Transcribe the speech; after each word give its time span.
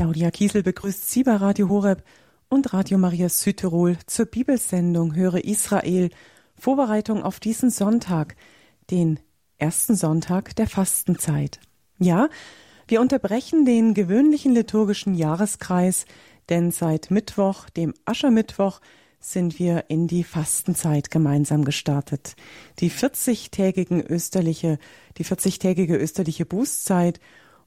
Claudia 0.00 0.30
Kiesel 0.30 0.62
begrüßt 0.62 1.10
Sie 1.10 1.24
bei 1.24 1.36
Radio 1.36 1.68
Horeb 1.68 2.02
und 2.48 2.72
Radio 2.72 2.96
Maria 2.96 3.28
Südtirol 3.28 3.98
zur 4.06 4.24
Bibelsendung 4.24 5.14
Höre 5.14 5.44
Israel, 5.44 6.08
Vorbereitung 6.56 7.22
auf 7.22 7.38
diesen 7.38 7.68
Sonntag, 7.68 8.34
den 8.90 9.20
ersten 9.58 9.96
Sonntag 9.96 10.56
der 10.56 10.68
Fastenzeit. 10.68 11.60
Ja, 11.98 12.30
wir 12.88 13.02
unterbrechen 13.02 13.66
den 13.66 13.92
gewöhnlichen 13.92 14.54
liturgischen 14.54 15.14
Jahreskreis, 15.14 16.06
denn 16.48 16.70
seit 16.70 17.10
Mittwoch, 17.10 17.68
dem 17.68 17.92
Aschermittwoch, 18.06 18.80
sind 19.18 19.58
wir 19.58 19.84
in 19.88 20.06
die 20.06 20.24
Fastenzeit 20.24 21.10
gemeinsam 21.10 21.62
gestartet. 21.62 22.36
Die 22.78 22.90
40-tägigen 22.90 24.02
österliche, 24.08 24.78
die 25.18 25.26
40-tägige 25.26 25.98
österliche 25.98 26.46
Bußzeit 26.46 27.20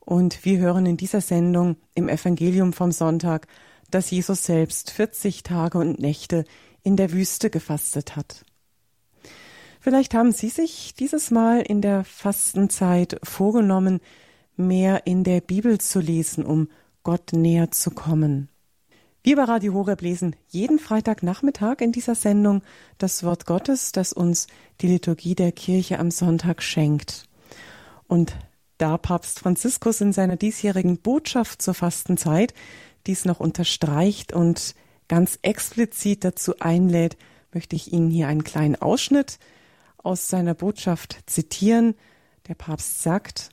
und 0.06 0.44
wir 0.46 0.60
hören 0.60 0.86
in 0.86 0.98
dieser 0.98 1.22
Sendung 1.22 1.78
im 1.96 2.10
Evangelium 2.10 2.74
vom 2.74 2.92
Sonntag, 2.92 3.48
dass 3.90 4.12
Jesus 4.12 4.44
selbst 4.44 4.92
40 4.92 5.44
Tage 5.44 5.78
und 5.78 6.00
Nächte 6.00 6.46
in 6.84 6.98
der 6.98 7.12
Wüste 7.12 7.50
gefastet 7.50 8.16
hat. 8.16 8.44
Vielleicht 9.80 10.14
haben 10.14 10.32
Sie 10.32 10.50
sich 10.50 10.94
dieses 10.96 11.32
Mal 11.32 11.62
in 11.62 11.82
der 11.82 12.04
Fastenzeit 12.04 13.20
vorgenommen, 13.24 14.00
mehr 14.56 15.06
in 15.08 15.24
der 15.24 15.42
Bibel 15.42 15.80
zu 15.80 16.00
lesen, 16.00 16.46
um 16.46 16.70
Gott 17.04 17.34
näher 17.34 17.72
zu 17.72 17.92
kommen. 17.92 18.50
Wir 19.24 19.38
bei 19.38 19.44
Radio 19.44 19.74
Horeb 19.74 20.02
lesen 20.02 20.36
jeden 20.50 20.80
Freitagnachmittag 20.80 21.80
in 21.80 21.94
dieser 21.94 22.16
Sendung 22.16 22.62
das 22.98 23.24
Wort 23.24 23.46
Gottes, 23.46 23.94
das 23.94 24.12
uns 24.12 24.48
die 24.82 24.88
Liturgie 24.88 25.36
der 25.36 25.54
Kirche 25.54 26.00
am 26.00 26.12
Sonntag 26.12 26.62
schenkt. 26.62 27.26
Und 28.08 28.36
da 28.84 28.98
Papst 28.98 29.40
Franziskus 29.40 30.02
in 30.02 30.12
seiner 30.12 30.36
diesjährigen 30.36 30.98
Botschaft 30.98 31.62
zur 31.62 31.74
Fastenzeit 31.74 32.54
dies 33.08 33.24
noch 33.24 33.40
unterstreicht 33.40 34.34
und 34.34 34.76
ganz 35.08 35.40
explizit 35.42 36.26
dazu 36.26 36.60
einlädt, 36.60 37.16
möchte 37.54 37.78
ich 37.78 37.94
Ihnen 37.94 38.10
hier 38.10 38.28
einen 38.28 38.44
kleinen 38.44 38.76
Ausschnitt 38.76 39.40
aus 40.00 40.28
seiner 40.28 40.54
Botschaft 40.54 41.18
zitieren. 41.28 41.96
Der 42.50 42.56
Papst 42.56 43.02
sagt, 43.02 43.52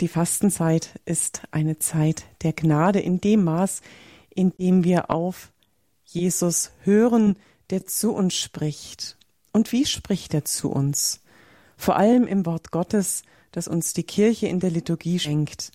die 0.00 0.06
Fastenzeit 0.06 1.00
ist 1.06 1.42
eine 1.50 1.80
Zeit 1.80 2.22
der 2.42 2.52
Gnade 2.52 3.00
in 3.00 3.20
dem 3.20 3.42
Maß, 3.42 3.80
in 4.32 4.52
dem 4.56 4.84
wir 4.84 5.10
auf 5.10 5.50
Jesus 6.04 6.70
hören, 6.84 7.34
der 7.70 7.84
zu 7.84 8.14
uns 8.14 8.34
spricht. 8.34 9.16
Und 9.52 9.72
wie 9.72 9.86
spricht 9.86 10.34
er 10.34 10.44
zu 10.44 10.70
uns? 10.70 11.20
Vor 11.76 11.96
allem 11.96 12.28
im 12.28 12.46
Wort 12.46 12.70
Gottes, 12.70 13.24
das 13.52 13.68
uns 13.68 13.92
die 13.92 14.04
Kirche 14.04 14.46
in 14.46 14.60
der 14.60 14.70
Liturgie 14.70 15.18
schenkt. 15.18 15.72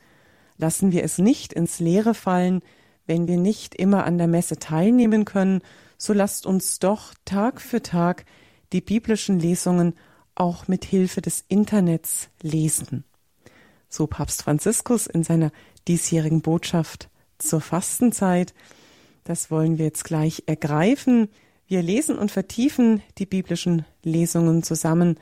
Lassen 0.57 0.91
wir 0.91 1.03
es 1.03 1.17
nicht 1.17 1.53
ins 1.53 1.79
Leere 1.79 2.13
fallen, 2.13 2.61
wenn 3.05 3.27
wir 3.27 3.37
nicht 3.37 3.75
immer 3.75 4.05
an 4.05 4.17
der 4.17 4.27
Messe 4.27 4.57
teilnehmen 4.57 5.25
können, 5.25 5.61
so 5.97 6.13
lasst 6.13 6.45
uns 6.45 6.79
doch 6.79 7.13
Tag 7.25 7.61
für 7.61 7.81
Tag 7.81 8.25
die 8.73 8.81
biblischen 8.81 9.39
Lesungen 9.39 9.93
auch 10.33 10.67
mit 10.67 10.85
Hilfe 10.85 11.21
des 11.21 11.45
Internets 11.47 12.29
lesen. 12.41 13.03
So 13.89 14.07
Papst 14.07 14.43
Franziskus 14.43 15.07
in 15.07 15.23
seiner 15.23 15.51
diesjährigen 15.87 16.41
Botschaft 16.41 17.09
zur 17.37 17.61
Fastenzeit. 17.61 18.53
Das 19.23 19.49
wollen 19.51 19.77
wir 19.77 19.85
jetzt 19.85 20.03
gleich 20.03 20.43
ergreifen. 20.47 21.29
Wir 21.67 21.81
lesen 21.81 22.17
und 22.17 22.31
vertiefen 22.31 23.01
die 23.17 23.25
biblischen 23.25 23.85
Lesungen 24.03 24.63
zusammen 24.63 25.17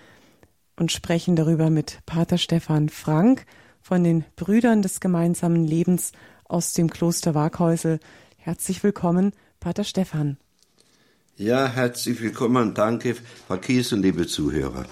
und 0.76 0.92
sprechen 0.92 1.36
darüber 1.36 1.70
mit 1.70 2.00
Pater 2.06 2.38
Stefan 2.38 2.90
Frank 2.90 3.46
von 3.82 4.04
den 4.04 4.26
Brüdern 4.36 4.82
des 4.82 5.00
gemeinsamen 5.00 5.66
Lebens 5.66 6.12
aus 6.46 6.74
dem 6.74 6.90
Kloster 6.90 7.36
Waghäusel. 7.36 8.00
Herzlich 8.38 8.84
willkommen, 8.84 9.34
Pater 9.60 9.84
Stefan. 9.84 10.38
Ja, 11.36 11.68
herzlich 11.68 12.22
willkommen 12.22 12.62
und 12.62 12.78
danke, 12.78 13.16
Frau 13.48 13.58
Kies 13.58 13.92
und 13.92 14.02
liebe 14.02 14.28
Zuhörer. 14.28 14.86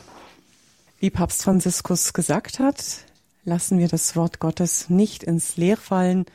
Wie 0.99 1.09
Papst 1.09 1.43
Franziskus 1.43 2.13
gesagt 2.13 2.59
hat, 2.59 2.83
lassen 3.43 3.79
wir 3.79 3.87
das 3.87 4.15
Wort 4.15 4.39
Gottes 4.39 4.89
nicht 4.89 5.23
ins 5.23 5.57
Leer 5.57 5.77
fallen, 5.77 6.25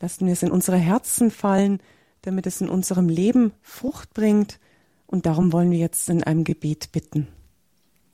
lassen 0.00 0.26
wir 0.26 0.32
es 0.32 0.42
in 0.42 0.50
unsere 0.50 0.76
Herzen 0.76 1.30
fallen, 1.30 1.80
damit 2.22 2.46
es 2.46 2.60
in 2.60 2.68
unserem 2.68 3.08
Leben 3.08 3.52
Frucht 3.62 4.14
bringt. 4.14 4.58
Und 5.06 5.26
darum 5.26 5.52
wollen 5.52 5.70
wir 5.70 5.78
jetzt 5.78 6.08
in 6.08 6.22
einem 6.22 6.44
Gebet 6.44 6.92
bitten. 6.92 7.26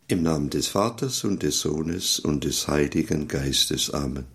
Im 0.08 0.22
Namen 0.22 0.50
des 0.50 0.68
Vaters 0.68 1.24
und 1.24 1.42
des 1.42 1.58
Sohnes 1.58 2.20
und 2.20 2.44
des 2.44 2.68
Heiligen 2.68 3.26
Geistes. 3.26 3.90
Amen. 3.90 4.26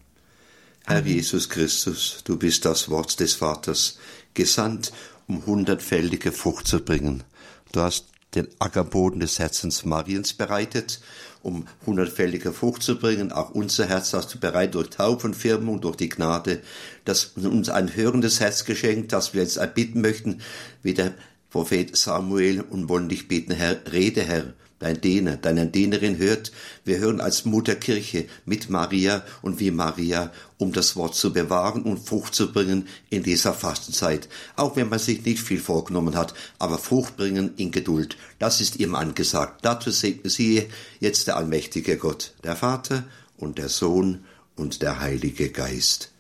Herr. 0.86 1.00
Jesus 1.00 1.48
Christus, 1.48 2.18
du 2.26 2.38
bist 2.38 2.66
das 2.66 2.90
Wort 2.90 3.22
des 3.22 3.36
Vaters, 3.36 3.98
gesandt, 4.34 4.92
um 5.30 5.46
hundertfältige 5.46 6.34
Frucht 6.34 6.68
zu 6.68 6.82
bringen. 6.82 7.24
Du 7.72 7.80
hast 7.80 8.08
den 8.36 8.50
Ackerboden 8.60 9.22
des 9.22 9.40
Herzens 9.40 9.86
Mariens 9.86 10.34
bereitet, 10.34 11.00
um 11.42 11.68
hundertfällige 11.86 12.52
Frucht 12.52 12.84
zu 12.84 13.00
bringen. 13.00 13.32
Auch 13.32 13.52
unser 13.52 13.88
Herz 13.88 14.14
hast 14.14 14.34
du 14.34 14.40
bereit 14.40 14.76
durch 14.76 14.90
Taub 14.90 15.24
und 15.24 15.38
Firmung, 15.38 15.80
durch 15.80 15.96
die 15.96 16.10
Gnade, 16.10 16.62
das 17.06 17.32
uns 17.38 17.70
ein 17.70 17.96
hörendes 17.96 18.42
Herz 18.42 18.66
geschenkt, 18.66 19.14
das 19.14 19.34
wir 19.34 19.42
jetzt 19.42 19.56
erbitten 19.56 20.02
möchten, 20.02 20.42
wie 20.84 20.94
der 20.94 21.14
Prophet 21.50 21.96
Samuel 21.96 22.60
und 22.60 22.90
wollen 22.90 23.08
dich 23.08 23.30
beten, 23.30 23.54
Herr, 23.54 23.80
rede, 23.90 24.24
Herr, 24.24 24.54
dein 24.82 25.00
Diener, 25.00 25.38
deine 25.38 25.68
Dienerin 25.68 26.18
hört. 26.18 26.52
Wir 26.84 26.98
hören 26.98 27.22
als 27.22 27.46
Mutterkirche 27.46 28.26
mit 28.46 28.70
Maria 28.70 29.24
und 29.42 29.60
wie 29.60 29.72
Maria, 29.72 30.32
um 30.58 30.74
das 30.74 30.96
Wort 30.96 31.16
zu 31.16 31.32
bewahren 31.32 31.84
und 31.84 32.00
Frucht 32.00 32.36
zu 32.36 32.52
bringen 32.52 32.88
in 33.10 33.24
dieser 33.24 33.54
Fastenzeit. 33.54 34.28
Auch 34.56 34.76
wenn 34.76 34.90
man 34.90 35.00
sich 35.00 35.24
nicht 35.24 35.40
viel 35.40 35.60
vorgenommen 35.60 36.16
hat, 36.16 36.34
aber 36.60 36.78
Frucht 36.78 37.16
bringen 37.16 37.54
in 37.58 37.72
Geduld. 37.72 38.18
Das 38.40 38.60
ist 38.60 38.80
ihm 38.80 38.96
angesagt. 38.96 39.64
Dazu 39.64 39.92
segne 39.92 40.30
sie 40.30 40.68
jetzt 41.00 41.28
der 41.28 41.38
allmächtige 41.38 41.98
Gott, 41.98 42.34
der 42.44 42.56
Vater 42.56 43.06
und 43.38 43.58
der 43.58 43.70
Sohn 43.70 44.26
und 44.56 44.82
der 44.82 45.00
Heilige 45.00 45.50
Geist. 45.50 46.12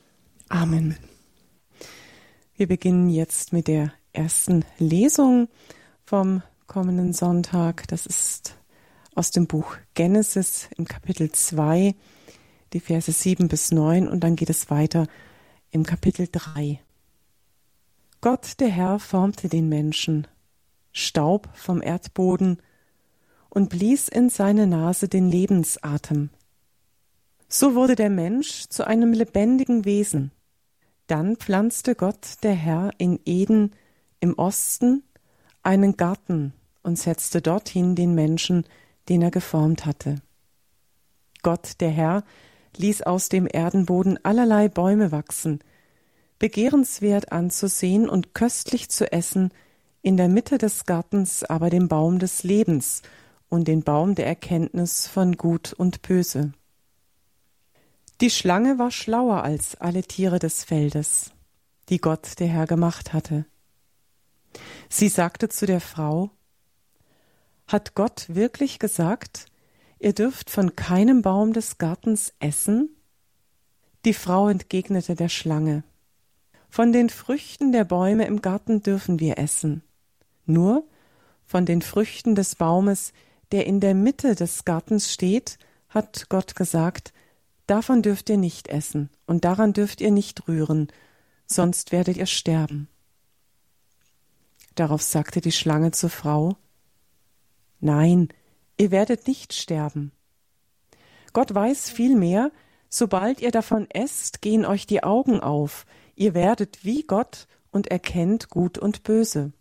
Amen. 0.49 0.95
Wir 2.55 2.67
beginnen 2.67 3.09
jetzt 3.09 3.53
mit 3.53 3.67
der 3.67 3.91
ersten 4.13 4.65
Lesung 4.77 5.49
vom 6.05 6.43
kommenden 6.71 7.11
Sonntag. 7.11 7.85
Das 7.89 8.05
ist 8.05 8.57
aus 9.13 9.31
dem 9.31 9.45
Buch 9.45 9.75
Genesis 9.93 10.69
im 10.77 10.85
Kapitel 10.85 11.29
2, 11.29 11.93
die 12.71 12.79
Verse 12.79 13.11
7 13.11 13.49
bis 13.49 13.73
9 13.73 14.07
und 14.07 14.21
dann 14.21 14.37
geht 14.37 14.49
es 14.49 14.69
weiter 14.69 15.07
im 15.71 15.85
Kapitel 15.85 16.29
3. 16.31 16.79
Gott 18.21 18.61
der 18.61 18.69
Herr 18.69 18.99
formte 18.99 19.49
den 19.49 19.67
Menschen, 19.67 20.27
Staub 20.93 21.49
vom 21.55 21.81
Erdboden, 21.81 22.61
und 23.49 23.67
blies 23.67 24.07
in 24.07 24.29
seine 24.29 24.65
Nase 24.65 25.09
den 25.09 25.29
Lebensatem. 25.29 26.29
So 27.49 27.75
wurde 27.75 27.95
der 27.95 28.09
Mensch 28.09 28.67
zu 28.69 28.87
einem 28.87 29.11
lebendigen 29.11 29.83
Wesen. 29.83 30.31
Dann 31.07 31.35
pflanzte 31.35 31.95
Gott 31.95 32.35
der 32.43 32.53
Herr 32.53 32.91
in 32.97 33.19
Eden 33.25 33.73
im 34.21 34.35
Osten 34.35 35.03
einen 35.63 35.97
Garten 35.97 36.53
und 36.83 36.97
setzte 36.97 37.41
dorthin 37.41 37.95
den 37.95 38.15
Menschen, 38.15 38.65
den 39.09 39.21
er 39.21 39.31
geformt 39.31 39.85
hatte. 39.85 40.21
Gott, 41.43 41.79
der 41.79 41.89
Herr, 41.89 42.23
ließ 42.77 43.03
aus 43.03 43.29
dem 43.29 43.47
Erdenboden 43.47 44.23
allerlei 44.23 44.69
Bäume 44.69 45.11
wachsen, 45.11 45.59
begehrenswert 46.39 47.31
anzusehen 47.31 48.09
und 48.09 48.33
köstlich 48.33 48.89
zu 48.89 49.11
essen, 49.11 49.51
in 50.01 50.17
der 50.17 50.29
Mitte 50.29 50.57
des 50.57 50.85
Gartens 50.85 51.43
aber 51.43 51.69
den 51.69 51.87
Baum 51.87 52.19
des 52.19 52.43
Lebens 52.43 53.01
und 53.49 53.67
den 53.67 53.83
Baum 53.83 54.15
der 54.15 54.25
Erkenntnis 54.25 55.07
von 55.07 55.37
Gut 55.37 55.73
und 55.73 56.01
Böse. 56.01 56.53
Die 58.21 58.29
Schlange 58.29 58.79
war 58.79 58.91
schlauer 58.91 59.43
als 59.43 59.75
alle 59.75 60.03
Tiere 60.03 60.39
des 60.39 60.63
Feldes, 60.63 61.31
die 61.89 61.99
Gott 61.99 62.39
der 62.39 62.47
Herr 62.47 62.65
gemacht 62.65 63.13
hatte. 63.13 63.45
Sie 64.89 65.09
sagte 65.09 65.49
zu 65.49 65.65
der 65.65 65.81
Frau, 65.81 66.31
hat 67.71 67.95
Gott 67.95 68.25
wirklich 68.27 68.79
gesagt, 68.79 69.45
ihr 69.99 70.13
dürft 70.13 70.49
von 70.49 70.75
keinem 70.75 71.21
Baum 71.21 71.53
des 71.53 71.77
Gartens 71.77 72.33
essen? 72.39 72.89
Die 74.05 74.13
Frau 74.13 74.49
entgegnete 74.49 75.15
der 75.15 75.29
Schlange, 75.29 75.83
Von 76.69 76.91
den 76.93 77.09
Früchten 77.09 77.71
der 77.71 77.83
Bäume 77.83 78.25
im 78.25 78.41
Garten 78.41 78.81
dürfen 78.81 79.19
wir 79.19 79.37
essen, 79.37 79.83
nur 80.45 80.85
von 81.45 81.65
den 81.65 81.81
Früchten 81.81 82.33
des 82.33 82.55
Baumes, 82.55 83.13
der 83.51 83.65
in 83.67 83.79
der 83.79 83.93
Mitte 83.93 84.35
des 84.35 84.63
Gartens 84.63 85.11
steht, 85.11 85.59
hat 85.89 86.29
Gott 86.29 86.55
gesagt, 86.55 87.11
davon 87.67 88.01
dürft 88.01 88.29
ihr 88.29 88.37
nicht 88.37 88.69
essen 88.69 89.09
und 89.27 89.43
daran 89.43 89.73
dürft 89.73 89.99
ihr 89.99 90.11
nicht 90.11 90.47
rühren, 90.47 90.87
sonst 91.45 91.91
werdet 91.91 92.17
ihr 92.17 92.25
sterben. 92.25 92.87
Darauf 94.75 95.01
sagte 95.01 95.41
die 95.41 95.51
Schlange 95.51 95.91
zur 95.91 96.09
Frau, 96.09 96.55
Nein, 97.81 98.29
ihr 98.77 98.91
werdet 98.91 99.27
nicht 99.27 99.53
sterben. 99.53 100.13
Gott 101.33 101.53
weiß 101.53 101.89
vielmehr, 101.89 102.51
sobald 102.87 103.41
ihr 103.41 103.51
davon 103.51 103.89
esst, 103.89 104.41
gehen 104.41 104.65
euch 104.65 104.87
die 104.87 105.03
Augen 105.03 105.41
auf, 105.41 105.85
Ihr 106.21 106.35
werdet 106.35 106.85
wie 106.85 107.01
Gott 107.01 107.47
und 107.71 107.87
erkennt 107.87 108.49
Gut 108.51 108.77
und 108.77 109.01
Böse. 109.01 109.53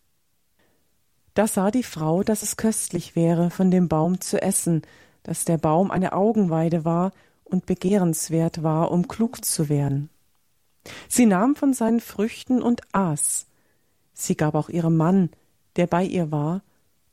Da 1.32 1.46
sah 1.46 1.70
die 1.70 1.82
Frau, 1.82 2.22
dass 2.22 2.42
es 2.42 2.58
köstlich 2.58 3.16
wäre, 3.16 3.48
von 3.48 3.70
dem 3.70 3.88
Baum 3.88 4.20
zu 4.20 4.42
essen, 4.42 4.82
dass 5.22 5.46
der 5.46 5.56
Baum 5.56 5.90
eine 5.90 6.12
Augenweide 6.12 6.84
war 6.84 7.12
und 7.44 7.64
begehrenswert 7.64 8.62
war, 8.62 8.90
um 8.90 9.08
klug 9.08 9.42
zu 9.42 9.70
werden. 9.70 10.10
Sie 11.08 11.24
nahm 11.24 11.56
von 11.56 11.72
seinen 11.72 12.00
Früchten 12.00 12.60
und 12.60 12.82
aß. 12.92 13.46
Sie 14.12 14.36
gab 14.36 14.54
auch 14.54 14.68
ihrem 14.68 14.98
Mann, 14.98 15.30
der 15.76 15.86
bei 15.86 16.04
ihr 16.04 16.30
war, 16.30 16.62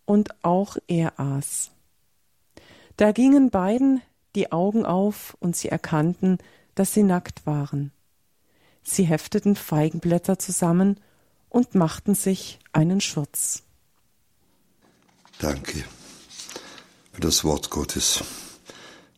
und 0.08 0.44
auch 0.44 0.78
er 0.88 1.20
aß. 1.20 1.70
Da 2.96 3.12
gingen 3.12 3.52
beiden 3.52 4.02
die 4.34 4.52
Augen 4.52 4.86
auf, 4.86 5.38
und 5.40 5.56
sie 5.56 5.70
erkannten, 5.70 6.40
dass 6.76 6.94
sie 6.94 7.04
nackt 7.04 7.46
waren. 7.46 7.92
Sie 8.84 9.04
hefteten 9.04 9.56
Feigenblätter 9.56 10.40
zusammen 10.40 11.00
und 11.50 11.76
machten 11.76 12.16
sich 12.16 12.60
einen 12.72 13.02
Schutz. 13.02 13.64
Danke 15.40 15.84
für 17.12 17.22
das 17.22 17.44
Wort 17.44 17.70
Gottes. 17.70 18.24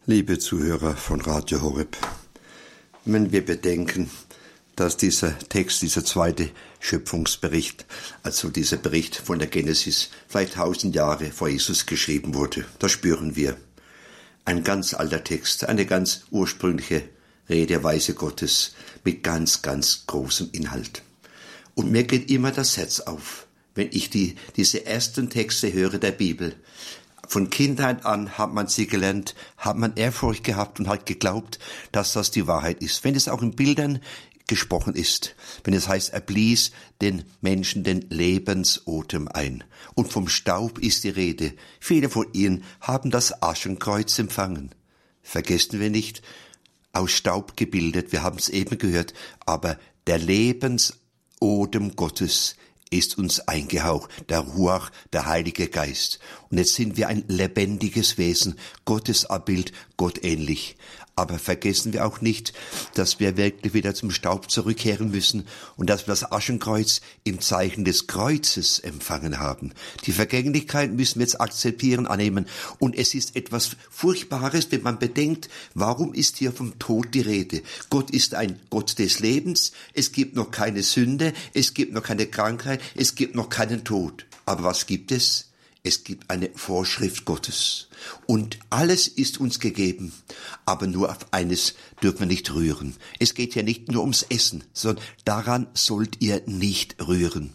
Liebe 0.05 0.39
Zuhörer 0.39 0.95
von 0.95 1.21
Radio 1.21 1.61
Horeb, 1.61 1.97
wenn 3.05 3.31
wir 3.31 3.45
bedenken, 3.45 4.09
dass 4.79 4.97
dieser 4.97 5.37
Text, 5.37 5.81
dieser 5.81 6.05
zweite 6.05 6.49
Schöpfungsbericht, 6.79 7.85
also 8.23 8.49
dieser 8.49 8.77
Bericht 8.77 9.15
von 9.15 9.39
der 9.39 9.47
Genesis, 9.47 10.09
vielleicht 10.27 10.53
tausend 10.53 10.95
Jahre 10.95 11.31
vor 11.31 11.49
Jesus 11.49 11.85
geschrieben 11.85 12.33
wurde, 12.33 12.65
da 12.79 12.87
spüren 12.87 13.35
wir 13.35 13.57
ein 14.45 14.63
ganz 14.63 14.93
alter 14.93 15.23
Text, 15.23 15.65
eine 15.65 15.85
ganz 15.85 16.23
ursprüngliche 16.31 17.03
Redeweise 17.49 18.13
Gottes 18.13 18.73
mit 19.03 19.23
ganz, 19.23 19.61
ganz 19.61 20.05
großem 20.07 20.49
Inhalt. 20.53 21.03
Und 21.75 21.91
mir 21.91 22.03
geht 22.03 22.29
immer 22.31 22.51
das 22.51 22.77
Herz 22.77 22.99
auf, 23.01 23.47
wenn 23.75 23.89
ich 23.91 24.09
die, 24.09 24.35
diese 24.55 24.85
ersten 24.85 25.29
Texte 25.29 25.73
höre 25.73 25.97
der 25.97 26.11
Bibel. 26.11 26.55
Von 27.29 27.51
Kindheit 27.51 28.05
an 28.05 28.39
hat 28.39 28.53
man 28.53 28.67
sie 28.67 28.87
gelernt, 28.87 29.35
hat 29.55 29.77
man 29.77 29.95
Ehrfurcht 29.95 30.43
gehabt 30.43 30.79
und 30.79 30.87
hat 30.87 31.05
geglaubt, 31.05 31.59
dass 31.91 32.13
das 32.13 32.31
die 32.31 32.47
Wahrheit 32.47 32.81
ist. 32.81 33.03
Wenn 33.03 33.13
es 33.13 33.27
auch 33.27 33.43
in 33.43 33.55
Bildern 33.55 33.99
gesprochen 34.49 34.95
ist, 34.95 35.35
wenn 35.63 35.73
es 35.73 35.87
heißt, 35.87 36.09
er 36.09 36.19
blies 36.19 36.71
den 37.01 37.23
Menschen 37.39 37.83
den 37.85 38.01
Lebensotem 38.09 39.29
ein. 39.29 39.63
Und 39.93 40.11
vom 40.11 40.27
Staub 40.27 40.79
ist 40.79 41.05
die 41.05 41.09
Rede. 41.09 41.53
Viele 41.79 42.09
von 42.09 42.25
ihnen 42.33 42.65
haben 42.81 43.11
das 43.11 43.41
Aschenkreuz 43.41 44.19
empfangen. 44.19 44.71
Vergessen 45.21 45.79
wir 45.79 45.89
nicht, 45.89 46.21
aus 46.91 47.11
Staub 47.11 47.55
gebildet, 47.55 48.11
wir 48.11 48.23
haben 48.23 48.39
es 48.39 48.49
eben 48.49 48.79
gehört, 48.79 49.13
aber 49.45 49.77
der 50.07 50.17
Lebensodem 50.17 51.95
Gottes 51.95 52.55
ist 52.89 53.19
uns 53.19 53.39
eingehaucht, 53.41 54.09
der 54.29 54.39
Ruach, 54.39 54.91
der 55.13 55.27
Heilige 55.27 55.67
Geist. 55.67 56.19
Und 56.49 56.57
jetzt 56.57 56.73
sind 56.73 56.97
wir 56.97 57.07
ein 57.07 57.23
lebendiges 57.27 58.17
Wesen, 58.17 58.57
Gottes 58.85 59.25
Abbild, 59.25 59.71
Gott 59.95 60.23
ähnlich. 60.23 60.75
Aber 61.19 61.37
vergessen 61.37 61.91
wir 61.91 62.05
auch 62.05 62.21
nicht, 62.21 62.53
dass 62.93 63.19
wir 63.19 63.35
wirklich 63.35 63.73
wieder 63.73 63.93
zum 63.93 64.09
Staub 64.09 64.49
zurückkehren 64.49 65.11
müssen 65.11 65.45
und 65.75 65.89
dass 65.89 66.07
wir 66.07 66.13
das 66.13 66.31
Aschenkreuz 66.31 67.01
im 67.25 67.41
Zeichen 67.41 67.83
des 67.83 68.07
Kreuzes 68.07 68.79
empfangen 68.79 69.37
haben. 69.37 69.73
Die 70.05 70.13
Vergänglichkeit 70.13 70.93
müssen 70.93 71.19
wir 71.19 71.25
jetzt 71.25 71.41
akzeptieren, 71.41 72.07
annehmen. 72.07 72.45
Und 72.77 72.97
es 72.97 73.13
ist 73.15 73.35
etwas 73.35 73.71
Furchtbares, 73.89 74.71
wenn 74.71 74.81
man 74.81 74.97
bedenkt, 74.97 75.49
warum 75.73 76.13
ist 76.13 76.37
hier 76.37 76.53
vom 76.53 76.79
Tod 76.79 77.13
die 77.13 77.19
Rede? 77.19 77.63
Gott 77.89 78.11
ist 78.11 78.33
ein 78.33 78.57
Gott 78.69 78.97
des 78.97 79.19
Lebens. 79.19 79.73
Es 79.93 80.13
gibt 80.13 80.37
noch 80.37 80.51
keine 80.51 80.83
Sünde. 80.83 81.33
Es 81.53 81.73
gibt 81.73 81.91
noch 81.91 82.03
keine 82.03 82.27
Krankheit. 82.27 82.79
Es 82.95 83.15
gibt 83.15 83.35
noch 83.35 83.49
keinen 83.49 83.83
Tod. 83.83 84.25
Aber 84.45 84.63
was 84.63 84.85
gibt 84.85 85.11
es? 85.11 85.48
Es 85.89 86.03
gibt 86.03 86.29
eine 86.29 86.51
Vorschrift 86.53 87.25
Gottes. 87.25 87.87
Und 88.27 88.59
alles 88.69 89.07
ist 89.07 89.39
uns 89.39 89.59
gegeben. 89.59 90.13
Aber 90.63 90.85
nur 90.85 91.09
auf 91.09 91.33
eines 91.33 91.73
dürfen 92.03 92.19
wir 92.19 92.25
nicht 92.27 92.53
rühren. 92.53 92.95
Es 93.17 93.33
geht 93.33 93.55
ja 93.55 93.63
nicht 93.63 93.91
nur 93.91 94.01
ums 94.01 94.21
Essen, 94.21 94.63
sondern 94.71 95.03
daran 95.25 95.65
sollt 95.73 96.21
ihr 96.21 96.43
nicht 96.45 97.01
rühren. 97.07 97.53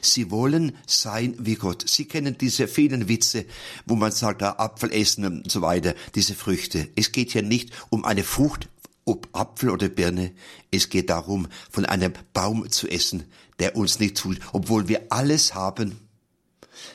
Sie 0.00 0.30
wollen 0.30 0.76
sein 0.86 1.34
wie 1.40 1.56
Gott. 1.56 1.84
Sie 1.88 2.04
kennen 2.04 2.38
diese 2.38 2.68
vielen 2.68 3.08
Witze, 3.08 3.46
wo 3.84 3.96
man 3.96 4.12
sagt, 4.12 4.42
da 4.42 4.52
Apfel 4.58 4.92
essen 4.92 5.24
und 5.24 5.50
so 5.50 5.60
weiter, 5.60 5.96
diese 6.14 6.36
Früchte. 6.36 6.88
Es 6.94 7.10
geht 7.10 7.34
ja 7.34 7.42
nicht 7.42 7.70
um 7.90 8.04
eine 8.04 8.22
Frucht, 8.22 8.68
ob 9.04 9.28
Apfel 9.32 9.70
oder 9.70 9.88
Birne. 9.88 10.30
Es 10.70 10.88
geht 10.88 11.10
darum, 11.10 11.48
von 11.68 11.84
einem 11.84 12.12
Baum 12.32 12.70
zu 12.70 12.86
essen, 12.86 13.24
der 13.58 13.74
uns 13.74 13.98
nicht 13.98 14.18
tut, 14.18 14.38
obwohl 14.52 14.86
wir 14.86 15.06
alles 15.10 15.56
haben 15.56 16.05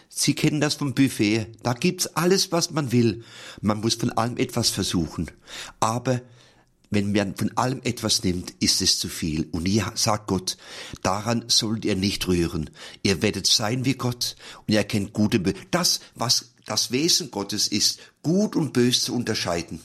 Sie 0.10 0.36
kennen 0.36 0.62
das 0.62 0.76
vom 0.76 0.94
Buffet. 0.94 1.48
Da 1.64 1.74
gibt's 1.74 2.08
alles, 2.08 2.52
was 2.52 2.72
man 2.72 2.92
will. 2.92 3.24
Man 3.62 3.80
muss 3.80 3.96
von 3.96 4.12
allem 4.12 4.38
etwas 4.38 4.70
versuchen. 4.70 5.32
Aber 5.80 6.22
wenn 6.92 7.14
man 7.14 7.36
von 7.36 7.56
allem 7.58 7.80
etwas 7.84 8.22
nimmt, 8.24 8.54
ist 8.60 8.82
es 8.82 9.00
zu 9.00 9.08
viel. 9.08 9.48
Und 9.52 9.66
hier 9.66 9.92
sagt 9.96 10.28
Gott, 10.28 10.58
daran 11.02 11.46
sollt 11.48 11.86
ihr 11.86 11.96
nicht 11.96 12.28
rühren. 12.28 12.70
Ihr 13.02 13.22
werdet 13.22 13.48
sein 13.48 13.86
wie 13.86 13.94
Gott 13.94 14.36
und 14.68 14.74
ihr 14.74 14.84
kennt 14.84 15.14
gute 15.14 15.40
Böse. 15.40 15.56
Das, 15.72 16.02
was 16.16 16.52
das 16.66 16.92
Wesen 16.92 17.32
Gottes 17.32 17.68
ist, 17.70 18.00
gut 18.24 18.58
und 18.58 18.74
böse 18.74 19.00
zu 19.00 19.16
unterscheiden. 19.16 19.82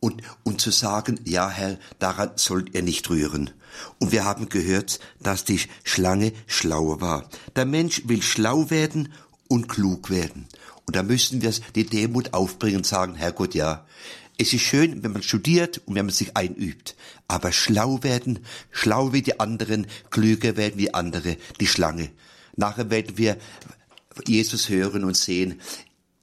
Und, 0.00 0.22
und 0.44 0.60
zu 0.60 0.70
sagen, 0.70 1.18
ja 1.24 1.50
Herr, 1.50 1.76
daran 1.98 2.30
sollt 2.36 2.72
ihr 2.72 2.82
nicht 2.82 3.10
rühren. 3.10 3.50
Und 3.98 4.12
wir 4.12 4.24
haben 4.24 4.48
gehört, 4.48 5.00
dass 5.20 5.44
die 5.44 5.60
Schlange 5.84 6.32
schlauer 6.46 7.00
war. 7.00 7.28
Der 7.56 7.64
Mensch 7.64 8.02
will 8.06 8.22
schlau 8.22 8.70
werden 8.70 9.12
und 9.48 9.68
klug 9.68 10.10
werden. 10.10 10.46
Und 10.86 10.96
da 10.96 11.02
müssen 11.02 11.42
wir 11.42 11.52
die 11.74 11.84
Demut 11.84 12.32
aufbringen 12.32 12.78
und 12.78 12.86
sagen, 12.86 13.14
Herrgott, 13.14 13.54
ja, 13.54 13.86
es 14.38 14.52
ist 14.52 14.62
schön, 14.62 15.02
wenn 15.02 15.12
man 15.12 15.22
studiert 15.22 15.82
und 15.84 15.96
wenn 15.96 16.06
man 16.06 16.14
sich 16.14 16.36
einübt. 16.36 16.94
Aber 17.26 17.50
schlau 17.52 18.02
werden, 18.02 18.38
schlau 18.70 19.12
wie 19.12 19.22
die 19.22 19.40
anderen, 19.40 19.86
klüger 20.10 20.56
werden 20.56 20.78
wie 20.78 20.94
andere, 20.94 21.36
die 21.60 21.66
Schlange. 21.66 22.10
Nachher 22.56 22.88
werden 22.88 23.18
wir 23.18 23.36
Jesus 24.26 24.68
hören 24.68 25.04
und 25.04 25.16
sehen 25.16 25.60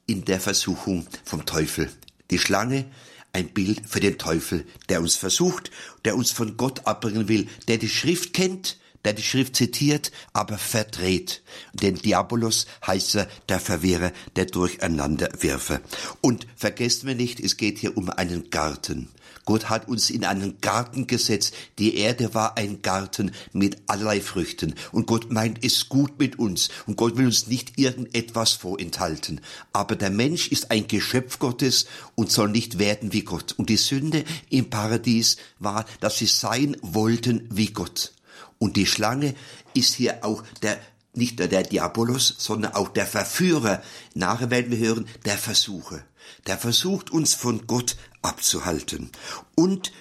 in 0.07 0.23
der 0.23 0.39
Versuchung 0.39 1.05
vom 1.25 1.45
Teufel. 1.45 1.91
Die 2.31 2.39
Schlange, 2.39 2.85
ein 3.35 3.49
Bild 3.49 3.81
für 3.85 3.99
den 3.99 4.17
Teufel, 4.17 4.65
der 4.87 5.01
uns 5.01 5.17
versucht, 5.17 5.69
der 6.05 6.15
uns 6.15 6.31
von 6.31 6.55
Gott 6.55 6.87
abbringen 6.87 7.27
will, 7.27 7.47
der 7.67 7.77
die 7.77 7.89
Schrift 7.89 8.31
kennt, 8.31 8.77
der 9.03 9.11
die 9.11 9.23
Schrift 9.23 9.57
zitiert, 9.57 10.13
aber 10.31 10.57
verdreht. 10.57 11.43
Denn 11.73 11.95
Diabolos 11.95 12.65
heißt 12.87 13.15
er 13.15 13.27
der 13.49 13.59
Verwehrer, 13.59 14.13
der 14.37 14.45
Durcheinanderwirfer. 14.45 15.81
Und 16.21 16.47
vergessen 16.55 17.07
wir 17.07 17.15
nicht, 17.15 17.41
es 17.41 17.57
geht 17.57 17.77
hier 17.77 17.97
um 17.97 18.09
einen 18.09 18.49
Garten. 18.51 19.09
Gott 19.45 19.69
hat 19.69 19.87
uns 19.87 20.09
in 20.09 20.25
einen 20.25 20.59
Garten 20.59 21.07
gesetzt. 21.07 21.53
Die 21.77 21.97
Erde 21.97 22.33
war 22.33 22.57
ein 22.57 22.81
Garten 22.81 23.31
mit 23.53 23.77
allerlei 23.87 24.19
Früchten. 24.19 24.73
Und 24.91 25.07
Gott 25.07 25.31
meint 25.31 25.63
es 25.63 25.87
gut 25.87 26.19
mit 26.19 26.39
uns. 26.39 26.69
Und 26.87 26.97
Gott 26.97 27.17
will 27.17 27.27
uns 27.27 27.47
nicht 27.47 27.77
irgendetwas 27.77 28.53
vorenthalten. 28.53 29.41
Aber 29.71 29.95
der 29.95 30.09
Mensch 30.09 30.47
ist 30.47 30.71
ein 30.71 30.87
Geschöpf 30.87 31.39
Gottes 31.39 31.85
und 32.15 32.31
soll 32.31 32.49
nicht 32.49 32.79
werden 32.79 33.13
wie 33.13 33.23
Gott. 33.23 33.53
Und 33.57 33.69
die 33.69 33.77
Sünde 33.77 34.23
im 34.49 34.69
Paradies 34.69 35.37
war, 35.59 35.85
dass 35.99 36.17
sie 36.17 36.25
sein 36.25 36.75
wollten 36.81 37.47
wie 37.51 37.67
Gott. 37.67 38.13
Und 38.57 38.77
die 38.77 38.87
Schlange 38.87 39.35
ist 39.73 39.93
hier 39.93 40.25
auch 40.25 40.43
der 40.61 40.79
nicht 41.17 41.39
nur 41.39 41.47
der 41.47 41.63
Diabolos, 41.63 42.35
sondern 42.37 42.73
auch 42.73 42.89
der 42.89 43.05
Verführer. 43.05 43.81
Nachher 44.13 44.49
werden 44.49 44.71
wir 44.71 44.77
hören, 44.85 45.07
der 45.23 45.37
Versucher. 45.37 46.03
Der 46.47 46.57
versucht 46.57 47.09
uns 47.09 47.33
von 47.33 47.67
Gott 47.67 47.95
abzuhalten 48.25 49.11
und 49.55 49.91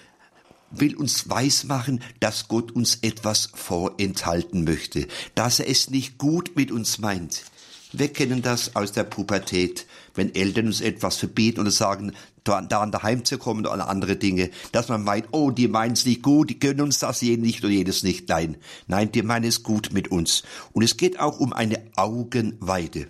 will 0.71 0.97
uns 0.97 1.29
weismachen, 1.29 2.03
dass 2.21 2.49
Gott 2.49 2.73
uns 2.73 2.99
etwas 3.03 3.51
vorenthalten 3.55 4.65
möchte, 4.65 5.07
dass 5.35 5.61
er 5.61 5.69
es 5.69 5.91
nicht 5.91 6.19
gut 6.19 6.57
mit 6.57 6.73
uns 6.73 6.99
meint. 6.99 7.45
Wir 7.93 8.13
kennen 8.13 8.43
das 8.43 8.75
aus 8.75 8.91
der 8.91 9.05
Pubertät, 9.05 9.87
wenn 10.15 10.35
Eltern 10.35 10.67
uns 10.67 10.81
etwas 10.81 11.17
verbieten 11.17 11.61
oder 11.61 11.71
sagen, 11.71 12.13
da, 12.43 12.61
da 12.61 12.85
daheim 12.87 13.25
zu 13.25 13.39
kommen 13.39 13.67
oder 13.67 13.89
andere 13.89 14.17
Dinge, 14.17 14.51
dass 14.73 14.89
man 14.89 15.05
meint, 15.05 15.29
oh, 15.31 15.53
die 15.53 15.69
meinen 15.69 15.93
es 15.93 16.05
nicht 16.05 16.23
gut, 16.23 16.51
die 16.51 16.59
gönnen 16.59 16.83
uns 16.83 16.99
das 16.99 17.21
jeden 17.21 17.43
nicht 17.43 17.63
oder 17.63 17.73
jedes 17.73 18.03
nicht. 18.03 18.29
Nein, 18.29 18.57
nein, 18.89 19.13
die 19.13 19.23
meinen 19.23 19.45
es 19.45 19.63
gut 19.63 19.93
mit 19.93 20.09
uns. 20.09 20.43
Und 20.73 20.83
es 20.83 20.97
geht 20.97 21.21
auch 21.21 21.39
um 21.39 21.53
eine 21.53 21.81
Augenweide. 21.95 23.07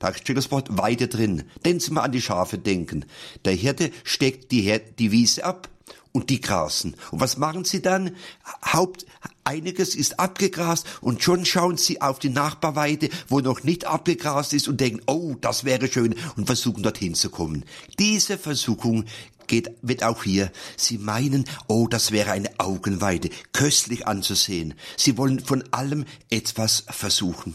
Da 0.00 0.12
steht 0.14 0.36
das 0.36 0.50
Wort 0.50 0.76
Weide 0.76 1.06
drin. 1.06 1.44
Denn 1.64 1.78
Sie 1.78 1.92
mal 1.92 2.02
an 2.02 2.12
die 2.12 2.22
Schafe 2.22 2.58
denken. 2.58 3.04
Der 3.44 3.52
Hirte 3.52 3.92
steckt 4.02 4.50
die, 4.50 4.62
Her 4.62 4.80
die 4.80 5.12
Wiese 5.12 5.44
ab 5.44 5.68
und 6.12 6.30
die 6.30 6.40
grasen. 6.40 6.96
Und 7.10 7.20
was 7.20 7.36
machen 7.36 7.64
sie 7.64 7.82
dann? 7.82 8.16
Haupt, 8.64 9.06
einiges 9.44 9.94
ist 9.94 10.18
abgegrast 10.18 10.86
und 11.00 11.22
schon 11.22 11.44
schauen 11.44 11.76
sie 11.76 12.00
auf 12.00 12.18
die 12.18 12.30
Nachbarweide, 12.30 13.10
wo 13.28 13.40
noch 13.40 13.62
nicht 13.62 13.84
abgegrast 13.86 14.52
ist 14.52 14.68
und 14.68 14.80
denken, 14.80 15.02
oh, 15.06 15.36
das 15.40 15.64
wäre 15.64 15.86
schön 15.86 16.14
und 16.36 16.46
versuchen 16.46 16.82
dorthin 16.82 17.14
zu 17.14 17.30
kommen. 17.30 17.64
Diese 17.98 18.38
Versuchung 18.38 19.04
geht, 19.46 19.70
wird 19.82 20.02
auch 20.02 20.24
hier. 20.24 20.50
Sie 20.76 20.98
meinen, 20.98 21.44
oh, 21.68 21.86
das 21.88 22.10
wäre 22.10 22.32
eine 22.32 22.58
Augenweide, 22.58 23.28
köstlich 23.52 24.06
anzusehen. 24.06 24.74
Sie 24.96 25.18
wollen 25.18 25.40
von 25.40 25.62
allem 25.72 26.06
etwas 26.30 26.84
versuchen. 26.88 27.54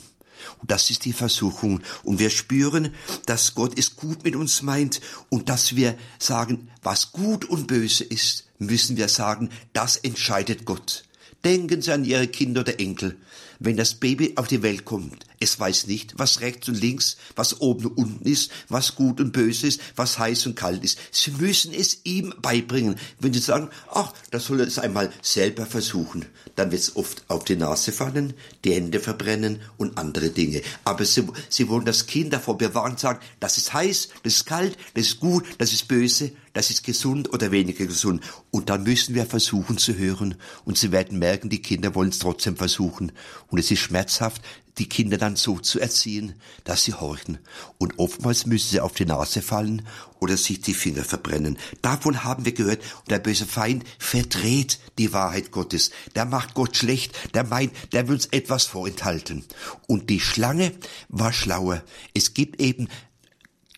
Und 0.62 0.72
das 0.72 0.90
ist 0.90 1.06
die 1.06 1.14
Versuchung. 1.14 1.82
Und 2.04 2.20
wir 2.20 2.30
spüren, 2.30 2.94
dass 3.26 3.56
Gott 3.56 3.78
es 3.78 3.96
gut 3.96 4.24
mit 4.24 4.36
uns 4.36 4.62
meint 4.62 5.02
und 5.30 5.50
dass 5.50 5.76
wir 5.76 5.98
sagen, 6.20 6.70
was 6.84 7.12
gut 7.12 7.46
und 7.46 7.68
böse 7.68 8.04
ist, 8.04 8.46
müssen 8.60 8.98
wir 8.98 9.08
sagen, 9.08 9.50
das 9.74 9.98
entscheidet 9.98 10.66
Gott. 10.66 11.04
Denken 11.44 11.82
Sie 11.82 11.92
an 11.92 12.06
Ihre 12.06 12.28
Kinder 12.28 12.62
oder 12.62 12.80
Enkel. 12.80 13.18
Wenn 13.60 13.78
das 13.78 13.96
Baby 13.96 14.34
auf 14.36 14.48
die 14.48 14.64
Welt 14.64 14.84
kommt, 14.84 15.26
es 15.46 15.60
weiß 15.60 15.86
nicht, 15.88 16.16
was 16.18 16.42
rechts 16.42 16.68
und 16.68 16.82
links, 16.82 17.18
was 17.36 17.62
oben 17.62 17.86
und 17.86 17.98
unten 17.98 18.28
ist, 18.28 18.52
was 18.68 18.96
gut 18.96 19.22
und 19.22 19.32
böse 19.32 19.68
ist, 19.68 19.80
was 19.96 20.18
heiß 20.18 20.48
und 20.48 20.56
kalt 20.56 20.84
ist. 20.84 20.98
Sie 21.12 21.32
müssen 21.32 21.72
es 21.72 22.00
ihm 22.04 22.34
beibringen. 22.42 22.96
Wenn 23.20 23.32
Sie 23.32 23.40
sagen, 23.40 23.70
ach, 23.94 24.12
das 24.32 24.46
soll 24.46 24.60
er 24.60 24.68
es 24.68 24.80
einmal 24.80 25.14
selber 25.22 25.68
versuchen, 25.68 26.26
dann 26.56 26.72
wird 26.72 26.82
es 26.82 26.96
oft 26.96 27.24
auf 27.28 27.46
die 27.46 27.56
Nase 27.56 27.92
fallen, 27.92 28.34
die 28.64 28.74
Hände 28.74 29.00
verbrennen 29.00 29.62
und 29.78 29.98
andere 30.00 30.32
Dinge. 30.32 30.62
Aber 30.84 31.06
Sie, 31.06 31.28
Sie 31.50 31.70
wollen 31.70 31.86
das 31.86 32.08
Kind 32.08 32.34
davor 32.34 32.58
bewahren 32.58 32.94
und 32.94 33.00
sagen, 33.00 33.20
das 33.40 33.58
ist 33.58 33.74
heiß, 33.74 34.10
das 34.24 34.38
ist 34.38 34.46
kalt, 34.46 34.78
das 34.96 35.06
ist 35.06 35.20
gut, 35.20 35.46
das 35.60 35.74
ist 35.74 35.88
böse, 35.88 36.32
das 36.54 36.72
ist 36.72 36.84
gesund 36.84 37.32
oder 37.34 37.52
weniger 37.52 37.86
gesund. 37.86 38.24
Und 38.50 38.70
dann 38.70 38.84
müssen 38.84 39.14
wir 39.14 39.26
versuchen 39.26 39.78
zu 39.78 39.96
hören. 39.96 40.36
Und 40.64 40.78
Sie 40.78 40.92
werden 40.92 41.20
merken, 41.20 41.50
die 41.50 41.62
Kinder 41.62 41.94
wollen 41.94 42.10
es 42.10 42.20
trotzdem 42.20 42.56
versuchen. 42.56 43.12
Und 43.48 43.60
es 43.60 43.70
ist 43.70 43.80
schmerzhaft, 43.80 44.42
die 44.78 44.90
Kinder 44.90 45.18
dann 45.18 45.36
so 45.36 45.60
zu 45.60 45.80
erziehen, 45.80 46.34
dass 46.64 46.84
sie 46.84 46.94
horchen. 46.94 47.38
Und 47.78 47.98
oftmals 47.98 48.46
müssen 48.46 48.70
sie 48.70 48.80
auf 48.82 48.94
die 48.94 49.06
Nase 49.06 49.42
fallen 49.42 49.88
oder 50.20 50.38
sich 50.38 50.62
die 50.62 50.74
Finger 50.74 51.04
verbrennen. 51.04 51.58
Davon 51.82 52.24
haben 52.24 52.46
wir 52.46 52.54
gehört. 52.54 52.82
Und 53.02 53.12
der 53.12 53.20
böse 53.20 53.46
Feind 53.46 53.84
verdreht 54.00 54.80
die 54.98 55.14
Wahrheit 55.14 55.52
Gottes. 55.52 55.92
Der 56.16 56.26
macht 56.26 56.54
Gott 56.54 56.76
schlecht. 56.76 57.34
Der 57.34 57.44
meint, 57.44 57.74
der 57.94 58.08
will 58.08 58.16
uns 58.16 58.28
etwas 58.28 58.66
vorenthalten. 58.66 59.46
Und 59.88 60.10
die 60.10 60.20
Schlange 60.20 60.72
war 61.10 61.32
schlauer. 61.32 61.84
Es 62.14 62.34
gibt 62.34 62.60
eben 62.62 62.88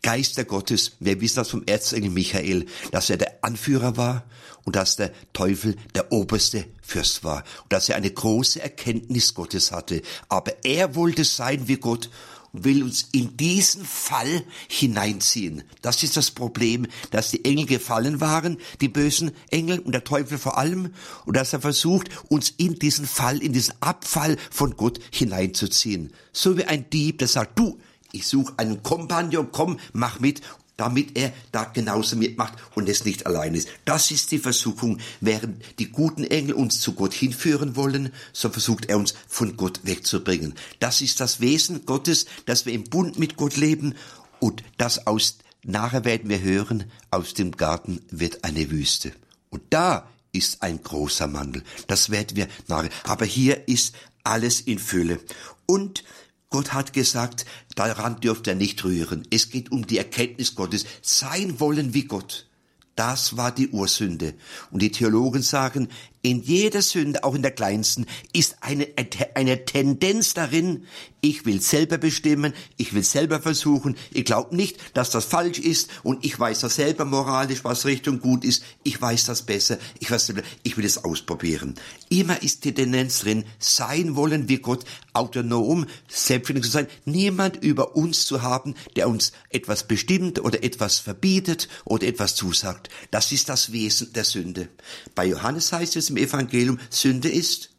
Geister 0.02 0.44
Gottes. 0.44 0.94
Wir 1.00 1.20
wissen 1.22 1.38
das 1.38 1.50
vom 1.50 1.64
Erzengel 1.66 2.10
Michael, 2.10 2.66
dass 2.92 3.10
er 3.10 3.18
der 3.18 3.44
Anführer 3.44 3.98
war 3.98 4.24
und 4.64 4.76
dass 4.76 4.96
der 4.96 5.12
Teufel 5.34 5.76
der 5.96 6.12
oberste 6.12 6.66
Fürst 6.82 7.24
war 7.24 7.44
und 7.64 7.74
dass 7.74 7.90
er 7.90 7.96
eine 7.96 8.12
große 8.12 8.62
Erkenntnis 8.62 9.34
Gottes 9.34 9.72
hatte. 9.72 10.02
Aber 10.30 10.66
er 10.66 10.96
wollte 10.96 11.24
sein 11.24 11.68
wie 11.68 11.78
Gott 11.78 12.10
und 12.54 12.64
will 12.64 12.84
uns 12.84 13.08
in 13.12 13.38
diesen 13.38 13.86
Fall 13.86 14.44
hineinziehen. 14.68 15.64
Das 15.82 16.04
ist 16.04 16.18
das 16.18 16.32
Problem, 16.32 16.88
dass 17.12 17.32
die 17.32 17.46
Engel 17.46 17.66
gefallen 17.66 18.22
waren, 18.22 18.58
die 18.82 18.90
bösen 18.90 19.32
Engel 19.52 19.80
und 19.80 19.92
der 19.92 20.04
Teufel 20.04 20.38
vor 20.38 20.58
allem, 20.58 20.94
und 21.26 21.36
dass 21.36 21.54
er 21.54 21.62
versucht, 21.62 22.10
uns 22.30 22.54
in 22.58 22.80
diesen 22.80 23.06
Fall, 23.06 23.42
in 23.42 23.54
diesen 23.54 23.74
Abfall 23.82 24.38
von 24.52 24.76
Gott 24.76 25.00
hineinzuziehen. 25.12 26.14
So 26.32 26.58
wie 26.58 26.66
ein 26.66 26.90
Dieb, 26.90 27.20
der 27.20 27.28
sagt, 27.28 27.60
du, 27.60 27.80
ich 28.12 28.28
suche 28.28 28.54
einen 28.58 28.84
Kompagnon, 28.84 29.52
komm, 29.52 29.80
mach 29.94 30.20
mit, 30.20 30.42
damit 30.78 31.18
er 31.18 31.34
da 31.52 31.66
genauso 31.66 32.16
mitmacht 32.16 32.54
und 32.76 32.88
es 32.88 33.04
nicht 33.04 33.26
allein 33.26 33.56
ist. 33.56 33.68
Das 33.84 34.12
ist 34.12 34.32
die 34.32 34.38
Versuchung. 34.38 35.00
Während 35.20 35.62
die 35.80 35.90
guten 35.90 36.24
Engel 36.24 36.54
uns 36.54 36.80
zu 36.80 36.94
Gott 36.94 37.14
hinführen 37.14 37.76
wollen, 37.76 38.14
so 38.32 38.50
versucht 38.50 38.86
er 38.86 38.98
uns 38.98 39.16
von 39.28 39.58
Gott 39.58 39.82
wegzubringen. 39.84 40.54
Das 40.80 41.02
ist 41.02 41.20
das 41.20 41.42
Wesen 41.42 41.86
Gottes, 41.86 42.28
dass 42.46 42.66
wir 42.66 42.74
im 42.74 42.84
Bund 42.84 43.18
mit 43.18 43.36
Gott 43.38 43.58
leben 43.58 43.96
und 44.40 44.64
das 44.78 45.08
aus, 45.08 45.40
nachher 45.64 46.06
werden 46.06 46.30
wir 46.30 46.42
hören, 46.42 46.86
aus 47.10 47.34
dem 47.34 47.52
Garten 47.52 48.02
wird 48.12 48.44
eine 48.44 48.70
Wüste. 48.70 49.12
Und 49.50 49.64
da 49.72 50.08
ist 50.32 50.62
ein 50.62 50.84
großer 50.84 51.28
Mangel. 51.28 51.64
Das 51.88 52.12
werden 52.12 52.38
wir 52.38 52.48
nachher. 52.68 52.92
Aber 53.06 53.26
hier 53.26 53.68
ist 53.68 53.96
alles 54.24 54.62
in 54.62 54.78
Fülle. 54.78 55.20
Und 55.66 56.04
Gott 56.50 56.74
hat 56.74 56.94
gesagt, 56.94 57.46
daran 57.76 58.20
dürft 58.22 58.48
ihr 58.48 58.56
nicht 58.56 58.84
rühren. 58.84 59.28
Es 59.32 59.50
geht 59.50 59.72
um 59.72 59.86
die 59.86 59.98
Erkenntnis 59.98 60.56
Gottes. 60.56 60.86
Sein 61.02 61.60
wollen 61.60 61.94
wie 61.94 62.06
Gott. 62.06 62.48
Das 62.96 63.38
war 63.38 63.52
die 63.52 63.70
Ursünde. 63.70 64.34
Und 64.72 64.82
die 64.82 64.92
Theologen 64.92 65.44
sagen, 65.44 65.90
in 66.22 66.42
jeder 66.42 66.82
Sünde, 66.82 67.24
auch 67.24 67.36
in 67.36 67.42
der 67.42 67.52
kleinsten, 67.52 68.06
ist 68.34 68.58
eine, 68.62 68.88
eine 69.36 69.66
Tendenz 69.66 70.34
darin, 70.34 70.86
ich 71.22 71.46
will 71.46 71.62
selber 71.62 71.98
bestimmen, 71.98 72.54
ich 72.78 72.94
will 72.94 73.04
selber 73.04 73.42
versuchen, 73.42 73.98
ich 74.12 74.26
glaube 74.26 74.56
nicht, 74.56 74.78
dass 74.94 75.10
das 75.10 75.26
falsch 75.26 75.60
ist 75.60 75.90
und 76.04 76.24
ich 76.26 76.40
weiß 76.40 76.60
das 76.60 76.76
selber 76.76 77.06
moralisch, 77.06 77.64
was 77.64 77.86
Richtung 77.86 78.20
gut 78.20 78.46
ist, 78.46 78.64
ich 78.84 79.02
weiß 79.02 79.26
das 79.26 79.44
besser, 79.44 79.78
ich, 80.00 80.12
weiß, 80.12 80.34
ich 80.64 80.78
will 80.78 80.86
es 80.86 81.04
ausprobieren. 81.04 81.76
Immer 82.10 82.42
ist 82.42 82.66
die 82.66 82.74
Tendenz 82.74 83.20
drin, 83.22 83.46
sein 83.60 84.16
wollen 84.16 84.48
wir 84.48 84.60
Gott, 84.60 84.86
autonom, 85.14 85.86
selbstständig 86.08 86.66
zu 86.66 86.72
sein, 86.72 86.88
niemand 87.06 87.58
über 87.64 87.96
uns 87.96 88.26
zu 88.26 88.42
haben, 88.42 88.76
der 88.96 89.10
uns 89.10 89.32
etwas 89.50 89.88
bestimmt 89.88 90.40
oder 90.40 90.64
etwas 90.64 91.00
verbietet 91.00 91.68
oder 91.86 92.08
etwas 92.08 92.36
zusagt. 92.36 92.90
Das 93.12 93.32
ist 93.32 93.50
das 93.50 93.72
Wesen 93.72 94.14
der 94.14 94.24
Sünde. 94.24 94.70
Bei 95.16 95.26
Johannes 95.26 95.72
heißt 95.72 95.96
es 95.96 96.07
im 96.10 96.18
Evangelium 96.18 96.80
Sünde 96.90 97.30
ist, 97.30 97.70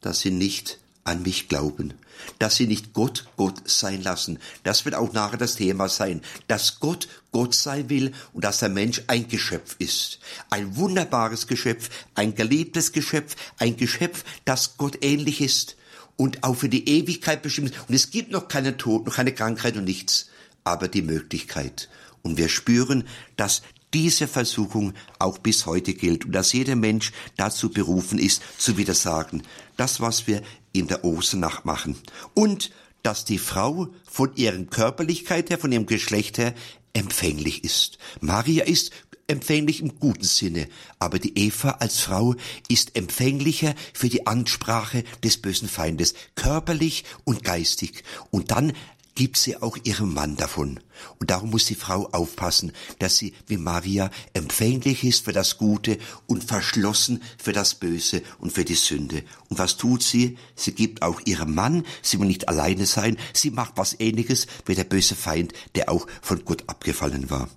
dass 0.00 0.20
sie 0.20 0.30
nicht 0.30 0.78
an 1.04 1.22
mich 1.22 1.48
glauben, 1.48 1.94
dass 2.38 2.56
sie 2.56 2.66
nicht 2.66 2.92
Gott 2.94 3.26
Gott 3.36 3.68
sein 3.68 4.02
lassen. 4.02 4.38
Das 4.62 4.84
wird 4.84 4.94
auch 4.94 5.12
nachher 5.12 5.36
das 5.36 5.56
Thema 5.56 5.88
sein, 5.88 6.22
dass 6.48 6.80
Gott 6.80 7.08
Gott 7.30 7.54
sein 7.54 7.90
will 7.90 8.12
und 8.32 8.44
dass 8.44 8.60
der 8.60 8.68
Mensch 8.68 9.02
ein 9.06 9.28
Geschöpf 9.28 9.76
ist. 9.78 10.18
Ein 10.50 10.76
wunderbares 10.76 11.46
Geschöpf, 11.46 11.90
ein 12.14 12.34
geliebtes 12.34 12.92
Geschöpf, 12.92 13.36
ein 13.58 13.76
Geschöpf, 13.76 14.24
das 14.44 14.76
Gott 14.76 14.98
ähnlich 15.02 15.40
ist 15.40 15.76
und 16.16 16.44
auch 16.44 16.54
für 16.54 16.68
die 16.68 16.88
Ewigkeit 16.88 17.42
bestimmt 17.42 17.70
ist. 17.70 17.88
Und 17.88 17.94
es 17.94 18.10
gibt 18.10 18.30
noch 18.30 18.48
keinen 18.48 18.78
Tod, 18.78 19.06
noch 19.06 19.16
keine 19.16 19.34
Krankheit 19.34 19.76
und 19.76 19.84
nichts, 19.84 20.28
aber 20.62 20.88
die 20.88 21.02
Möglichkeit. 21.02 21.88
Und 22.22 22.38
wir 22.38 22.48
spüren, 22.48 23.06
dass 23.36 23.62
diese 23.94 24.26
Versuchung 24.26 24.92
auch 25.18 25.38
bis 25.38 25.66
heute 25.66 25.94
gilt 25.94 26.26
und 26.26 26.32
dass 26.32 26.52
jeder 26.52 26.76
Mensch 26.76 27.12
dazu 27.36 27.70
berufen 27.70 28.18
ist, 28.18 28.42
zu 28.58 28.76
widersagen. 28.76 29.44
Das, 29.76 30.00
was 30.00 30.26
wir 30.26 30.42
in 30.72 30.88
der 30.88 31.04
Osternacht 31.04 31.64
machen. 31.64 31.96
Und 32.34 32.70
dass 33.02 33.24
die 33.24 33.38
Frau 33.38 33.88
von 34.10 34.34
ihren 34.34 34.68
Körperlichkeit 34.68 35.50
her, 35.50 35.58
von 35.58 35.70
ihrem 35.72 35.86
Geschlecht 35.86 36.38
her 36.38 36.54
empfänglich 36.94 37.64
ist. 37.64 37.98
Maria 38.20 38.64
ist 38.64 38.90
empfänglich 39.26 39.80
im 39.80 39.98
guten 39.98 40.24
Sinne, 40.24 40.68
aber 40.98 41.18
die 41.18 41.38
Eva 41.38 41.70
als 41.80 42.00
Frau 42.00 42.34
ist 42.68 42.96
empfänglicher 42.96 43.74
für 43.92 44.08
die 44.08 44.26
Ansprache 44.26 45.04
des 45.22 45.38
bösen 45.38 45.68
Feindes, 45.68 46.14
körperlich 46.34 47.04
und 47.24 47.42
geistig. 47.44 48.04
Und 48.30 48.50
dann 48.50 48.72
gibt 49.14 49.36
sie 49.36 49.56
auch 49.56 49.76
ihrem 49.84 50.12
Mann 50.12 50.36
davon. 50.36 50.80
Und 51.18 51.30
darum 51.30 51.50
muss 51.50 51.66
die 51.66 51.74
Frau 51.74 52.08
aufpassen, 52.12 52.72
dass 52.98 53.16
sie 53.16 53.34
wie 53.46 53.56
Maria 53.56 54.10
empfänglich 54.32 55.04
ist 55.04 55.24
für 55.24 55.32
das 55.32 55.58
Gute 55.58 55.98
und 56.26 56.44
verschlossen 56.44 57.22
für 57.38 57.52
das 57.52 57.74
Böse 57.74 58.22
und 58.38 58.52
für 58.52 58.64
die 58.64 58.74
Sünde. 58.74 59.22
Und 59.48 59.58
was 59.58 59.76
tut 59.76 60.02
sie? 60.02 60.38
Sie 60.54 60.72
gibt 60.72 61.02
auch 61.02 61.20
ihrem 61.24 61.54
Mann, 61.54 61.86
sie 62.02 62.18
will 62.18 62.26
nicht 62.26 62.48
alleine 62.48 62.86
sein, 62.86 63.16
sie 63.32 63.50
macht 63.50 63.74
was 63.76 63.98
ähnliches 63.98 64.46
wie 64.66 64.74
der 64.74 64.84
böse 64.84 65.14
Feind, 65.14 65.52
der 65.74 65.90
auch 65.90 66.06
von 66.22 66.44
Gott 66.44 66.64
abgefallen 66.66 67.30
war. 67.30 67.48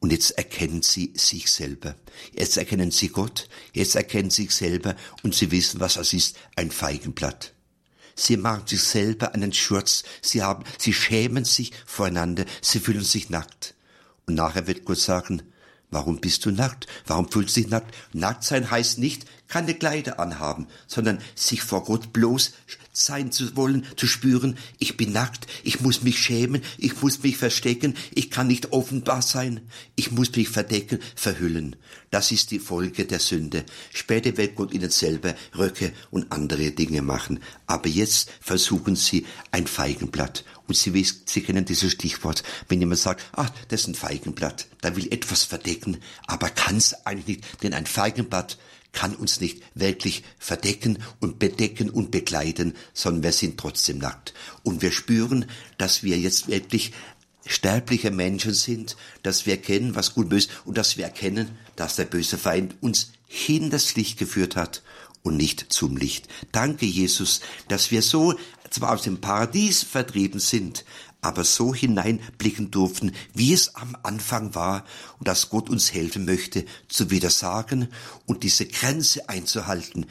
Und 0.00 0.12
jetzt 0.12 0.30
erkennen 0.32 0.82
sie 0.82 1.12
sich 1.14 1.50
selber. 1.50 1.94
Jetzt 2.32 2.56
erkennen 2.56 2.90
sie 2.90 3.08
Gott, 3.08 3.48
jetzt 3.74 3.96
erkennen 3.96 4.30
sie 4.30 4.42
sich 4.42 4.52
selber 4.52 4.96
und 5.22 5.34
sie 5.34 5.50
wissen, 5.50 5.80
was 5.80 5.96
es 5.96 6.14
ist, 6.14 6.36
ein 6.56 6.70
Feigenblatt. 6.70 7.52
Sie 8.20 8.36
machen 8.36 8.66
sich 8.66 8.82
selber 8.82 9.34
einen 9.34 9.54
Schurz. 9.54 10.04
Sie 10.20 10.42
haben, 10.42 10.64
sie 10.76 10.92
schämen 10.92 11.46
sich 11.46 11.72
voreinander. 11.86 12.44
Sie 12.60 12.78
fühlen 12.78 13.02
sich 13.02 13.30
nackt. 13.30 13.74
Und 14.26 14.34
nachher 14.34 14.66
wird 14.66 14.84
Gott 14.84 14.98
sagen, 14.98 15.42
warum 15.90 16.20
bist 16.20 16.44
du 16.44 16.50
nackt? 16.50 16.86
Warum 17.06 17.30
fühlst 17.30 17.56
du 17.56 17.62
dich 17.62 17.70
nackt? 17.70 17.94
Nackt 18.12 18.44
sein 18.44 18.70
heißt 18.70 18.98
nicht, 18.98 19.24
keine 19.48 19.74
Kleider 19.74 20.20
anhaben, 20.20 20.66
sondern 20.86 21.20
sich 21.34 21.62
vor 21.62 21.84
Gott 21.84 22.12
bloß 22.12 22.52
sein 23.00 23.32
zu 23.32 23.56
wollen, 23.56 23.86
zu 23.96 24.06
spüren, 24.06 24.58
ich 24.78 24.96
bin 24.96 25.12
nackt, 25.12 25.46
ich 25.64 25.80
muss 25.80 26.02
mich 26.02 26.18
schämen, 26.18 26.62
ich 26.78 27.00
muss 27.00 27.22
mich 27.22 27.36
verstecken, 27.36 27.94
ich 28.14 28.30
kann 28.30 28.46
nicht 28.46 28.72
offenbar 28.72 29.22
sein, 29.22 29.62
ich 29.96 30.10
muss 30.10 30.34
mich 30.36 30.48
verdecken, 30.48 30.98
verhüllen. 31.14 31.76
Das 32.10 32.32
ist 32.32 32.50
die 32.50 32.58
Folge 32.58 33.06
der 33.06 33.20
Sünde. 33.20 33.64
Später 33.92 34.36
wird 34.36 34.56
Gott 34.56 34.74
ihnen 34.74 34.90
selber 34.90 35.34
Röcke 35.56 35.92
und 36.10 36.32
andere 36.32 36.72
Dinge 36.72 37.02
machen. 37.02 37.40
Aber 37.66 37.88
jetzt 37.88 38.30
versuchen 38.40 38.96
sie 38.96 39.26
ein 39.52 39.66
Feigenblatt. 39.66 40.44
Und 40.66 40.76
sie, 40.76 41.06
sie 41.24 41.40
kennen 41.40 41.64
dieses 41.64 41.92
Stichwort, 41.92 42.42
wenn 42.68 42.80
jemand 42.80 43.00
sagt, 43.00 43.24
ach, 43.32 43.50
das 43.68 43.82
ist 43.82 43.88
ein 43.88 43.94
Feigenblatt, 43.94 44.66
da 44.80 44.94
will 44.94 45.12
etwas 45.12 45.42
verdecken, 45.42 45.96
aber 46.26 46.48
kann 46.48 46.76
es 46.76 47.06
eigentlich 47.06 47.38
nicht, 47.38 47.62
denn 47.62 47.74
ein 47.74 47.86
Feigenblatt 47.86 48.56
kann 48.92 49.14
uns 49.14 49.40
nicht 49.40 49.62
wirklich 49.74 50.24
verdecken 50.38 50.98
und 51.20 51.38
bedecken 51.38 51.90
und 51.90 52.10
bekleiden, 52.10 52.74
sondern 52.92 53.22
wir 53.22 53.32
sind 53.32 53.58
trotzdem 53.58 53.98
nackt. 53.98 54.34
Und 54.62 54.82
wir 54.82 54.92
spüren, 54.92 55.46
dass 55.78 56.02
wir 56.02 56.18
jetzt 56.18 56.48
wirklich 56.48 56.92
sterbliche 57.46 58.10
Menschen 58.10 58.54
sind, 58.54 58.96
dass 59.22 59.46
wir 59.46 59.54
erkennen, 59.54 59.94
was 59.94 60.14
gut 60.14 60.24
und 60.24 60.30
böse, 60.30 60.48
und 60.64 60.76
dass 60.76 60.96
wir 60.96 61.04
erkennen, 61.04 61.50
dass 61.76 61.96
der 61.96 62.04
böse 62.04 62.38
Feind 62.38 62.76
uns 62.80 63.12
hin 63.26 63.70
das 63.70 63.94
Licht 63.96 64.18
geführt 64.18 64.56
hat 64.56 64.82
und 65.22 65.36
nicht 65.36 65.72
zum 65.72 65.96
Licht. 65.96 66.28
Danke, 66.52 66.86
Jesus, 66.86 67.40
dass 67.68 67.90
wir 67.90 68.02
so 68.02 68.34
zwar 68.70 68.92
aus 68.92 69.02
dem 69.02 69.20
Paradies 69.20 69.82
vertrieben 69.82 70.40
sind, 70.40 70.84
aber 71.20 71.44
so 71.44 71.74
hineinblicken 71.74 72.70
durften, 72.70 73.12
wie 73.34 73.52
es 73.52 73.74
am 73.74 73.96
Anfang 74.02 74.54
war 74.54 74.84
und 75.18 75.28
dass 75.28 75.50
Gott 75.50 75.68
uns 75.68 75.92
helfen 75.92 76.24
möchte, 76.24 76.64
zu 76.88 77.10
widersagen 77.10 77.88
und 78.26 78.42
diese 78.42 78.66
Grenze 78.66 79.28
einzuhalten. 79.28 80.06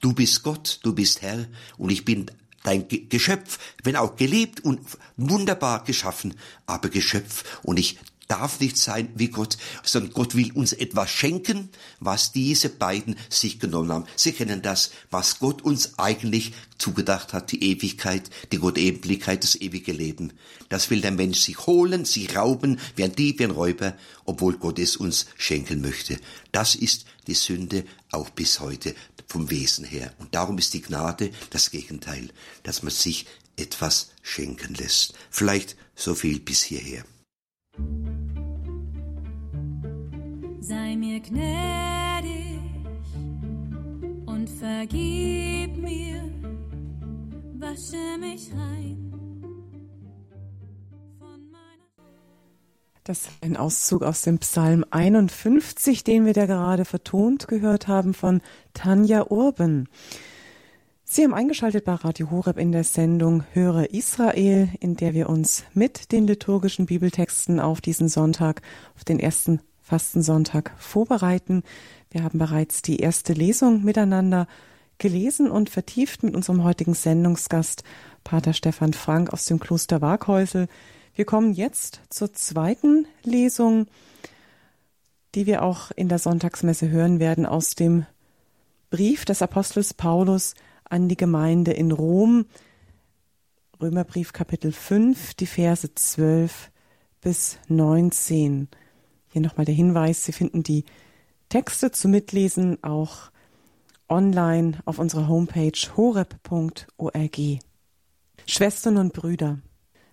Du 0.00 0.12
bist 0.12 0.42
Gott, 0.42 0.80
du 0.82 0.94
bist 0.94 1.22
Herr 1.22 1.46
und 1.78 1.90
ich 1.90 2.04
bin 2.04 2.30
dein 2.62 2.86
Geschöpf, 2.88 3.58
wenn 3.84 3.96
auch 3.96 4.16
geliebt 4.16 4.60
und 4.60 4.80
wunderbar 5.16 5.84
geschaffen, 5.84 6.34
aber 6.66 6.88
Geschöpf 6.88 7.60
und 7.62 7.78
ich 7.78 7.98
darf 8.28 8.60
nicht 8.60 8.76
sein 8.76 9.08
wie 9.14 9.28
Gott, 9.28 9.56
sondern 9.82 10.12
Gott 10.12 10.34
will 10.34 10.52
uns 10.52 10.72
etwas 10.72 11.10
schenken, 11.10 11.68
was 12.00 12.32
diese 12.32 12.68
beiden 12.68 13.16
sich 13.28 13.60
genommen 13.60 13.92
haben. 13.92 14.06
Sie 14.16 14.32
kennen 14.32 14.62
das, 14.62 14.90
was 15.10 15.38
Gott 15.38 15.62
uns 15.62 15.98
eigentlich 15.98 16.52
zugedacht 16.78 17.32
hat, 17.32 17.52
die 17.52 17.62
Ewigkeit, 17.62 18.30
die 18.52 18.58
Gottebenblichkeit, 18.58 19.42
das 19.42 19.54
ewige 19.54 19.92
Leben. 19.92 20.32
Das 20.68 20.90
will 20.90 21.00
der 21.00 21.12
Mensch 21.12 21.40
sich 21.40 21.66
holen, 21.66 22.04
sich 22.04 22.36
rauben, 22.36 22.80
wie 22.96 23.04
ein 23.04 23.14
Dieb, 23.14 23.38
wie 23.38 23.44
ein 23.44 23.50
Räuber, 23.50 23.96
obwohl 24.24 24.56
Gott 24.58 24.78
es 24.78 24.96
uns 24.96 25.26
schenken 25.36 25.80
möchte. 25.80 26.18
Das 26.52 26.74
ist 26.74 27.06
die 27.26 27.34
Sünde 27.34 27.84
auch 28.10 28.30
bis 28.30 28.60
heute 28.60 28.94
vom 29.26 29.50
Wesen 29.50 29.84
her. 29.84 30.12
Und 30.18 30.34
darum 30.34 30.58
ist 30.58 30.74
die 30.74 30.82
Gnade 30.82 31.30
das 31.50 31.70
Gegenteil, 31.70 32.30
dass 32.62 32.82
man 32.82 32.92
sich 32.92 33.26
etwas 33.56 34.10
schenken 34.22 34.74
lässt. 34.74 35.14
Vielleicht 35.30 35.76
so 35.94 36.14
viel 36.14 36.40
bis 36.40 36.62
hierher. 36.62 37.04
Sei 40.60 40.96
mir 40.96 41.20
gnädig 41.20 42.60
und 44.26 44.48
vergib 44.48 45.76
mir, 45.76 46.22
wasche 47.58 48.18
mich 48.18 48.50
rein. 48.52 49.06
Das 53.06 53.20
ist 53.20 53.30
ein 53.40 53.56
Auszug 53.56 54.02
aus 54.02 54.22
dem 54.22 54.38
Psalm 54.40 54.84
51, 54.90 56.02
den 56.02 56.26
wir 56.26 56.32
da 56.32 56.46
gerade 56.46 56.84
vertont 56.84 57.46
gehört 57.46 57.86
haben 57.86 58.14
von 58.14 58.40
Tanja 58.74 59.30
Urben. 59.30 59.88
Sie 61.08 61.22
haben 61.22 61.34
eingeschaltet 61.34 61.84
bei 61.84 61.94
Radio 61.94 62.32
Horeb 62.32 62.58
in 62.58 62.72
der 62.72 62.82
Sendung 62.82 63.44
Höre 63.52 63.92
Israel, 63.92 64.68
in 64.80 64.96
der 64.96 65.14
wir 65.14 65.28
uns 65.28 65.62
mit 65.72 66.10
den 66.10 66.26
liturgischen 66.26 66.86
Bibeltexten 66.86 67.60
auf 67.60 67.80
diesen 67.80 68.08
Sonntag, 68.08 68.60
auf 68.96 69.04
den 69.04 69.20
ersten 69.20 69.60
Fastensonntag 69.80 70.72
vorbereiten. 70.78 71.62
Wir 72.10 72.24
haben 72.24 72.40
bereits 72.40 72.82
die 72.82 72.96
erste 72.96 73.34
Lesung 73.34 73.84
miteinander 73.84 74.48
gelesen 74.98 75.48
und 75.48 75.70
vertieft 75.70 76.24
mit 76.24 76.34
unserem 76.34 76.64
heutigen 76.64 76.94
Sendungsgast, 76.94 77.84
Pater 78.24 78.52
Stefan 78.52 78.92
Frank 78.92 79.32
aus 79.32 79.44
dem 79.44 79.60
Kloster 79.60 80.00
Waghäusel. 80.00 80.66
Wir 81.14 81.24
kommen 81.24 81.52
jetzt 81.52 82.00
zur 82.10 82.32
zweiten 82.32 83.06
Lesung, 83.22 83.86
die 85.36 85.46
wir 85.46 85.62
auch 85.62 85.92
in 85.92 86.08
der 86.08 86.18
Sonntagsmesse 86.18 86.90
hören 86.90 87.20
werden 87.20 87.46
aus 87.46 87.76
dem 87.76 88.06
Brief 88.90 89.24
des 89.24 89.40
Apostels 89.40 89.94
Paulus 89.94 90.54
an 90.90 91.08
die 91.08 91.16
Gemeinde 91.16 91.72
in 91.72 91.92
Rom. 91.92 92.46
Römerbrief 93.80 94.32
Kapitel 94.32 94.72
5, 94.72 95.34
die 95.34 95.46
Verse 95.46 95.94
12 95.94 96.70
bis 97.20 97.58
19. 97.68 98.68
Hier 99.28 99.40
nochmal 99.42 99.66
der 99.66 99.74
Hinweis, 99.74 100.24
Sie 100.24 100.32
finden 100.32 100.62
die 100.62 100.84
Texte 101.48 101.90
zu 101.90 102.08
Mitlesen 102.08 102.82
auch 102.82 103.30
online 104.08 104.78
auf 104.84 104.98
unserer 104.98 105.28
Homepage 105.28 105.72
horeb.org. 105.96 107.38
Schwestern 108.46 108.96
und 108.96 109.12
Brüder, 109.12 109.58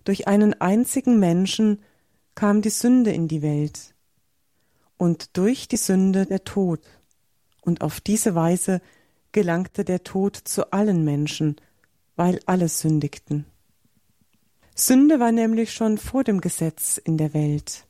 durch 0.04 0.28
einen 0.28 0.60
einzigen 0.60 1.20
Menschen 1.20 1.80
kam 2.36 2.62
die 2.62 2.70
Sünde 2.70 3.12
in 3.12 3.28
die 3.28 3.42
Welt 3.42 3.94
und 4.98 5.38
durch 5.38 5.68
die 5.68 5.78
Sünde 5.78 6.26
der 6.26 6.44
Tod. 6.44 6.82
Und 7.62 7.82
auf 7.82 8.02
diese 8.02 8.36
Weise 8.36 8.82
gelangte 9.34 9.84
der 9.84 10.04
Tod 10.04 10.38
zu 10.38 10.72
allen 10.72 11.04
Menschen, 11.04 11.58
weil 12.16 12.40
alle 12.46 12.70
sündigten. 12.70 13.46
Sünde 14.76 15.20
war 15.20 15.32
nämlich 15.32 15.74
schon 15.74 15.98
vor 15.98 16.24
dem 16.24 16.42
Gesetz 16.42 16.98
in 16.98 17.18
der 17.18 17.34
Welt. 17.34 17.86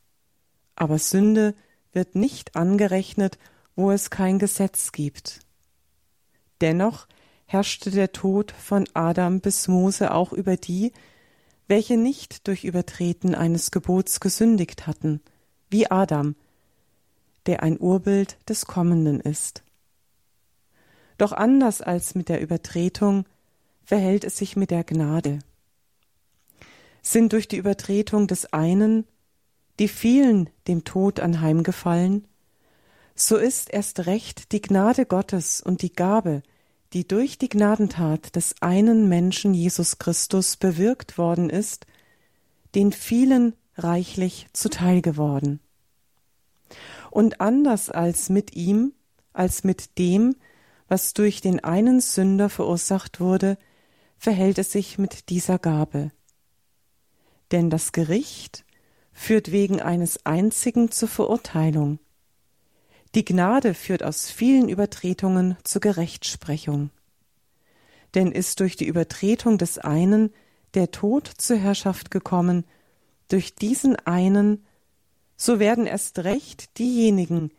Aber 0.76 0.98
Sünde 0.98 1.54
wird 1.92 2.16
nicht 2.16 2.56
angerechnet, 2.56 3.38
wo 3.76 3.92
es 3.92 4.10
kein 4.10 4.40
Gesetz 4.40 4.92
gibt. 4.92 5.40
Dennoch 6.62 7.08
herrschte 7.46 7.92
der 7.92 8.12
Tod 8.12 8.52
von 8.52 8.86
Adam 8.94 9.40
bis 9.40 9.68
Mose 9.68 10.14
auch 10.14 10.34
über 10.34 10.58
die, 10.58 10.92
welche 11.68 11.98
nicht 11.98 12.48
durch 12.48 12.64
Übertreten 12.64 13.36
eines 13.36 13.72
Gebots 13.72 14.20
gesündigt 14.20 14.88
hatten, 14.88 15.22
wie 15.70 15.90
Adam, 15.90 16.36
der 17.46 17.64
ein 17.64 17.80
Urbild 17.80 18.38
des 18.50 18.66
Kommenden 18.66 19.20
ist. 19.20 19.64
Doch 21.18 21.32
anders 21.32 21.82
als 21.82 22.16
mit 22.16 22.30
der 22.30 22.42
Übertretung 22.42 23.26
verhält 23.84 24.24
es 24.24 24.38
sich 24.38 24.56
mit 24.56 24.72
der 24.72 24.84
Gnade. 24.84 25.40
Sind 27.02 27.34
durch 27.34 27.48
die 27.48 27.58
Übertretung 27.58 28.28
des 28.28 28.52
einen 28.54 29.06
die 29.80 29.88
vielen 29.88 30.50
dem 30.68 30.84
Tod 30.84 31.20
anheimgefallen, 31.20 32.28
so 33.16 33.38
ist 33.38 33.72
erst 33.72 34.06
recht 34.06 34.52
die 34.52 34.62
Gnade 34.62 35.06
Gottes 35.06 35.62
und 35.62 35.82
die 35.82 35.94
Gabe, 35.94 36.42
die 36.94 37.08
durch 37.08 37.38
die 37.38 37.50
Gnadentat 37.50 38.36
des 38.36 38.56
einen 38.62 39.10
Menschen 39.10 39.54
Jesus 39.54 39.98
Christus 40.00 40.58
bewirkt 40.58 41.18
worden 41.18 41.50
ist, 41.50 41.86
den 42.76 42.92
vielen 42.92 43.56
reichlich 43.76 44.48
zuteil 44.54 45.02
geworden. 45.02 45.60
Und 47.12 47.42
anders 47.42 47.90
als 47.90 48.30
mit 48.30 48.56
ihm, 48.56 48.94
als 49.32 49.64
mit 49.64 49.98
dem, 49.98 50.36
was 50.94 51.16
durch 51.16 51.42
den 51.42 51.64
einen 51.64 52.02
Sünder 52.02 52.50
verursacht 52.50 53.20
wurde, 53.20 53.58
verhält 54.16 54.60
es 54.60 54.72
sich 54.72 55.00
mit 55.00 55.30
dieser 55.30 55.58
Gabe. 55.58 56.12
Denn 57.52 57.72
das 57.72 57.94
Gericht 57.94 58.64
führt 59.12 59.52
wegen 59.52 59.82
eines 59.82 60.24
einzigen 60.28 60.92
zur 60.92 61.08
Verurteilung. 61.08 61.98
Die 63.16 63.26
Gnade 63.26 63.74
führt 63.74 64.04
aus 64.04 64.30
vielen 64.30 64.70
Übertretungen 64.70 65.58
zur 65.64 65.82
Gerechtsprechung. 65.82 66.92
Denn 68.14 68.32
ist 68.32 68.60
durch 68.60 68.76
die 68.76 68.86
Übertretung 68.86 69.58
des 69.58 69.80
einen 69.80 70.32
der 70.76 70.92
Tod 70.92 71.26
zur 71.26 71.58
Herrschaft 71.58 72.12
gekommen, 72.12 72.66
durch 73.30 73.56
diesen 73.56 73.96
einen, 73.96 74.64
so 75.38 75.58
werden 75.58 75.88
erst 75.88 76.20
recht 76.20 76.78
diejenigen, 76.78 77.50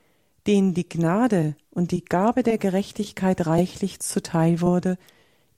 denen 0.46 0.72
die 0.72 0.88
Gnade 0.88 1.56
und 1.74 1.90
die 1.90 2.04
Gabe 2.04 2.42
der 2.42 2.56
Gerechtigkeit 2.56 3.46
reichlich 3.46 4.00
zuteil 4.00 4.60
wurde, 4.60 4.96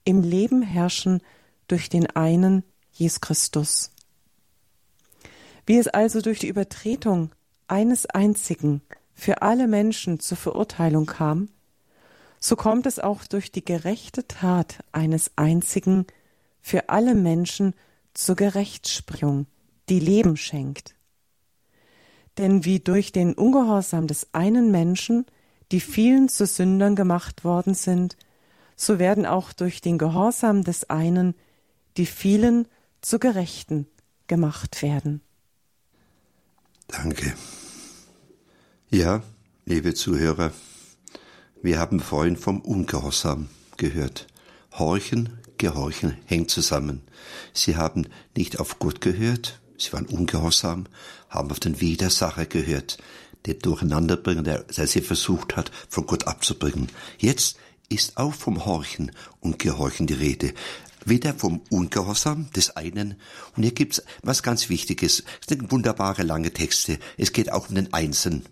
im 0.03 0.21
Leben 0.21 0.61
herrschen 0.61 1.21
durch 1.67 1.89
den 1.89 2.07
einen 2.07 2.63
Jesus 2.91 3.21
Christus. 3.21 3.91
Wie 5.65 5.77
es 5.77 5.87
also 5.87 6.21
durch 6.21 6.39
die 6.39 6.47
Übertretung 6.47 7.31
eines 7.67 8.05
einzigen 8.07 8.81
für 9.13 9.41
alle 9.41 9.67
Menschen 9.67 10.19
zur 10.19 10.37
Verurteilung 10.37 11.05
kam, 11.05 11.49
so 12.39 12.55
kommt 12.55 12.85
es 12.85 12.99
auch 12.99 13.25
durch 13.25 13.51
die 13.51 13.65
gerechte 13.65 14.27
Tat 14.27 14.79
eines 14.91 15.31
einzigen 15.35 16.07
für 16.61 16.89
alle 16.89 17.15
Menschen 17.15 17.73
zur 18.13 18.35
Gerechtsprechung, 18.35 19.47
die 19.89 19.99
Leben 19.99 20.37
schenkt. 20.37 20.95
Denn 22.37 22.65
wie 22.65 22.79
durch 22.79 23.11
den 23.11 23.33
Ungehorsam 23.33 24.07
des 24.07 24.27
einen 24.33 24.71
Menschen 24.71 25.25
die 25.71 25.79
vielen 25.79 26.29
zu 26.29 26.45
Sündern 26.45 26.95
gemacht 26.95 27.43
worden 27.43 27.73
sind, 27.73 28.17
so 28.75 28.99
werden 28.99 29.25
auch 29.25 29.53
durch 29.53 29.81
den 29.81 29.97
Gehorsam 29.97 30.63
des 30.63 30.89
einen 30.89 31.35
die 31.97 32.05
vielen 32.05 32.67
zu 33.01 33.19
Gerechten 33.19 33.87
gemacht 34.27 34.81
werden. 34.81 35.21
Danke. 36.87 37.33
Ja, 38.89 39.23
liebe 39.65 39.93
Zuhörer, 39.93 40.53
wir 41.61 41.79
haben 41.79 41.99
vorhin 41.99 42.37
vom 42.37 42.61
Ungehorsam 42.61 43.49
gehört. 43.77 44.27
Horchen, 44.73 45.39
Gehorchen 45.57 46.17
hängt 46.25 46.51
zusammen. 46.51 47.01
Sie 47.51 47.75
haben 47.75 48.07
nicht 48.35 48.59
auf 48.59 48.79
Gott 48.79 49.01
gehört, 49.01 49.59
sie 49.77 49.91
waren 49.91 50.05
ungehorsam, 50.05 50.85
haben 51.29 51.51
auf 51.51 51.59
den 51.59 51.81
Widersacher 51.81 52.45
gehört, 52.45 52.97
der 53.47 53.55
Durcheinanderbringer, 53.55 54.43
der, 54.43 54.65
sie 54.69 55.01
versucht 55.01 55.55
hat, 55.55 55.71
von 55.89 56.05
Gott 56.05 56.27
abzubringen. 56.27 56.89
Jetzt 57.17 57.57
ist 57.89 58.17
auch 58.17 58.33
vom 58.33 58.65
Horchen 58.65 59.11
und 59.39 59.59
Gehorchen 59.59 60.07
die 60.07 60.13
Rede. 60.13 60.53
Weder 61.05 61.33
vom 61.33 61.61
Ungehorsam 61.69 62.51
des 62.51 62.75
einen. 62.75 63.15
Und 63.55 63.63
hier 63.63 63.71
gibt's 63.71 64.03
was 64.23 64.43
ganz 64.43 64.67
Wichtiges. 64.67 65.23
Es 65.41 65.47
sind 65.47 65.71
wunderbare 65.71 66.23
lange 66.23 66.51
Texte. 66.51 66.99
Es 67.17 67.31
geht 67.31 67.51
auch 67.51 67.69
um 67.69 67.75
den 67.75 67.93
Einzelnen. 67.93 68.43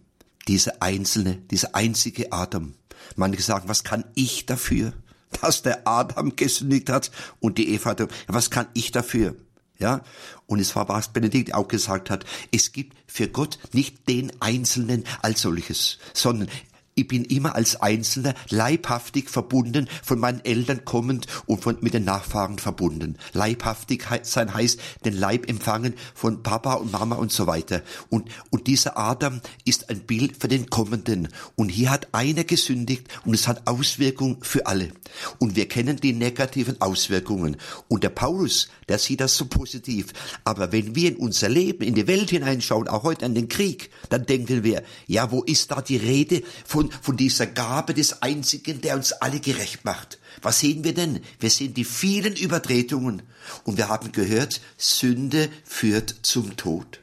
Diese 0.48 0.82
einzelne, 0.82 1.42
diese 1.52 1.76
einzige 1.76 2.32
Adam. 2.32 2.76
Manche 3.18 3.42
sagen, 3.42 3.68
was 3.68 3.84
kann 3.84 4.06
ich 4.16 4.46
dafür, 4.46 4.94
dass 5.42 5.64
der 5.64 5.86
Adam 5.86 6.36
gesündigt 6.38 6.90
hat 6.90 7.12
und 7.42 7.58
die 7.58 7.74
Eva, 7.74 7.96
was 8.28 8.50
kann 8.50 8.68
ich 8.74 8.92
dafür? 8.92 9.36
Ja, 9.80 10.02
und 10.48 10.60
es 10.60 10.76
war, 10.76 10.88
was 10.88 11.12
Benedikt 11.12 11.54
auch 11.54 11.68
gesagt 11.68 12.10
hat, 12.10 12.26
es 12.52 12.72
gibt 12.72 12.96
für 13.08 13.28
Gott 13.28 13.60
nicht 13.74 14.08
den 14.08 14.32
Einzelnen 14.40 15.04
als 15.22 15.42
solches, 15.42 15.98
sondern 16.14 16.48
ich 16.96 17.10
bin 17.10 17.26
immer 17.26 17.56
als 17.56 17.76
Einzelner 17.82 18.34
leibhaftig 18.50 19.30
verbunden, 19.30 19.90
von 20.02 20.18
meinen 20.18 20.44
Eltern 20.46 20.86
kommend 20.86 21.28
und 21.46 21.62
von, 21.62 21.78
mit 21.82 21.94
den 21.94 22.06
Nachfahren 22.06 22.58
verbunden. 22.58 23.18
Leibhaftig 23.34 24.06
sein 24.24 24.54
heißt 24.54 24.80
den 25.04 25.14
Leib 25.14 25.50
empfangen 25.50 25.96
von 26.14 26.42
Papa 26.42 26.76
und 26.76 26.94
Mama 26.94 27.18
und 27.18 27.34
so 27.34 27.48
weiter. 27.48 27.82
Und, 28.10 28.30
und 28.50 28.68
dieser 28.68 28.98
Adam 28.98 29.42
ist 29.66 29.90
ein 29.90 30.02
Bild 30.02 30.38
für 30.38 30.48
den 30.48 30.70
Kommenden. 30.70 31.28
Und 31.56 31.68
hier 31.68 31.92
hat 31.92 32.08
einer 32.14 32.46
gesündigt 32.46 33.08
und 33.26 33.34
es 33.34 33.50
hat 33.50 33.68
Auswirkungen 33.68 34.38
für 34.42 34.66
alle. 34.66 34.92
Und 35.38 35.58
wir 35.58 35.68
kennen 35.68 35.98
die 35.98 36.14
negativen 36.14 36.80
Auswirkungen. 36.80 37.58
Und 37.90 38.06
der 38.06 38.10
Paulus, 38.10 38.70
der 38.88 39.00
sieht 39.00 39.20
das 39.20 39.36
so 39.36 39.48
positiv. 39.48 40.14
Aber 40.46 40.72
wenn 40.72 40.96
wir 40.96 41.10
in 41.10 41.18
unser 41.18 41.50
Leben, 41.50 41.84
in 41.84 41.96
die 41.96 42.08
Welt 42.08 42.30
hineinschauen, 42.30 42.88
auch 42.88 43.04
heute 43.04 43.26
an 43.26 43.36
den 43.36 43.50
Krieg, 43.50 43.90
dann 44.08 44.26
denken 44.26 44.64
wir, 44.64 44.82
ja, 45.08 45.30
wo 45.32 45.44
ist 45.44 45.72
da 45.72 45.82
die 45.82 45.98
Rede 45.98 46.42
von 46.66 46.85
von, 46.92 47.02
von 47.02 47.18
dieser 47.18 47.48
Gabe 47.48 47.94
des 47.94 48.22
Einzigen, 48.22 48.82
der 48.82 48.96
uns 48.96 49.14
alle 49.14 49.40
gerecht 49.40 49.86
macht. 49.86 50.20
Was 50.42 50.60
sehen 50.60 50.84
wir 50.84 50.94
denn? 50.94 51.22
Wir 51.40 51.50
sehen 51.50 51.74
die 51.74 51.86
vielen 51.86 52.36
Übertretungen. 52.36 53.22
Und 53.64 53.78
wir 53.78 53.90
haben 53.90 54.12
gehört, 54.12 54.62
Sünde 54.78 55.50
führt 55.64 56.16
zum 56.24 56.58
Tod. 56.58 57.00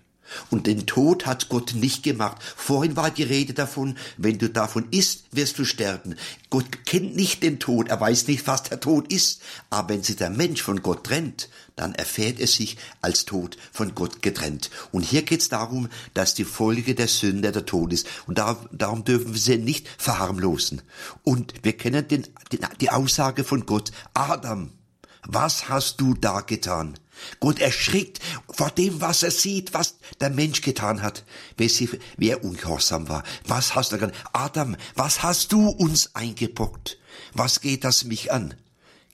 Und 0.50 0.66
den 0.66 0.86
Tod 0.86 1.26
hat 1.26 1.48
Gott 1.48 1.74
nicht 1.74 2.02
gemacht. 2.02 2.42
Vorhin 2.56 2.96
war 2.96 3.10
die 3.10 3.22
Rede 3.22 3.54
davon, 3.54 3.96
wenn 4.16 4.38
du 4.38 4.48
davon 4.48 4.86
isst, 4.90 5.24
wirst 5.32 5.58
du 5.58 5.64
sterben. 5.64 6.16
Gott 6.50 6.84
kennt 6.84 7.16
nicht 7.16 7.42
den 7.42 7.58
Tod, 7.58 7.88
er 7.88 8.00
weiß 8.00 8.28
nicht, 8.28 8.46
was 8.46 8.64
der 8.64 8.80
Tod 8.80 9.12
ist. 9.12 9.42
Aber 9.70 9.90
wenn 9.90 10.02
sich 10.02 10.16
der 10.16 10.30
Mensch 10.30 10.62
von 10.62 10.82
Gott 10.82 11.04
trennt, 11.04 11.48
dann 11.76 11.94
erfährt 11.94 12.38
er 12.40 12.46
sich 12.46 12.76
als 13.00 13.24
Tod 13.24 13.56
von 13.72 13.94
Gott 13.94 14.22
getrennt. 14.22 14.70
Und 14.90 15.02
hier 15.02 15.22
geht 15.22 15.40
es 15.40 15.48
darum, 15.48 15.88
dass 16.14 16.34
die 16.34 16.44
Folge 16.44 16.94
der 16.94 17.08
Sünde 17.08 17.52
der 17.52 17.66
Tod 17.66 17.92
ist. 17.92 18.06
Und 18.26 18.38
darum 18.38 19.04
dürfen 19.04 19.32
wir 19.32 19.40
sie 19.40 19.58
nicht 19.58 19.88
verharmlosen. 19.98 20.82
Und 21.22 21.54
wir 21.62 21.76
kennen 21.76 22.06
den, 22.06 22.26
den, 22.52 22.60
die 22.80 22.90
Aussage 22.90 23.44
von 23.44 23.66
Gott, 23.66 23.92
Adam, 24.14 24.70
was 25.24 25.68
hast 25.68 26.00
du 26.00 26.14
da 26.14 26.40
getan? 26.40 26.94
Gott 27.40 27.58
erschrickt 27.60 28.20
vor 28.50 28.70
dem, 28.70 29.00
was 29.00 29.22
er 29.22 29.30
sieht, 29.30 29.74
was 29.74 29.96
der 30.20 30.30
Mensch 30.30 30.60
getan 30.60 31.02
hat, 31.02 31.24
wie 31.56 32.28
er 32.28 32.44
ungehorsam 32.44 33.08
war. 33.08 33.22
Was 33.46 33.74
hast 33.74 33.92
du 33.92 33.98
getan? 33.98 34.16
Adam, 34.32 34.76
was 34.94 35.22
hast 35.22 35.52
du 35.52 35.68
uns 35.68 36.14
eingebockt? 36.14 36.98
Was 37.34 37.60
geht 37.60 37.84
das 37.84 38.04
mich 38.04 38.32
an? 38.32 38.54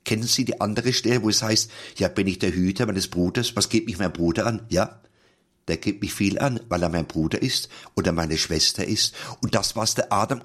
Kennen 0.04 0.22
Sie 0.22 0.44
die 0.44 0.60
andere 0.60 0.92
Stelle, 0.92 1.22
wo 1.22 1.28
es 1.28 1.42
heißt, 1.42 1.70
ja, 1.96 2.08
bin 2.08 2.26
ich 2.26 2.38
der 2.38 2.54
Hüter 2.54 2.86
meines 2.86 3.08
Bruders? 3.08 3.56
Was 3.56 3.68
geht 3.68 3.86
mich 3.86 3.98
mein 3.98 4.12
Bruder 4.12 4.46
an? 4.46 4.64
Ja? 4.68 5.00
Der 5.68 5.76
gibt 5.76 6.02
mich 6.02 6.12
viel 6.12 6.38
an, 6.38 6.60
weil 6.68 6.82
er 6.82 6.88
mein 6.88 7.06
Bruder 7.06 7.40
ist 7.40 7.68
oder 7.94 8.12
meine 8.12 8.38
Schwester 8.38 8.84
ist. 8.84 9.14
Und 9.40 9.54
das, 9.54 9.76
was 9.76 9.94
der 9.94 10.12
Adam, 10.12 10.40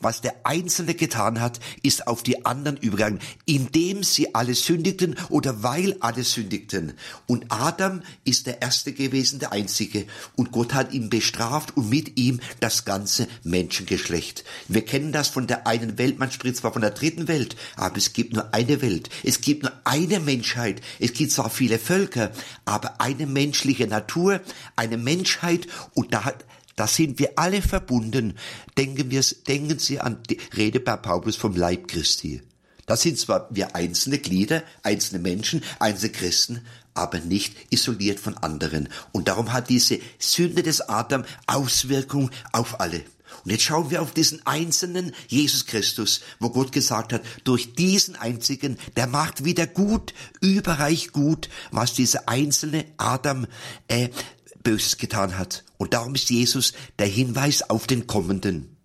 was 0.00 0.20
der 0.20 0.34
Einzelne 0.44 0.94
getan 0.94 1.40
hat, 1.40 1.60
ist 1.82 2.06
auf 2.06 2.22
die 2.22 2.46
anderen 2.46 2.76
übergegangen, 2.76 3.20
indem 3.44 4.02
sie 4.02 4.34
alle 4.34 4.54
sündigten 4.54 5.16
oder 5.28 5.62
weil 5.62 5.96
alle 6.00 6.24
sündigten. 6.24 6.94
Und 7.26 7.46
Adam 7.48 8.02
ist 8.24 8.46
der 8.46 8.62
Erste 8.62 8.92
gewesen, 8.92 9.40
der 9.40 9.52
Einzige. 9.52 10.06
Und 10.36 10.52
Gott 10.52 10.74
hat 10.74 10.92
ihn 10.92 11.10
bestraft 11.10 11.76
und 11.76 11.90
mit 11.90 12.18
ihm 12.18 12.40
das 12.60 12.84
ganze 12.84 13.26
Menschengeschlecht. 13.42 14.44
Wir 14.68 14.84
kennen 14.84 15.12
das 15.12 15.28
von 15.28 15.46
der 15.46 15.66
einen 15.66 15.98
Welt, 15.98 16.18
man 16.18 16.30
spricht 16.30 16.56
zwar 16.56 16.72
von 16.72 16.82
der 16.82 16.92
dritten 16.92 17.28
Welt, 17.28 17.56
aber 17.76 17.96
es 17.96 18.12
gibt 18.12 18.32
nur 18.32 18.54
eine 18.54 18.80
Welt. 18.80 19.10
Es 19.24 19.40
gibt 19.40 19.64
nur 19.64 19.72
eine 19.84 20.20
Menschheit. 20.20 20.80
Es 20.98 21.12
gibt 21.12 21.32
zwar 21.32 21.50
viele 21.50 21.78
Völker, 21.78 22.30
aber 22.64 23.00
eine 23.00 23.26
menschliche 23.26 23.86
Natur, 23.86 24.40
eine 24.76 24.96
Menschheit 24.96 25.66
und 25.94 26.14
da, 26.14 26.32
da 26.76 26.86
sind 26.86 27.18
wir 27.18 27.32
alle 27.36 27.62
verbunden. 27.62 28.34
Denken, 28.76 29.10
wir, 29.10 29.24
denken 29.46 29.78
Sie 29.78 30.00
an 30.00 30.22
die 30.28 30.38
Rede 30.56 30.80
bei 30.80 30.96
Paulus 30.96 31.36
vom 31.36 31.56
Leib 31.56 31.88
Christi. 31.88 32.42
Da 32.86 32.96
sind 32.96 33.18
zwar 33.18 33.48
wir 33.50 33.76
einzelne 33.76 34.18
Glieder, 34.18 34.62
einzelne 34.82 35.20
Menschen, 35.20 35.62
einzelne 35.78 36.12
Christen, 36.12 36.66
aber 36.94 37.20
nicht 37.20 37.54
isoliert 37.70 38.18
von 38.18 38.36
anderen. 38.38 38.88
Und 39.12 39.28
darum 39.28 39.52
hat 39.52 39.68
diese 39.68 39.98
Sünde 40.18 40.62
des 40.62 40.80
Adam 40.80 41.24
Auswirkung 41.46 42.30
auf 42.52 42.80
alle. 42.80 43.04
Und 43.44 43.50
jetzt 43.50 43.64
schauen 43.64 43.90
wir 43.90 44.02
auf 44.02 44.12
diesen 44.12 44.44
einzelnen 44.46 45.12
Jesus 45.28 45.66
Christus, 45.66 46.22
wo 46.40 46.50
Gott 46.50 46.72
gesagt 46.72 47.12
hat, 47.12 47.22
durch 47.44 47.74
diesen 47.74 48.16
einzigen, 48.16 48.78
der 48.96 49.06
macht 49.06 49.44
wieder 49.44 49.66
gut, 49.66 50.14
überreich 50.40 51.12
gut, 51.12 51.48
was 51.70 51.94
dieser 51.94 52.28
einzelne 52.28 52.84
Adam 52.96 53.46
äh, 53.88 54.08
Böses 54.68 54.98
getan 54.98 55.38
hat. 55.38 55.64
Und 55.78 55.94
darum 55.94 56.14
ist 56.14 56.28
Jesus 56.28 56.74
der 56.98 57.06
Hinweis 57.06 57.70
auf 57.70 57.86
den 57.86 58.06
Kommenden. 58.06 58.76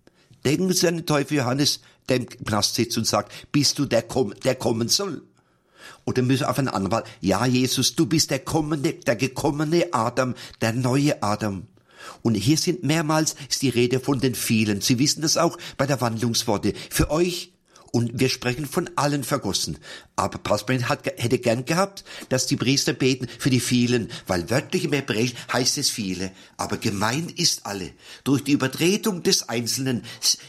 Denken 0.45 0.71
Sie 0.71 0.87
an 0.87 0.95
den 0.95 1.05
Teufel 1.05 1.35
Johannes, 1.35 1.81
der 2.07 2.17
im 2.17 2.29
Knast 2.29 2.75
sitzt 2.75 2.97
und 2.97 3.05
sagt, 3.05 3.33
bist 3.51 3.79
du 3.79 3.85
der, 3.85 4.05
der 4.45 4.55
kommen 4.55 4.87
soll? 4.87 5.23
Oder 6.05 6.21
müssen 6.21 6.45
auf 6.45 6.57
einen 6.57 6.69
anderen, 6.69 7.03
ja 7.19 7.45
Jesus, 7.45 7.95
du 7.95 8.05
bist 8.05 8.31
der 8.31 8.39
kommende, 8.39 8.93
der 8.93 9.17
gekommene 9.17 9.87
Adam, 9.91 10.35
der 10.61 10.71
neue 10.71 11.21
Adam. 11.21 11.67
Und 12.21 12.35
hier 12.35 12.57
sind 12.57 12.83
mehrmals 12.83 13.35
die 13.61 13.69
Rede 13.69 13.99
von 13.99 14.21
den 14.21 14.35
vielen. 14.35 14.79
Sie 14.79 14.99
wissen 14.99 15.21
das 15.21 15.35
auch 15.35 15.57
bei 15.75 15.85
der 15.85 15.99
Wandlungsworte. 15.99 16.73
Für 16.89 17.11
euch 17.11 17.52
und 17.95 18.19
wir 18.19 18.29
sprechen 18.29 18.65
von 18.65 18.89
allen 18.95 19.23
vergossen. 19.23 19.77
Aber 20.15 20.39
Pastor 20.39 20.75
hat, 20.89 21.05
hätte 21.05 21.37
gern 21.37 21.63
gehabt, 21.63 22.03
dass 22.29 22.47
die 22.47 22.55
Priester 22.55 22.93
beten 22.93 23.27
für 23.37 23.51
die 23.51 23.59
vielen, 23.59 24.09
weil 24.25 24.49
wörtlich 24.49 24.85
im 24.85 24.93
Hebräisch 24.93 25.35
heißt 25.53 25.77
es 25.77 25.91
viele, 25.91 26.31
aber 26.57 26.77
gemeint 26.77 27.37
ist 27.39 27.67
alle. 27.67 27.91
Durch 28.23 28.43
die 28.43 28.53
Übertretung 28.53 29.21
des 29.21 29.47
Einzelnen 29.47 30.01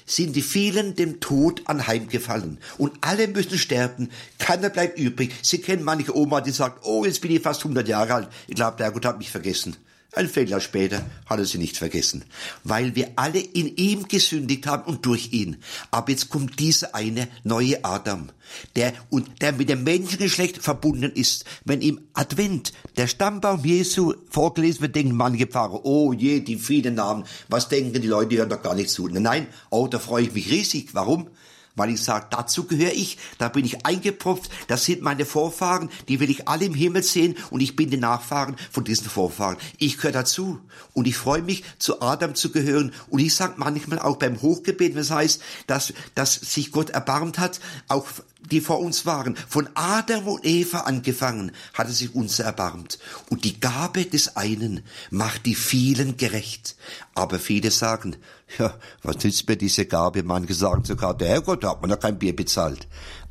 sind 0.06 0.34
die 0.34 0.42
vielen 0.42 0.96
dem 0.96 1.20
Tod 1.20 1.60
anheimgefallen. 1.66 2.58
Und 2.78 2.92
alle 3.02 3.28
müssen 3.28 3.58
sterben, 3.58 4.08
keiner 4.38 4.70
bleibt 4.70 4.98
übrig. 4.98 5.34
Sie 5.42 5.58
kennen 5.58 5.84
manche 5.84 6.16
Oma, 6.16 6.40
die 6.40 6.50
sagt, 6.50 6.86
oh, 6.86 7.04
jetzt 7.04 7.20
bin 7.20 7.30
ich 7.30 7.42
fast 7.42 7.60
100 7.60 7.86
Jahre 7.86 8.14
alt. 8.14 8.28
Ich 8.46 8.54
glaube, 8.54 8.78
der 8.78 8.90
Gott 8.90 9.04
hat 9.04 9.18
mich 9.18 9.30
vergessen. 9.30 9.76
Ein 10.16 10.28
Vierteljahr 10.28 10.60
später 10.60 11.04
hat 11.26 11.40
er 11.40 11.44
sie 11.44 11.58
nicht 11.58 11.76
vergessen, 11.76 12.24
weil 12.62 12.94
wir 12.94 13.12
alle 13.16 13.40
in 13.40 13.76
ihm 13.76 14.06
gesündigt 14.06 14.64
haben 14.66 14.84
und 14.84 15.04
durch 15.06 15.32
ihn. 15.32 15.56
Aber 15.90 16.12
jetzt 16.12 16.28
kommt 16.28 16.60
dieser 16.60 16.94
eine 16.94 17.26
neue 17.42 17.84
Adam, 17.84 18.28
der 18.76 18.92
und 19.10 19.42
der 19.42 19.52
mit 19.52 19.68
dem 19.68 19.82
Menschengeschlecht 19.82 20.58
verbunden 20.58 21.10
ist. 21.10 21.46
Wenn 21.64 21.80
im 21.80 22.00
Advent 22.12 22.72
der 22.96 23.08
Stammbaum 23.08 23.64
Jesu 23.64 24.14
vorgelesen 24.30 24.82
wird, 24.82 24.94
denken 24.94 25.16
manche 25.16 25.48
Pfarrer, 25.48 25.84
oh 25.84 26.12
je, 26.12 26.40
die 26.40 26.58
vielen 26.58 26.94
Namen, 26.94 27.24
was 27.48 27.68
denken 27.68 28.00
die 28.00 28.06
Leute, 28.06 28.28
die 28.28 28.38
hören 28.38 28.50
doch 28.50 28.62
gar 28.62 28.76
nicht 28.76 28.90
zu. 28.90 29.08
Nein, 29.08 29.48
oh, 29.70 29.88
da 29.88 29.98
freue 29.98 30.22
ich 30.22 30.32
mich 30.32 30.48
riesig. 30.48 30.90
Warum? 30.92 31.28
Weil 31.76 31.90
ich 31.90 32.02
sage, 32.02 32.26
dazu 32.30 32.64
gehöre 32.64 32.92
ich, 32.92 33.18
da 33.38 33.48
bin 33.48 33.64
ich 33.64 33.84
eingepropft, 33.86 34.50
das 34.68 34.84
sind 34.84 35.02
meine 35.02 35.24
Vorfahren, 35.24 35.90
die 36.08 36.20
will 36.20 36.30
ich 36.30 36.48
alle 36.48 36.66
im 36.66 36.74
Himmel 36.74 37.02
sehen 37.02 37.36
und 37.50 37.60
ich 37.60 37.76
bin 37.76 37.90
die 37.90 37.96
Nachfahren 37.96 38.56
von 38.70 38.84
diesen 38.84 39.08
Vorfahren. 39.08 39.56
Ich 39.78 39.96
gehöre 39.96 40.12
dazu 40.12 40.60
und 40.92 41.06
ich 41.06 41.16
freue 41.16 41.42
mich, 41.42 41.64
zu 41.78 42.00
Adam 42.00 42.34
zu 42.34 42.50
gehören 42.50 42.92
und 43.08 43.20
ich 43.20 43.34
sage 43.34 43.54
manchmal 43.56 43.98
auch 43.98 44.16
beim 44.16 44.40
Hochgebet, 44.40 44.96
was 44.96 45.10
heißt, 45.10 45.42
dass, 45.66 45.92
dass 46.14 46.34
sich 46.34 46.72
Gott 46.72 46.90
erbarmt 46.90 47.38
hat, 47.38 47.60
auch 47.88 48.06
die 48.50 48.60
vor 48.60 48.80
uns 48.80 49.06
waren, 49.06 49.36
von 49.36 49.68
Adam 49.74 50.28
und 50.28 50.44
Eva 50.44 50.80
angefangen, 50.80 51.52
hat 51.72 51.88
er 51.88 51.92
sich 51.92 52.14
uns 52.14 52.38
erbarmt. 52.38 52.98
Und 53.30 53.44
die 53.44 53.60
Gabe 53.60 54.04
des 54.04 54.36
einen 54.36 54.82
macht 55.10 55.46
die 55.46 55.54
vielen 55.54 56.16
gerecht. 56.16 56.76
Aber 57.14 57.38
viele 57.38 57.70
sagen, 57.70 58.16
ja, 58.58 58.78
was 59.02 59.22
nützt 59.24 59.48
mir 59.48 59.56
diese 59.56 59.86
Gabe? 59.86 60.22
Manche 60.22 60.54
sagen 60.54 60.84
sogar, 60.84 61.16
der 61.16 61.28
Herrgott 61.28 61.64
hat 61.64 61.82
mir 61.82 61.88
noch 61.88 62.00
kein 62.00 62.18
Bier 62.18 62.34
bezahlt. 62.34 62.86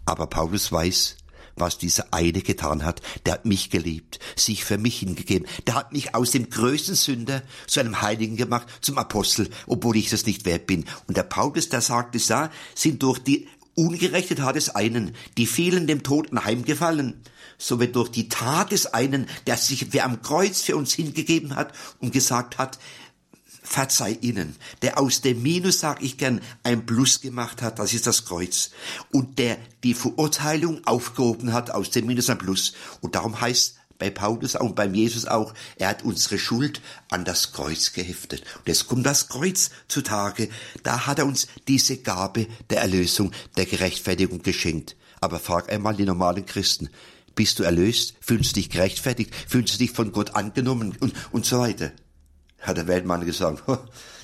Aber 0.05 0.27
Paulus 0.27 0.71
weiß, 0.71 1.17
was 1.55 1.77
dieser 1.77 2.07
eine 2.11 2.41
getan 2.41 2.83
hat. 2.83 3.01
Der 3.25 3.33
hat 3.33 3.45
mich 3.45 3.69
geliebt, 3.69 4.19
sich 4.35 4.63
für 4.65 4.77
mich 4.77 4.99
hingegeben. 4.99 5.47
Der 5.67 5.75
hat 5.75 5.93
mich 5.93 6.15
aus 6.15 6.31
dem 6.31 6.49
größten 6.49 6.95
Sünder 6.95 7.43
zu 7.67 7.79
einem 7.79 8.01
Heiligen 8.01 8.37
gemacht, 8.37 8.67
zum 8.81 8.97
Apostel, 8.97 9.49
obwohl 9.67 9.97
ich 9.97 10.09
das 10.09 10.25
nicht 10.25 10.45
wert 10.45 10.67
bin. 10.67 10.85
Und 11.07 11.17
der 11.17 11.23
Paulus, 11.23 11.69
der 11.69 11.81
sagt 11.81 12.15
es 12.15 12.27
da, 12.27 12.49
sind 12.75 13.03
durch 13.03 13.19
die 13.19 13.47
Ungerechtet 13.75 14.41
hat 14.41 14.55
es 14.55 14.69
einen, 14.69 15.15
die 15.37 15.47
vielen 15.47 15.87
dem 15.87 16.03
Tod 16.03 16.31
anheimgefallen, 16.31 17.23
so 17.57 17.79
wird 17.79 17.95
durch 17.95 18.09
die 18.09 18.29
Tat 18.29 18.71
des 18.71 18.87
einen, 18.87 19.27
der 19.47 19.57
sich 19.57 19.93
wer 19.93 20.05
am 20.05 20.21
Kreuz 20.21 20.61
für 20.61 20.75
uns 20.75 20.93
hingegeben 20.93 21.55
hat 21.55 21.73
und 21.99 22.13
gesagt 22.13 22.57
hat, 22.57 22.77
verzeih 23.63 24.17
ihnen, 24.21 24.55
der 24.81 24.99
aus 24.99 25.21
dem 25.21 25.41
Minus, 25.41 25.79
sag 25.79 26.03
ich 26.03 26.17
gern, 26.17 26.41
ein 26.63 26.85
Plus 26.85 27.21
gemacht 27.21 27.61
hat, 27.61 27.79
das 27.79 27.93
ist 27.93 28.05
das 28.05 28.25
Kreuz, 28.25 28.71
und 29.11 29.39
der 29.39 29.57
die 29.83 29.93
Verurteilung 29.93 30.85
aufgehoben 30.85 31.53
hat, 31.53 31.71
aus 31.71 31.89
dem 31.89 32.05
Minus 32.05 32.29
ein 32.29 32.37
Plus. 32.37 32.73
Und 33.01 33.15
darum 33.15 33.39
heißt 33.39 33.79
bei 34.03 34.09
Paulus 34.09 34.55
und 34.55 34.75
beim 34.75 34.93
Jesus 34.93 35.25
auch, 35.25 35.53
er 35.77 35.87
hat 35.87 36.03
unsere 36.03 36.37
Schuld 36.37 36.81
an 37.09 37.23
das 37.23 37.53
Kreuz 37.53 37.93
geheftet. 37.93 38.43
Und 38.57 38.67
jetzt 38.67 38.89
kommt 38.89 39.05
das 39.05 39.29
Kreuz 39.29 39.69
zutage, 39.87 40.49
da 40.83 41.07
hat 41.07 41.19
er 41.19 41.25
uns 41.25 41.47
diese 41.69 41.95
Gabe 41.95 42.47
der 42.69 42.81
Erlösung, 42.81 43.31
der 43.55 43.65
Gerechtfertigung 43.65 44.41
geschenkt. 44.41 44.97
Aber 45.21 45.39
frag 45.39 45.71
einmal 45.71 45.95
die 45.95 46.03
normalen 46.03 46.45
Christen, 46.45 46.89
bist 47.33 47.59
du 47.59 47.63
erlöst? 47.63 48.15
Fühlst 48.19 48.51
du 48.51 48.55
dich 48.55 48.69
gerechtfertigt? 48.69 49.33
Fühlst 49.47 49.75
du 49.75 49.77
dich 49.77 49.91
von 49.91 50.11
Gott 50.11 50.35
angenommen? 50.35 50.97
Und, 50.99 51.13
und 51.31 51.45
so 51.45 51.59
weiter. 51.59 51.93
Hat 52.59 52.75
der 52.75 52.87
Weltmann 52.87 53.25
gesagt. 53.25 53.63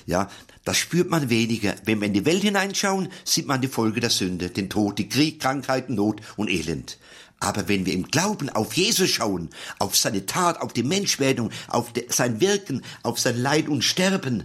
Ja, 0.06 0.28
das 0.64 0.78
spürt 0.78 1.10
man 1.10 1.30
weniger. 1.30 1.74
Wenn 1.84 2.00
wir 2.00 2.06
in 2.06 2.14
die 2.14 2.24
Welt 2.24 2.42
hineinschauen, 2.42 3.10
sieht 3.22 3.46
man 3.46 3.60
die 3.60 3.68
Folge 3.68 4.00
der 4.00 4.10
Sünde, 4.10 4.48
den 4.48 4.68
Tod, 4.68 4.98
die 4.98 5.08
Krieg, 5.08 5.40
Krankheit, 5.40 5.88
Not 5.88 6.20
und 6.36 6.50
Elend. 6.50 6.98
Aber 7.40 7.68
wenn 7.68 7.86
wir 7.86 7.94
im 7.94 8.06
Glauben 8.08 8.50
auf 8.50 8.74
Jesus 8.74 9.10
schauen, 9.10 9.50
auf 9.78 9.96
seine 9.96 10.26
Tat, 10.26 10.60
auf 10.60 10.72
die 10.72 10.82
Menschwerdung, 10.82 11.50
auf 11.68 11.92
sein 12.08 12.40
Wirken, 12.40 12.82
auf 13.02 13.18
sein 13.18 13.38
Leid 13.38 13.68
und 13.68 13.82
Sterben, 13.82 14.44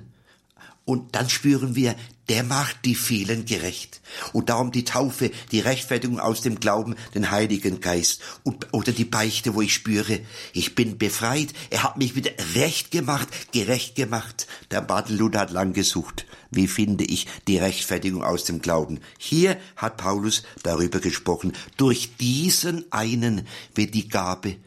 und 0.86 1.16
dann 1.16 1.30
spüren 1.30 1.76
wir, 1.76 1.96
der 2.30 2.44
macht 2.44 2.86
die 2.86 2.96
vielen 2.96 3.46
gerecht. 3.46 4.02
Und 4.34 4.50
darum 4.50 4.72
die 4.72 4.86
Taufe, 4.86 5.32
die 5.52 5.60
Rechtfertigung 5.60 6.20
aus 6.20 6.42
dem 6.42 6.60
Glauben, 6.60 6.96
den 7.16 7.32
Heiligen 7.32 7.82
Geist. 7.82 8.22
Und, 8.44 8.72
oder 8.72 8.92
die 8.92 9.06
Beichte, 9.06 9.56
wo 9.56 9.62
ich 9.62 9.74
spüre, 9.74 10.20
ich 10.54 10.76
bin 10.76 11.00
befreit, 11.00 11.50
er 11.72 11.84
hat 11.84 11.98
mich 11.98 12.16
wieder 12.16 12.32
recht 12.54 12.92
gemacht, 12.92 13.28
gerecht 13.52 13.96
gemacht. 13.96 14.48
Der 14.70 14.82
Martin 14.84 15.18
Luther 15.18 15.42
hat 15.42 15.52
lang 15.52 15.74
gesucht. 15.74 16.26
Wie 16.56 16.68
finde 16.68 17.04
ich 17.04 17.28
die 17.48 17.58
Rechtfertigung 17.58 18.24
aus 18.24 18.46
dem 18.46 18.62
Glauben? 18.62 19.00
Hier 19.18 19.58
hat 19.76 19.98
Paulus 19.98 20.44
darüber 20.64 21.00
gesprochen. 21.00 21.54
Durch 21.78 22.16
diesen 22.18 22.92
einen 22.92 23.48
wird 23.74 23.94
die 23.94 24.08
Gabe 24.08 24.58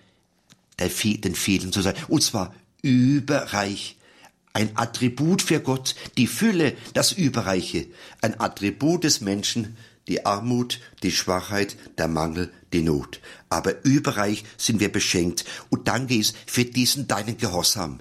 der, 0.79 0.89
den 0.89 1.35
vielen 1.35 1.73
zu 1.73 1.83
sein. 1.83 1.95
Und 2.09 2.23
zwar 2.23 2.55
überreich 2.83 3.97
ein 4.53 4.77
Attribut 4.77 5.43
für 5.43 5.61
Gott, 5.61 5.95
die 6.17 6.27
Fülle, 6.27 6.77
das 6.95 7.13
Überreiche, 7.13 7.87
ein 8.23 8.41
Attribut 8.41 9.05
des 9.05 9.21
Menschen, 9.21 9.77
die 10.09 10.25
Armut, 10.25 10.81
die 11.03 11.13
Schwachheit, 11.13 11.77
der 11.99 12.09
Mangel, 12.09 12.51
die 12.73 12.83
Not. 12.83 13.21
Aber 13.51 13.85
überreich 13.85 14.45
sind 14.57 14.81
wir 14.81 14.91
beschenkt 14.91 15.45
und 15.69 15.87
danke 15.87 16.19
es 16.19 16.35
für 16.47 16.65
diesen 16.65 17.07
deinen 17.07 17.37
Gehorsam, 17.37 18.01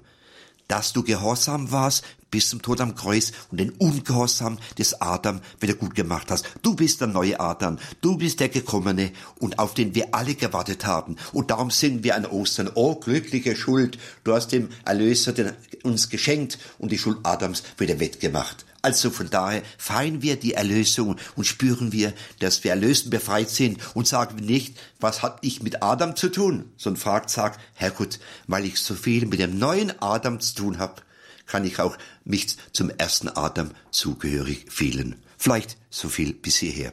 dass 0.67 0.93
du 0.93 1.03
gehorsam 1.03 1.71
warst 1.71 2.03
bis 2.31 2.49
zum 2.49 2.61
Tod 2.61 2.81
am 2.81 2.95
Kreuz 2.95 3.31
und 3.51 3.59
den 3.59 3.71
Ungehorsam 3.71 4.57
des 4.77 5.01
Adam 5.01 5.41
wieder 5.59 5.73
gut 5.73 5.95
gemacht 5.95 6.31
hast. 6.31 6.45
Du 6.61 6.75
bist 6.75 7.01
der 7.01 7.07
neue 7.07 7.39
Adam, 7.39 7.77
du 8.01 8.17
bist 8.17 8.39
der 8.39 8.49
Gekommene 8.49 9.11
und 9.39 9.59
auf 9.59 9.73
den 9.73 9.95
wir 9.95 10.13
alle 10.13 10.35
gewartet 10.35 10.85
haben. 10.85 11.15
Und 11.33 11.51
darum 11.51 11.71
singen 11.71 12.03
wir 12.03 12.15
an 12.15 12.25
Ostern, 12.25 12.69
oh 12.73 12.95
glückliche 12.95 13.55
Schuld, 13.55 13.97
du 14.23 14.33
hast 14.33 14.51
dem 14.51 14.69
Erlöser 14.85 15.33
den, 15.33 15.53
uns 15.83 16.09
geschenkt 16.09 16.59
und 16.79 16.91
die 16.91 16.97
Schuld 16.97 17.19
Adams 17.23 17.63
wieder 17.77 17.99
wettgemacht. 17.99 18.65
Also 18.81 19.09
von 19.09 19.29
daher 19.29 19.63
feiern 19.77 20.21
wir 20.21 20.37
die 20.37 20.53
Erlösung 20.53 21.17
und 21.35 21.45
spüren 21.45 21.91
wir, 21.91 22.13
dass 22.39 22.63
wir 22.63 22.71
erlöst 22.71 23.05
und 23.05 23.11
befreit 23.11 23.49
sind 23.49 23.79
und 23.95 24.07
sagen 24.07 24.37
nicht, 24.37 24.77
was 24.99 25.23
hat 25.23 25.39
ich 25.41 25.61
mit 25.61 25.83
Adam 25.83 26.15
zu 26.15 26.29
tun, 26.29 26.71
sondern 26.77 27.01
fragt, 27.01 27.29
sagt, 27.29 27.59
Herrgott, 27.73 28.19
weil 28.45 28.65
ich 28.65 28.79
so 28.79 28.93
viel 28.93 29.25
mit 29.25 29.39
dem 29.39 29.57
neuen 29.57 29.91
Adam 30.01 30.39
zu 30.39 30.55
tun 30.55 30.77
habe, 30.77 31.01
kann 31.47 31.65
ich 31.65 31.79
auch 31.79 31.97
mich 32.23 32.57
zum 32.71 32.89
ersten 32.91 33.29
Adam 33.29 33.71
zugehörig 33.89 34.65
fühlen. 34.69 35.15
Vielleicht 35.37 35.77
so 35.89 36.09
viel 36.09 36.33
bis 36.33 36.57
hierher. 36.57 36.91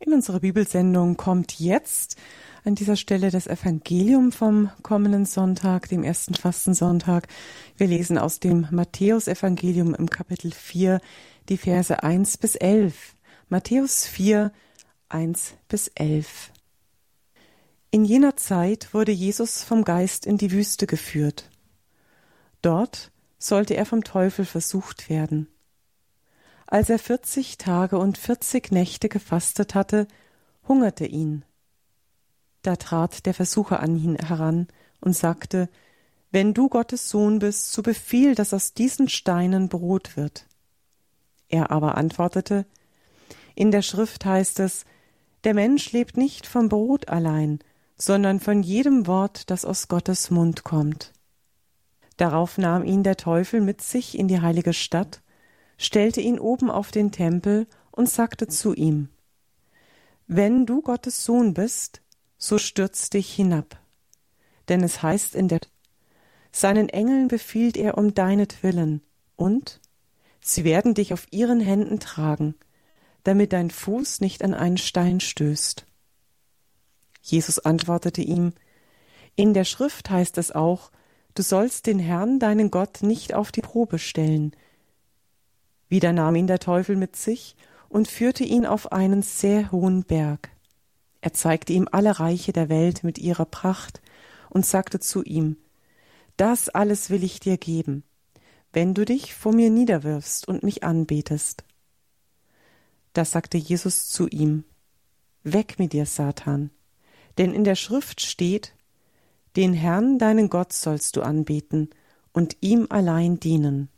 In 0.00 0.14
unserer 0.14 0.40
Bibelsendung 0.40 1.18
kommt 1.18 1.60
jetzt 1.60 2.16
an 2.68 2.74
dieser 2.74 2.96
Stelle 2.96 3.30
das 3.30 3.46
Evangelium 3.46 4.30
vom 4.30 4.70
kommenden 4.82 5.24
Sonntag, 5.24 5.88
dem 5.88 6.04
ersten 6.04 6.34
Fastensonntag. 6.34 7.26
Wir 7.78 7.86
lesen 7.86 8.18
aus 8.18 8.40
dem 8.40 8.68
Matthäusevangelium 8.70 9.94
im 9.94 10.10
Kapitel 10.10 10.52
4 10.52 11.00
die 11.48 11.56
Verse 11.56 12.02
1 12.02 12.36
bis 12.36 12.56
11. 12.56 13.14
Matthäus 13.48 14.06
4, 14.06 14.52
1 15.08 15.54
bis 15.68 15.88
11. 15.94 16.52
In 17.90 18.04
jener 18.04 18.36
Zeit 18.36 18.92
wurde 18.92 19.12
Jesus 19.12 19.64
vom 19.64 19.82
Geist 19.82 20.26
in 20.26 20.36
die 20.36 20.52
Wüste 20.52 20.86
geführt. 20.86 21.48
Dort 22.60 23.10
sollte 23.38 23.76
er 23.76 23.86
vom 23.86 24.04
Teufel 24.04 24.44
versucht 24.44 25.08
werden. 25.08 25.48
Als 26.66 26.90
er 26.90 26.98
vierzig 26.98 27.56
Tage 27.56 27.96
und 27.96 28.18
vierzig 28.18 28.70
Nächte 28.72 29.08
gefastet 29.08 29.74
hatte, 29.74 30.06
hungerte 30.68 31.06
ihn. 31.06 31.46
Da 32.62 32.76
trat 32.76 33.26
der 33.26 33.34
Versucher 33.34 33.80
an 33.80 33.96
ihn 33.96 34.16
heran 34.16 34.68
und 35.00 35.14
sagte, 35.14 35.68
Wenn 36.30 36.54
du 36.54 36.68
Gottes 36.68 37.08
Sohn 37.08 37.38
bist, 37.38 37.72
so 37.72 37.82
befiehl, 37.82 38.34
dass 38.34 38.52
aus 38.54 38.74
diesen 38.74 39.08
Steinen 39.08 39.68
Brot 39.68 40.16
wird. 40.16 40.46
Er 41.48 41.70
aber 41.70 41.96
antwortete, 41.96 42.66
In 43.54 43.70
der 43.70 43.82
Schrift 43.82 44.24
heißt 44.24 44.60
es, 44.60 44.84
Der 45.44 45.54
Mensch 45.54 45.92
lebt 45.92 46.16
nicht 46.16 46.46
vom 46.46 46.68
Brot 46.68 47.08
allein, 47.08 47.60
sondern 47.96 48.40
von 48.40 48.62
jedem 48.62 49.06
Wort, 49.06 49.50
das 49.50 49.64
aus 49.64 49.88
Gottes 49.88 50.30
Mund 50.30 50.64
kommt. 50.64 51.12
Darauf 52.16 52.58
nahm 52.58 52.84
ihn 52.84 53.02
der 53.02 53.16
Teufel 53.16 53.60
mit 53.60 53.80
sich 53.80 54.18
in 54.18 54.28
die 54.28 54.40
heilige 54.40 54.72
Stadt, 54.72 55.22
stellte 55.78 56.20
ihn 56.20 56.38
oben 56.38 56.70
auf 56.70 56.90
den 56.90 57.12
Tempel 57.12 57.66
und 57.92 58.08
sagte 58.08 58.48
zu 58.48 58.74
ihm, 58.74 59.08
Wenn 60.26 60.66
du 60.66 60.82
Gottes 60.82 61.24
Sohn 61.24 61.54
bist, 61.54 62.02
so 62.38 62.56
stürz 62.56 63.10
dich 63.10 63.32
hinab. 63.32 63.78
Denn 64.68 64.82
es 64.82 65.02
heißt 65.02 65.34
in 65.34 65.48
der 65.48 65.60
Seinen 66.50 66.88
Engeln 66.88 67.28
befiehlt 67.28 67.76
er 67.76 67.98
um 67.98 68.14
deinetwillen, 68.14 69.02
und 69.36 69.80
sie 70.40 70.64
werden 70.64 70.94
dich 70.94 71.12
auf 71.12 71.26
ihren 71.30 71.60
Händen 71.60 72.00
tragen, 72.00 72.54
damit 73.24 73.52
dein 73.52 73.70
Fuß 73.70 74.20
nicht 74.20 74.42
an 74.42 74.54
einen 74.54 74.78
Stein 74.78 75.20
stößt. 75.20 75.84
Jesus 77.22 77.58
antwortete 77.58 78.22
ihm, 78.22 78.52
In 79.36 79.52
der 79.52 79.64
Schrift 79.64 80.08
heißt 80.08 80.38
es 80.38 80.52
auch, 80.52 80.90
du 81.34 81.42
sollst 81.42 81.86
den 81.86 81.98
Herrn, 81.98 82.38
deinen 82.38 82.70
Gott, 82.70 83.02
nicht 83.02 83.34
auf 83.34 83.52
die 83.52 83.60
Probe 83.60 83.98
stellen. 83.98 84.52
Wieder 85.88 86.12
nahm 86.12 86.36
ihn 86.36 86.46
der 86.46 86.58
Teufel 86.58 86.96
mit 86.96 87.16
sich 87.16 87.56
und 87.88 88.08
führte 88.08 88.44
ihn 88.44 88.66
auf 88.66 88.92
einen 88.92 89.22
sehr 89.22 89.70
hohen 89.70 90.04
Berg. 90.04 90.50
Er 91.20 91.32
zeigte 91.32 91.72
ihm 91.72 91.88
alle 91.90 92.20
Reiche 92.20 92.52
der 92.52 92.68
Welt 92.68 93.02
mit 93.04 93.18
ihrer 93.18 93.44
Pracht 93.44 94.00
und 94.50 94.64
sagte 94.64 95.00
zu 95.00 95.22
ihm, 95.22 95.56
Das 96.36 96.68
alles 96.68 97.10
will 97.10 97.24
ich 97.24 97.40
dir 97.40 97.58
geben, 97.58 98.04
wenn 98.72 98.94
du 98.94 99.04
dich 99.04 99.34
vor 99.34 99.52
mir 99.52 99.70
niederwirfst 99.70 100.46
und 100.46 100.62
mich 100.62 100.84
anbetest. 100.84 101.64
Da 103.12 103.24
sagte 103.24 103.58
Jesus 103.58 104.08
zu 104.10 104.28
ihm, 104.28 104.64
Weg 105.42 105.78
mit 105.78 105.92
dir, 105.92 106.06
Satan, 106.06 106.70
denn 107.38 107.52
in 107.52 107.64
der 107.64 107.74
Schrift 107.74 108.20
steht, 108.20 108.74
den 109.56 109.72
Herrn, 109.72 110.18
deinen 110.18 110.50
Gott, 110.50 110.72
sollst 110.72 111.16
du 111.16 111.22
anbeten 111.22 111.90
und 112.32 112.56
ihm 112.60 112.86
allein 112.90 113.40
dienen. 113.40 113.88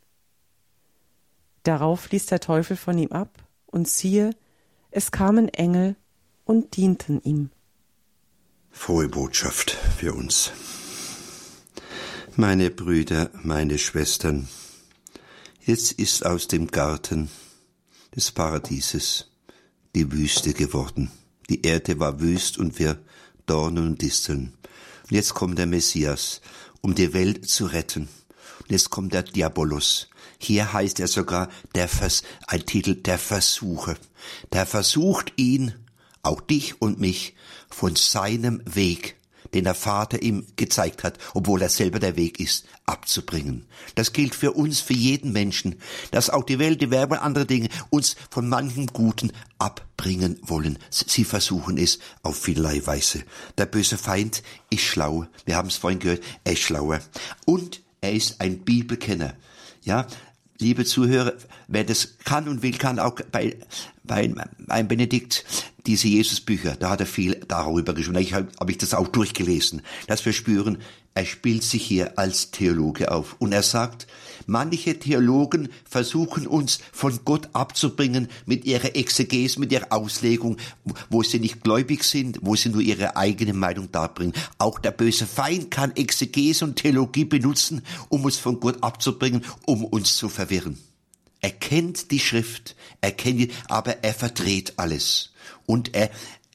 Darauf 1.63 2.09
ließ 2.09 2.27
der 2.27 2.39
Teufel 2.39 2.77
von 2.77 2.97
ihm 2.97 3.11
ab, 3.11 3.43
und 3.67 3.87
siehe, 3.87 4.31
es 4.89 5.11
kamen 5.11 5.49
Engel 5.49 5.95
und 6.51 6.75
dienten 6.75 7.21
ihm. 7.23 7.49
Frohe 8.71 9.07
Botschaft 9.07 9.71
für 9.97 10.13
uns. 10.13 10.51
Meine 12.35 12.69
Brüder, 12.69 13.31
meine 13.41 13.77
Schwestern, 13.77 14.49
jetzt 15.65 15.93
ist 15.93 16.25
aus 16.25 16.49
dem 16.49 16.67
Garten 16.67 17.29
des 18.13 18.33
Paradieses 18.33 19.31
die 19.95 20.11
Wüste 20.11 20.51
geworden. 20.51 21.09
Die 21.49 21.61
Erde 21.61 22.01
war 22.01 22.19
wüst 22.19 22.57
und 22.57 22.79
wir 22.79 22.99
Dornen 23.45 23.87
und 23.87 24.01
Disteln. 24.01 24.53
Und 25.03 25.11
jetzt 25.11 25.33
kommt 25.33 25.57
der 25.57 25.67
Messias, 25.67 26.41
um 26.81 26.95
die 26.95 27.13
Welt 27.13 27.47
zu 27.49 27.65
retten. 27.67 28.09
Und 28.59 28.71
jetzt 28.71 28.89
kommt 28.89 29.13
der 29.13 29.23
Diabolos. 29.23 30.09
Hier 30.37 30.73
heißt 30.73 30.99
er 30.99 31.07
sogar 31.07 31.47
der 31.75 31.87
Vers, 31.87 32.23
ein 32.47 32.65
Titel 32.65 32.95
der 32.95 33.19
Versuche. 33.19 33.95
Der 34.51 34.65
versucht 34.65 35.31
ihn 35.37 35.75
auch 36.23 36.41
dich 36.41 36.81
und 36.81 36.99
mich, 36.99 37.35
von 37.69 37.95
seinem 37.95 38.61
Weg, 38.65 39.15
den 39.53 39.63
der 39.65 39.75
Vater 39.75 40.21
ihm 40.21 40.45
gezeigt 40.55 41.03
hat, 41.03 41.17
obwohl 41.33 41.61
er 41.61 41.69
selber 41.69 41.99
der 41.99 42.15
Weg 42.15 42.39
ist, 42.39 42.65
abzubringen. 42.85 43.65
Das 43.95 44.13
gilt 44.13 44.35
für 44.35 44.53
uns, 44.53 44.79
für 44.79 44.93
jeden 44.93 45.31
Menschen, 45.31 45.75
dass 46.11 46.29
auch 46.29 46.43
die 46.43 46.59
Welt, 46.59 46.81
die 46.81 46.91
Werbe 46.91 47.15
und 47.15 47.21
andere 47.21 47.45
Dinge 47.45 47.69
uns 47.89 48.15
von 48.29 48.47
manchem 48.47 48.87
Guten 48.87 49.31
abbringen 49.57 50.39
wollen. 50.41 50.79
Sie 50.89 51.25
versuchen 51.25 51.77
es 51.77 51.99
auf 52.23 52.37
vielerlei 52.37 52.85
Weise. 52.85 53.23
Der 53.57 53.65
böse 53.65 53.97
Feind 53.97 54.43
ist 54.69 54.83
schlau. 54.83 55.25
Wir 55.45 55.55
haben 55.55 55.67
es 55.67 55.77
vorhin 55.77 55.99
gehört, 55.99 56.23
er 56.43 56.53
ist 56.53 56.61
schlauer. 56.61 57.01
Und 57.45 57.81
er 57.99 58.13
ist 58.13 58.41
ein 58.41 58.59
Bibelkenner. 58.59 59.35
Ja, 59.83 60.07
liebe 60.59 60.85
Zuhörer, 60.85 61.33
wer 61.67 61.83
das 61.83 62.17
kann 62.23 62.47
und 62.47 62.61
will, 62.61 62.77
kann 62.77 62.99
auch 62.99 63.15
bei, 63.31 63.57
bei, 64.11 64.29
bei 64.67 64.83
Benedikt 64.83 65.45
diese 65.85 66.09
Jesusbücher, 66.09 66.75
da 66.75 66.89
hat 66.89 66.99
er 66.99 67.05
viel 67.05 67.35
darüber 67.47 67.93
geschrieben. 67.93 68.19
Ich 68.19 68.33
habe 68.33 68.49
hab 68.59 68.69
ich 68.69 68.77
das 68.77 68.93
auch 68.93 69.07
durchgelesen, 69.07 69.83
dass 70.07 70.25
wir 70.25 70.33
spüren, 70.33 70.79
er 71.13 71.25
spielt 71.25 71.63
sich 71.63 71.83
hier 71.83 72.19
als 72.19 72.51
Theologe 72.51 73.09
auf. 73.09 73.37
Und 73.39 73.53
er 73.53 73.63
sagt, 73.63 74.07
manche 74.47 74.99
Theologen 74.99 75.69
versuchen 75.89 76.45
uns 76.45 76.79
von 76.91 77.21
Gott 77.23 77.47
abzubringen 77.53 78.27
mit 78.45 78.65
ihrer 78.65 78.97
Exegese, 78.97 79.61
mit 79.61 79.71
ihrer 79.71 79.93
Auslegung, 79.93 80.57
wo 81.09 81.23
sie 81.23 81.39
nicht 81.39 81.63
gläubig 81.63 82.03
sind, 82.03 82.39
wo 82.41 82.57
sie 82.57 82.67
nur 82.67 82.81
ihre 82.81 83.15
eigene 83.15 83.53
Meinung 83.53 83.93
darbringen. 83.93 84.33
Auch 84.57 84.77
der 84.77 84.91
böse 84.91 85.25
Feind 85.25 85.71
kann 85.71 85.95
Exegese 85.95 86.65
und 86.65 86.75
Theologie 86.75 87.25
benutzen, 87.25 87.81
um 88.09 88.25
uns 88.25 88.37
von 88.37 88.59
Gott 88.59 88.83
abzubringen, 88.83 89.45
um 89.65 89.85
uns 89.85 90.17
zu 90.17 90.27
verwirren. 90.27 90.77
Er 91.41 91.51
kennt 91.51 92.11
die 92.11 92.19
Schrift, 92.19 92.75
er 93.01 93.11
kennt, 93.11 93.51
aber 93.67 94.03
er 94.03 94.13
verdreht 94.13 94.73
alles. 94.77 95.31
Und 95.65 95.95
er, 95.95 96.11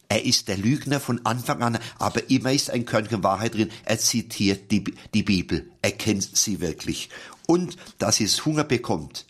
er 0.09 0.25
ist 0.25 0.49
der 0.49 0.57
Lügner 0.57 1.01
von 1.01 1.21
Anfang 1.25 1.63
an, 1.63 1.79
aber 1.99 2.31
immer 2.31 2.53
ist 2.53 2.71
ein 2.71 2.87
Körnchen 2.87 3.25
Wahrheit 3.25 3.55
drin. 3.55 3.71
Er 3.85 3.99
zitiert 3.99 4.71
die, 4.71 4.85
die 5.13 5.25
Bibel. 5.25 5.71
Er 5.83 5.93
kennt 5.93 6.37
sie 6.37 6.61
wirklich. 6.61 7.09
Und 7.47 7.77
dass 7.99 8.21
es 8.21 8.45
Hunger 8.45 8.65
bekommt, 8.65 9.27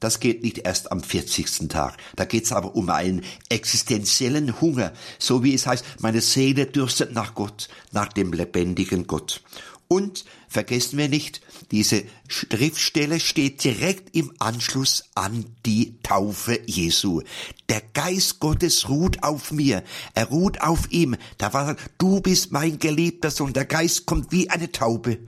das 0.00 0.20
geht 0.20 0.42
nicht 0.42 0.58
erst 0.58 0.92
am 0.92 1.02
40. 1.02 1.68
Tag. 1.68 1.96
Da 2.14 2.24
geht 2.24 2.44
es 2.44 2.52
aber 2.52 2.76
um 2.76 2.88
einen 2.90 3.24
existenziellen 3.48 4.60
Hunger. 4.60 4.92
So 5.18 5.42
wie 5.42 5.54
es 5.54 5.66
heißt, 5.66 5.84
meine 6.00 6.20
Seele 6.20 6.66
dürstet 6.66 7.12
nach 7.12 7.34
Gott, 7.34 7.68
nach 7.90 8.12
dem 8.12 8.32
lebendigen 8.32 9.06
Gott. 9.06 9.42
Und 9.88 10.24
vergessen 10.48 10.98
wir 10.98 11.08
nicht, 11.08 11.40
diese 11.70 12.04
Schriftstelle 12.26 13.20
steht 13.20 13.62
direkt 13.62 14.16
im 14.16 14.32
Anschluss 14.38 15.04
an 15.14 15.44
die 15.66 15.98
Taufe 16.02 16.60
Jesu. 16.66 17.22
Der 17.68 17.82
Geist 17.92 18.40
Gottes 18.40 18.88
ruht 18.88 19.22
auf 19.22 19.52
mir. 19.52 19.82
Er 20.14 20.26
ruht 20.28 20.60
auf 20.60 20.90
ihm. 20.90 21.16
Da 21.36 21.52
war, 21.52 21.76
du 21.98 22.20
bist 22.20 22.52
mein 22.52 22.78
geliebter 22.78 23.30
Sohn. 23.30 23.52
Der 23.52 23.66
Geist 23.66 24.06
kommt 24.06 24.32
wie 24.32 24.48
eine 24.48 24.72
Taube. 24.72 25.18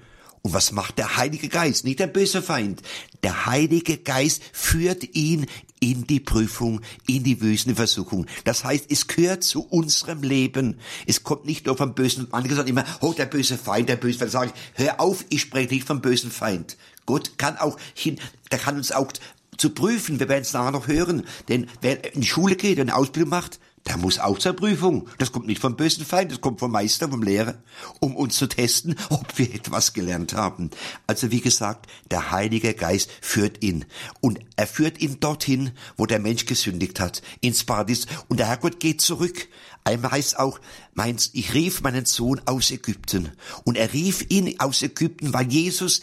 Und 0.43 0.55
was 0.55 0.73
macht 0.73 0.97
der 0.97 1.19
Heilige 1.19 1.49
Geist? 1.49 1.85
Nicht 1.85 2.01
der 2.01 2.07
böse 2.07 2.41
Feind. 2.41 2.81
Der 3.23 3.45
Heilige 3.45 3.99
Geist 3.99 4.43
führt 4.53 5.15
ihn 5.15 5.47
in 5.81 6.07
die 6.07 6.21
Prüfung, 6.21 6.83
in 7.07 7.25
die 7.25 7.41
Wüstenversuchung. 7.41 8.27
Das 8.45 8.65
heißt, 8.65 8.87
es 8.91 9.07
gehört 9.07 9.43
zu 9.43 9.67
unserem 9.67 10.23
Leben. 10.23 10.79
Es 11.07 11.25
kommt 11.25 11.47
nicht 11.47 11.67
nur 11.67 11.77
vom 11.77 11.95
bösen 11.95 12.29
Mann, 12.31 12.47
gesagt 12.47 12.69
immer, 12.69 12.85
oh, 13.01 13.15
der 13.15 13.27
böse 13.27 13.57
Feind, 13.57 13.89
der 13.89 13.97
böse 13.97 14.19
Feind. 14.19 14.31
Sag 14.31 14.47
ich, 14.49 14.85
hör 14.85 15.01
auf, 15.01 15.25
ich 15.31 15.41
spreche 15.41 15.75
nicht 15.75 15.87
vom 15.87 16.03
bösen 16.03 16.31
Feind. 16.31 16.77
Gott 17.07 17.39
kann 17.39 17.57
auch 17.57 17.79
hin, 17.95 18.21
der 18.53 18.59
kann 18.59 18.77
uns 18.77 18.93
auch 18.93 19.11
zu 19.57 19.71
prüfen, 19.71 20.21
wir 20.21 20.29
werden 20.29 20.43
es 20.43 20.53
nachher 20.53 20.71
noch 20.71 20.87
hören. 20.87 21.25
Denn 21.49 21.67
wer 21.81 22.15
in 22.15 22.21
die 22.21 22.27
Schule 22.27 22.57
geht 22.57 22.79
eine 22.79 22.95
Ausbildung 22.95 23.31
macht, 23.31 23.59
der 23.87 23.97
muss 23.97 24.19
auch 24.19 24.39
zur 24.39 24.53
Prüfung. 24.53 25.09
Das 25.19 25.33
kommt 25.33 25.47
nicht 25.47 25.61
vom 25.61 25.77
bösen 25.77 26.05
Feind, 26.05 26.31
das 26.31 26.41
kommt 26.41 26.61
vom 26.61 26.71
Meister, 26.71 27.09
vom 27.09 27.23
Lehrer, 27.23 27.63
um 27.99 28.15
uns 28.15 28.37
zu 28.37 28.47
testen, 28.47 28.95
ob 29.09 29.39
wir 29.39 29.55
etwas 29.55 29.93
gelernt 29.93 30.35
haben. 30.35 30.71
Also 31.07 31.31
wie 31.31 31.41
gesagt, 31.41 31.87
der 32.11 32.31
Heilige 32.31 32.75
Geist 32.75 33.11
führt 33.21 33.63
ihn. 33.63 33.87
Und 34.21 34.41
er 34.57 34.67
führt 34.67 35.01
ihn 35.01 35.19
dorthin, 35.21 35.73
wo 35.97 36.07
der 36.07 36.19
Mensch 36.19 36.47
gesündigt 36.47 37.01
hat, 37.01 37.23
ins 37.41 37.65
Paradies. 37.65 38.07
Und 38.29 38.39
der 38.39 38.49
Herrgott 38.49 38.81
geht 38.81 39.01
zurück. 39.01 39.49
Einmal 39.83 40.13
heißt 40.13 40.39
auch, 40.39 40.61
meins, 40.93 41.31
ich 41.33 41.55
rief 41.55 41.81
meinen 41.81 42.05
Sohn 42.05 42.41
aus 42.45 42.71
Ägypten. 42.71 43.33
Und 43.65 43.79
er 43.79 43.93
rief 43.93 44.27
ihn 44.29 44.61
aus 44.61 44.83
Ägypten, 44.83 45.33
weil 45.33 45.51
Jesus 45.51 46.03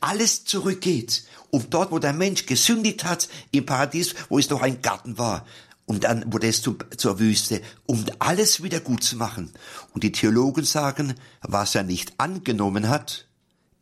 alles 0.00 0.44
zurückgeht. 0.44 1.24
Und 1.50 1.72
dort, 1.74 1.90
wo 1.90 1.98
der 1.98 2.12
Mensch 2.12 2.46
gesündigt 2.46 3.04
hat, 3.04 3.28
im 3.50 3.66
Paradies, 3.66 4.14
wo 4.28 4.38
es 4.38 4.50
noch 4.50 4.62
ein 4.62 4.82
Garten 4.82 5.18
war, 5.18 5.46
und 5.86 6.04
dann 6.04 6.32
wurde 6.32 6.48
es 6.48 6.62
zu, 6.62 6.76
zur 6.96 7.18
Wüste, 7.18 7.62
um 7.86 8.04
alles 8.18 8.62
wieder 8.62 8.80
gut 8.80 9.04
zu 9.04 9.16
machen. 9.16 9.52
Und 9.94 10.02
die 10.02 10.12
Theologen 10.12 10.64
sagen, 10.64 11.14
was 11.42 11.74
er 11.74 11.84
nicht 11.84 12.14
angenommen 12.18 12.88
hat, 12.88 13.26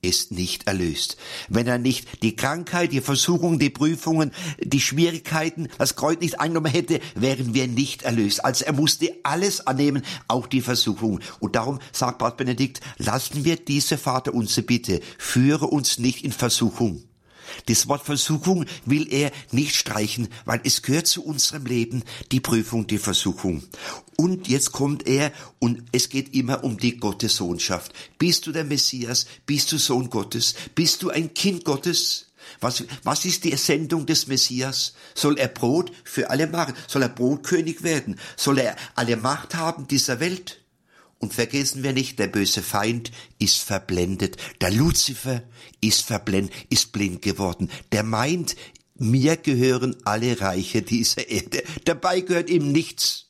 ist 0.02 0.32
nicht 0.32 0.66
erlöst. 0.66 1.16
Wenn 1.48 1.66
er 1.66 1.78
nicht 1.78 2.22
die 2.22 2.36
Krankheit, 2.36 2.92
die 2.92 3.00
Versuchungen, 3.00 3.58
die 3.58 3.70
Prüfungen, 3.70 4.32
die 4.62 4.80
Schwierigkeiten, 4.80 5.68
das 5.78 5.96
Kreuz 5.96 6.20
nicht 6.20 6.40
angenommen 6.40 6.70
hätte, 6.70 7.00
wären 7.14 7.54
wir 7.54 7.66
nicht 7.68 8.02
erlöst. 8.02 8.44
Also 8.44 8.66
er 8.66 8.74
musste 8.74 9.10
alles 9.22 9.66
annehmen, 9.66 10.02
auch 10.28 10.46
die 10.46 10.60
Versuchung. 10.60 11.20
Und 11.40 11.56
darum 11.56 11.78
sagt 11.92 12.18
Papst 12.18 12.36
Benedikt, 12.36 12.80
lassen 12.98 13.44
wir 13.44 13.56
diese 13.56 13.96
Vater 13.96 14.34
unser 14.34 14.60
Bitte, 14.60 15.00
führe 15.16 15.68
uns 15.68 15.98
nicht 15.98 16.22
in 16.22 16.32
Versuchung. 16.32 17.02
Das 17.66 17.88
Wort 17.88 18.04
Versuchung 18.04 18.66
will 18.84 19.12
er 19.12 19.32
nicht 19.50 19.76
streichen, 19.76 20.28
weil 20.44 20.60
es 20.64 20.82
gehört 20.82 21.06
zu 21.06 21.24
unserem 21.24 21.66
Leben, 21.66 22.02
die 22.32 22.40
Prüfung, 22.40 22.86
die 22.86 22.98
Versuchung. 22.98 23.62
Und 24.16 24.48
jetzt 24.48 24.72
kommt 24.72 25.06
er 25.06 25.32
und 25.58 25.82
es 25.92 26.08
geht 26.08 26.34
immer 26.34 26.64
um 26.64 26.78
die 26.78 26.96
Gottessohnschaft. 26.98 27.92
Bist 28.18 28.46
du 28.46 28.52
der 28.52 28.64
Messias? 28.64 29.26
Bist 29.46 29.72
du 29.72 29.78
Sohn 29.78 30.10
Gottes? 30.10 30.54
Bist 30.74 31.02
du 31.02 31.10
ein 31.10 31.34
Kind 31.34 31.64
Gottes? 31.64 32.26
Was, 32.60 32.84
was 33.02 33.24
ist 33.24 33.44
die 33.44 33.56
Sendung 33.56 34.06
des 34.06 34.26
Messias? 34.26 34.94
Soll 35.14 35.38
er 35.38 35.48
Brot 35.48 35.92
für 36.04 36.30
alle 36.30 36.46
machen? 36.46 36.74
Soll 36.86 37.02
er 37.02 37.08
Brotkönig 37.08 37.82
werden? 37.82 38.18
Soll 38.36 38.58
er 38.58 38.76
alle 38.94 39.16
Macht 39.16 39.54
haben 39.54 39.88
dieser 39.88 40.20
Welt? 40.20 40.63
Und 41.18 41.32
vergessen 41.32 41.82
wir 41.82 41.92
nicht, 41.92 42.18
der 42.18 42.26
böse 42.26 42.62
Feind 42.62 43.10
ist 43.38 43.58
verblendet. 43.58 44.36
Der 44.60 44.70
Luzifer 44.70 45.42
ist 45.80 46.02
verblendet, 46.02 46.52
ist 46.68 46.92
blind 46.92 47.22
geworden. 47.22 47.70
Der 47.92 48.02
meint, 48.02 48.56
mir 48.96 49.36
gehören 49.36 49.96
alle 50.04 50.40
Reiche 50.40 50.82
dieser 50.82 51.28
Erde. 51.28 51.62
Dabei 51.84 52.20
gehört 52.20 52.50
ihm 52.50 52.72
nichts. 52.72 53.26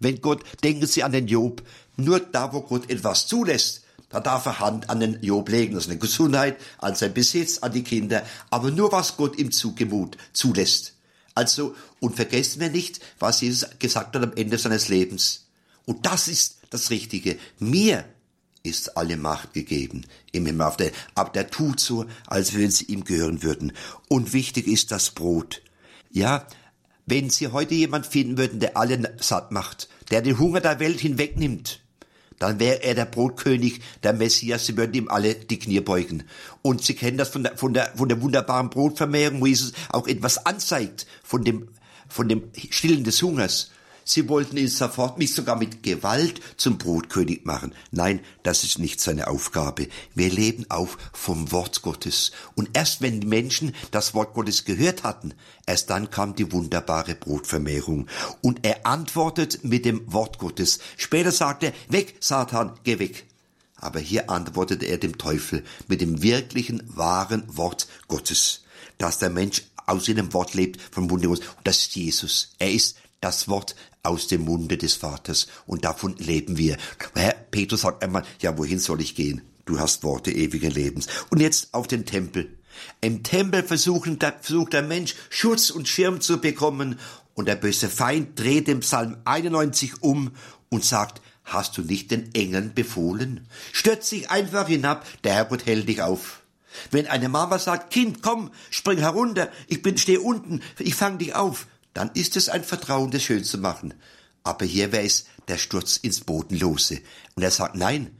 Wenn 0.00 0.20
Gott, 0.20 0.42
denken 0.62 0.86
Sie 0.86 1.02
an 1.02 1.12
den 1.12 1.26
Job, 1.26 1.62
nur 1.96 2.20
da, 2.20 2.52
wo 2.52 2.60
Gott 2.62 2.90
etwas 2.90 3.26
zulässt, 3.26 3.82
da 4.10 4.20
darf 4.20 4.46
er 4.46 4.60
Hand 4.60 4.88
an 4.88 5.00
den 5.00 5.22
Job 5.22 5.48
legen, 5.48 5.74
das 5.74 5.84
ist 5.84 5.90
eine 5.90 5.98
Gesundheit, 5.98 6.56
an 6.78 6.94
sein 6.94 7.12
Besitz, 7.12 7.58
an 7.58 7.72
die 7.72 7.82
Kinder, 7.82 8.24
aber 8.50 8.70
nur 8.70 8.92
was 8.92 9.16
Gott 9.16 9.36
ihm 9.38 9.50
zugemut, 9.50 10.16
zulässt. 10.32 10.94
Also, 11.34 11.74
und 12.00 12.16
vergessen 12.16 12.60
wir 12.60 12.70
nicht, 12.70 13.00
was 13.18 13.40
Jesus 13.40 13.68
gesagt 13.78 14.14
hat 14.14 14.22
am 14.22 14.32
Ende 14.34 14.58
seines 14.58 14.88
Lebens. 14.88 15.46
Und 15.84 16.06
das 16.06 16.28
ist 16.28 16.57
das 16.70 16.90
Richtige. 16.90 17.38
Mir 17.58 18.04
ist 18.62 18.96
alle 18.96 19.16
Macht 19.16 19.54
gegeben 19.54 20.04
im 20.32 20.46
Himmel 20.46 20.66
auf 20.66 20.76
der, 20.76 20.92
aber 21.14 21.30
der 21.30 21.50
tut 21.50 21.80
so, 21.80 22.06
als 22.26 22.54
wenn 22.54 22.70
sie 22.70 22.84
ihm 22.86 23.04
gehören 23.04 23.42
würden. 23.42 23.72
Und 24.08 24.32
wichtig 24.32 24.66
ist 24.66 24.90
das 24.90 25.10
Brot. 25.10 25.62
Ja, 26.10 26.46
wenn 27.06 27.30
Sie 27.30 27.48
heute 27.48 27.74
jemand 27.74 28.06
finden 28.06 28.36
würden, 28.36 28.60
der 28.60 28.76
alle 28.76 29.14
satt 29.20 29.50
macht, 29.50 29.88
der 30.10 30.20
den 30.20 30.38
Hunger 30.38 30.60
der 30.60 30.78
Welt 30.78 31.00
hinwegnimmt, 31.00 31.80
dann 32.38 32.60
wäre 32.60 32.82
er 32.82 32.94
der 32.94 33.06
Brotkönig, 33.06 33.80
der 34.02 34.12
Messias, 34.12 34.66
sie 34.66 34.76
würden 34.76 34.94
ihm 34.94 35.08
alle 35.08 35.34
die 35.34 35.58
Knie 35.58 35.80
beugen. 35.80 36.24
Und 36.62 36.84
Sie 36.84 36.94
kennen 36.94 37.18
das 37.18 37.30
von 37.30 37.42
der, 37.42 37.56
von 37.56 37.74
der, 37.74 37.92
von 37.96 38.08
der 38.08 38.20
wunderbaren 38.20 38.70
Brotvermehrung, 38.70 39.40
wo 39.40 39.46
Jesus 39.46 39.72
auch 39.88 40.06
etwas 40.06 40.46
anzeigt 40.46 41.06
von 41.24 41.44
dem, 41.44 41.68
von 42.08 42.28
dem 42.28 42.44
Stillen 42.70 43.04
des 43.04 43.22
Hungers. 43.22 43.70
Sie 44.08 44.26
wollten 44.30 44.56
ihn 44.56 44.68
sofort, 44.68 45.18
mich 45.18 45.34
sogar 45.34 45.56
mit 45.56 45.82
Gewalt 45.82 46.40
zum 46.56 46.78
Brotkönig 46.78 47.44
machen. 47.44 47.74
Nein, 47.90 48.20
das 48.42 48.64
ist 48.64 48.78
nicht 48.78 49.02
seine 49.02 49.28
Aufgabe. 49.28 49.88
Wir 50.14 50.30
leben 50.30 50.64
auf 50.70 50.96
vom 51.12 51.52
Wort 51.52 51.82
Gottes. 51.82 52.32
Und 52.54 52.70
erst 52.72 53.02
wenn 53.02 53.20
die 53.20 53.26
Menschen 53.26 53.74
das 53.90 54.14
Wort 54.14 54.32
Gottes 54.32 54.64
gehört 54.64 55.02
hatten, 55.02 55.34
erst 55.66 55.90
dann 55.90 56.08
kam 56.08 56.34
die 56.34 56.50
wunderbare 56.52 57.16
Brotvermehrung. 57.16 58.06
Und 58.40 58.64
er 58.64 58.86
antwortet 58.86 59.62
mit 59.62 59.84
dem 59.84 60.10
Wort 60.10 60.38
Gottes. 60.38 60.78
Später 60.96 61.30
sagt 61.30 61.62
er, 61.62 61.74
weg, 61.90 62.16
Satan, 62.20 62.72
geh 62.84 62.98
weg. 62.98 63.26
Aber 63.76 64.00
hier 64.00 64.30
antwortete 64.30 64.86
er 64.86 64.96
dem 64.96 65.18
Teufel 65.18 65.64
mit 65.86 66.00
dem 66.00 66.22
wirklichen, 66.22 66.82
wahren 66.86 67.44
Wort 67.46 67.86
Gottes, 68.08 68.62
dass 68.96 69.18
der 69.18 69.28
Mensch 69.28 69.64
aus 69.84 70.06
seinem 70.06 70.32
Wort 70.32 70.54
lebt 70.54 70.80
vom 70.90 71.10
Wunder 71.10 71.28
Und 71.28 71.42
das 71.64 71.78
ist 71.78 71.94
Jesus. 71.94 72.52
Er 72.58 72.72
ist 72.72 72.96
das 73.20 73.48
Wort 73.48 73.74
aus 74.02 74.28
dem 74.28 74.42
Munde 74.42 74.78
des 74.78 74.94
Vaters 74.94 75.48
und 75.66 75.84
davon 75.84 76.16
leben 76.16 76.56
wir. 76.56 76.76
Herr 77.14 77.34
Petrus 77.50 77.82
sagt 77.82 78.02
einmal, 78.02 78.24
ja, 78.40 78.56
wohin 78.56 78.78
soll 78.78 79.00
ich 79.00 79.14
gehen? 79.14 79.42
Du 79.64 79.78
hast 79.78 80.02
Worte 80.02 80.30
ewigen 80.30 80.70
Lebens. 80.70 81.08
Und 81.30 81.40
jetzt 81.40 81.74
auf 81.74 81.86
den 81.86 82.06
Tempel. 82.06 82.56
Im 83.00 83.22
Tempel 83.22 83.62
versuchen, 83.62 84.18
versucht 84.40 84.72
der 84.72 84.82
Mensch 84.82 85.14
Schutz 85.30 85.70
und 85.70 85.88
Schirm 85.88 86.20
zu 86.20 86.40
bekommen 86.40 86.98
und 87.34 87.48
der 87.48 87.56
böse 87.56 87.88
Feind 87.88 88.38
dreht 88.38 88.68
den 88.68 88.80
Psalm 88.80 89.16
91 89.24 90.02
um 90.02 90.32
und 90.70 90.84
sagt, 90.84 91.20
Hast 91.48 91.78
du 91.78 91.82
nicht 91.82 92.10
den 92.10 92.34
Engeln 92.34 92.74
befohlen? 92.74 93.46
Stürz 93.72 94.10
dich 94.10 94.30
einfach 94.30 94.68
hinab, 94.68 95.06
der 95.24 95.32
Herrgott 95.32 95.64
hält 95.64 95.88
dich 95.88 96.02
auf. 96.02 96.42
Wenn 96.90 97.06
eine 97.06 97.30
Mama 97.30 97.58
sagt, 97.58 97.90
Kind, 97.90 98.22
komm, 98.22 98.50
spring 98.70 98.98
herunter, 98.98 99.48
ich 99.66 99.82
bin, 99.82 99.96
steh 99.96 100.18
unten, 100.18 100.60
ich 100.78 100.94
fang 100.94 101.16
dich 101.16 101.34
auf, 101.34 101.66
dann 101.98 102.12
ist 102.14 102.36
es 102.36 102.48
ein 102.48 102.62
Vertrauen, 102.62 103.10
das 103.10 103.24
schön 103.24 103.42
zu 103.42 103.58
machen. 103.58 103.92
Aber 104.44 104.64
hier 104.64 104.92
wäre 104.92 105.04
es 105.04 105.24
der 105.48 105.58
Sturz 105.58 105.96
ins 105.96 106.20
Bodenlose. 106.20 107.00
Und 107.34 107.42
er 107.42 107.50
sagt, 107.50 107.74
nein, 107.74 108.12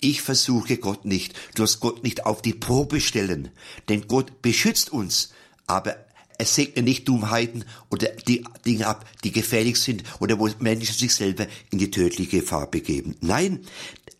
ich 0.00 0.20
versuche 0.20 0.78
Gott 0.78 1.04
nicht, 1.04 1.38
du 1.54 1.62
hast 1.62 1.78
Gott 1.78 2.02
nicht 2.02 2.26
auf 2.26 2.42
die 2.42 2.54
Probe 2.54 3.00
stellen, 3.00 3.50
denn 3.88 4.08
Gott 4.08 4.42
beschützt 4.42 4.90
uns, 4.90 5.32
aber 5.68 5.94
er 6.38 6.44
segne 6.44 6.82
nicht 6.82 7.06
Dummheiten 7.06 7.64
oder 7.88 8.08
die 8.08 8.42
Dinge 8.66 8.88
ab, 8.88 9.08
die 9.22 9.30
gefährlich 9.30 9.78
sind 9.78 10.02
oder 10.18 10.40
wo 10.40 10.48
Menschen 10.58 10.96
sich 10.96 11.14
selber 11.14 11.46
in 11.70 11.78
die 11.78 11.92
tödliche 11.92 12.40
Gefahr 12.40 12.68
begeben. 12.68 13.14
Nein, 13.20 13.60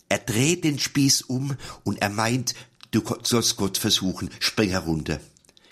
er 0.08 0.18
dreht 0.18 0.62
den 0.62 0.78
Spieß 0.78 1.22
um 1.22 1.56
und 1.82 2.00
er 2.00 2.10
meint, 2.10 2.54
du 2.92 3.02
sollst 3.24 3.56
Gott 3.56 3.76
versuchen, 3.76 4.30
spring 4.38 4.70
herunter. 4.70 5.18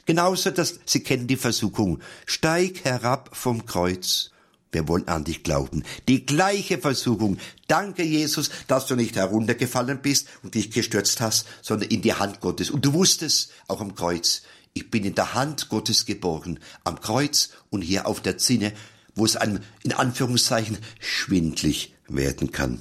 Genauso, 0.08 0.50
dass 0.50 0.80
sie 0.86 1.00
kennen 1.00 1.26
die 1.26 1.36
Versuchung. 1.36 1.98
Steig 2.24 2.82
herab 2.86 3.28
vom 3.34 3.66
Kreuz. 3.66 4.30
Wir 4.72 4.88
wollen 4.88 5.06
an 5.06 5.24
dich 5.24 5.42
glauben. 5.42 5.84
Die 6.08 6.24
gleiche 6.24 6.78
Versuchung. 6.78 7.36
Danke, 7.66 8.04
Jesus, 8.04 8.48
dass 8.68 8.86
du 8.86 8.96
nicht 8.96 9.16
heruntergefallen 9.16 10.00
bist 10.00 10.28
und 10.42 10.54
dich 10.54 10.70
gestürzt 10.70 11.20
hast, 11.20 11.46
sondern 11.60 11.90
in 11.90 12.00
die 12.00 12.14
Hand 12.14 12.40
Gottes. 12.40 12.70
Und 12.70 12.86
du 12.86 12.94
wusstest, 12.94 13.52
auch 13.66 13.82
am 13.82 13.94
Kreuz, 13.94 14.44
ich 14.72 14.90
bin 14.90 15.04
in 15.04 15.14
der 15.14 15.34
Hand 15.34 15.68
Gottes 15.68 16.06
geboren. 16.06 16.58
Am 16.84 17.02
Kreuz 17.02 17.50
und 17.68 17.82
hier 17.82 18.06
auf 18.06 18.22
der 18.22 18.38
Zinne, 18.38 18.72
wo 19.14 19.26
es 19.26 19.36
einem, 19.36 19.60
in 19.82 19.92
Anführungszeichen, 19.92 20.78
schwindlig 21.00 21.92
werden 22.08 22.50
kann. 22.50 22.80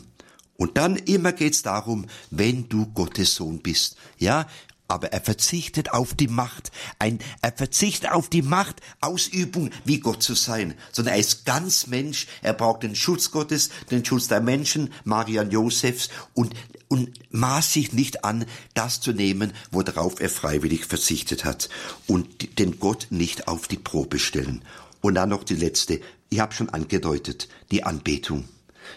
Und 0.55 0.77
dann 0.77 0.95
immer 0.95 1.33
geht's 1.33 1.61
darum, 1.61 2.05
wenn 2.31 2.69
du 2.69 2.85
Gottes 2.85 3.35
Sohn 3.35 3.59
bist. 3.59 3.97
Ja, 4.17 4.47
aber 4.87 5.11
er 5.11 5.21
verzichtet 5.21 5.91
auf 5.91 6.13
die 6.13 6.27
Macht, 6.27 6.71
ein, 6.99 7.19
er 7.41 7.51
verzichtet 7.51 8.11
auf 8.11 8.29
die 8.29 8.41
Macht, 8.41 8.81
Ausübung, 9.01 9.71
wie 9.85 9.99
Gott 9.99 10.23
zu 10.23 10.33
sein, 10.33 10.75
sondern 10.91 11.15
er 11.15 11.19
ist 11.19 11.45
ganz 11.45 11.87
Mensch, 11.87 12.27
er 12.41 12.53
braucht 12.53 12.83
den 12.83 12.95
Schutz 12.95 13.31
Gottes, 13.31 13.69
den 13.91 14.05
Schutz 14.05 14.27
der 14.27 14.41
Menschen, 14.41 14.93
Marian 15.03 15.51
Josefs 15.51 16.09
und, 16.33 16.53
und 16.87 17.11
maß 17.33 17.73
sich 17.73 17.93
nicht 17.93 18.23
an, 18.23 18.45
das 18.73 19.01
zu 19.01 19.11
nehmen, 19.11 19.53
worauf 19.71 20.19
er 20.19 20.29
freiwillig 20.29 20.85
verzichtet 20.85 21.45
hat 21.45 21.69
und 22.07 22.59
den 22.59 22.79
Gott 22.79 23.07
nicht 23.09 23.47
auf 23.47 23.67
die 23.67 23.77
Probe 23.77 24.19
stellen. 24.19 24.63
Und 25.01 25.15
dann 25.15 25.29
noch 25.29 25.43
die 25.43 25.55
letzte, 25.55 26.01
ich 26.29 26.39
habe 26.39 26.53
schon 26.53 26.69
angedeutet, 26.69 27.47
die 27.71 27.83
Anbetung. 27.83 28.45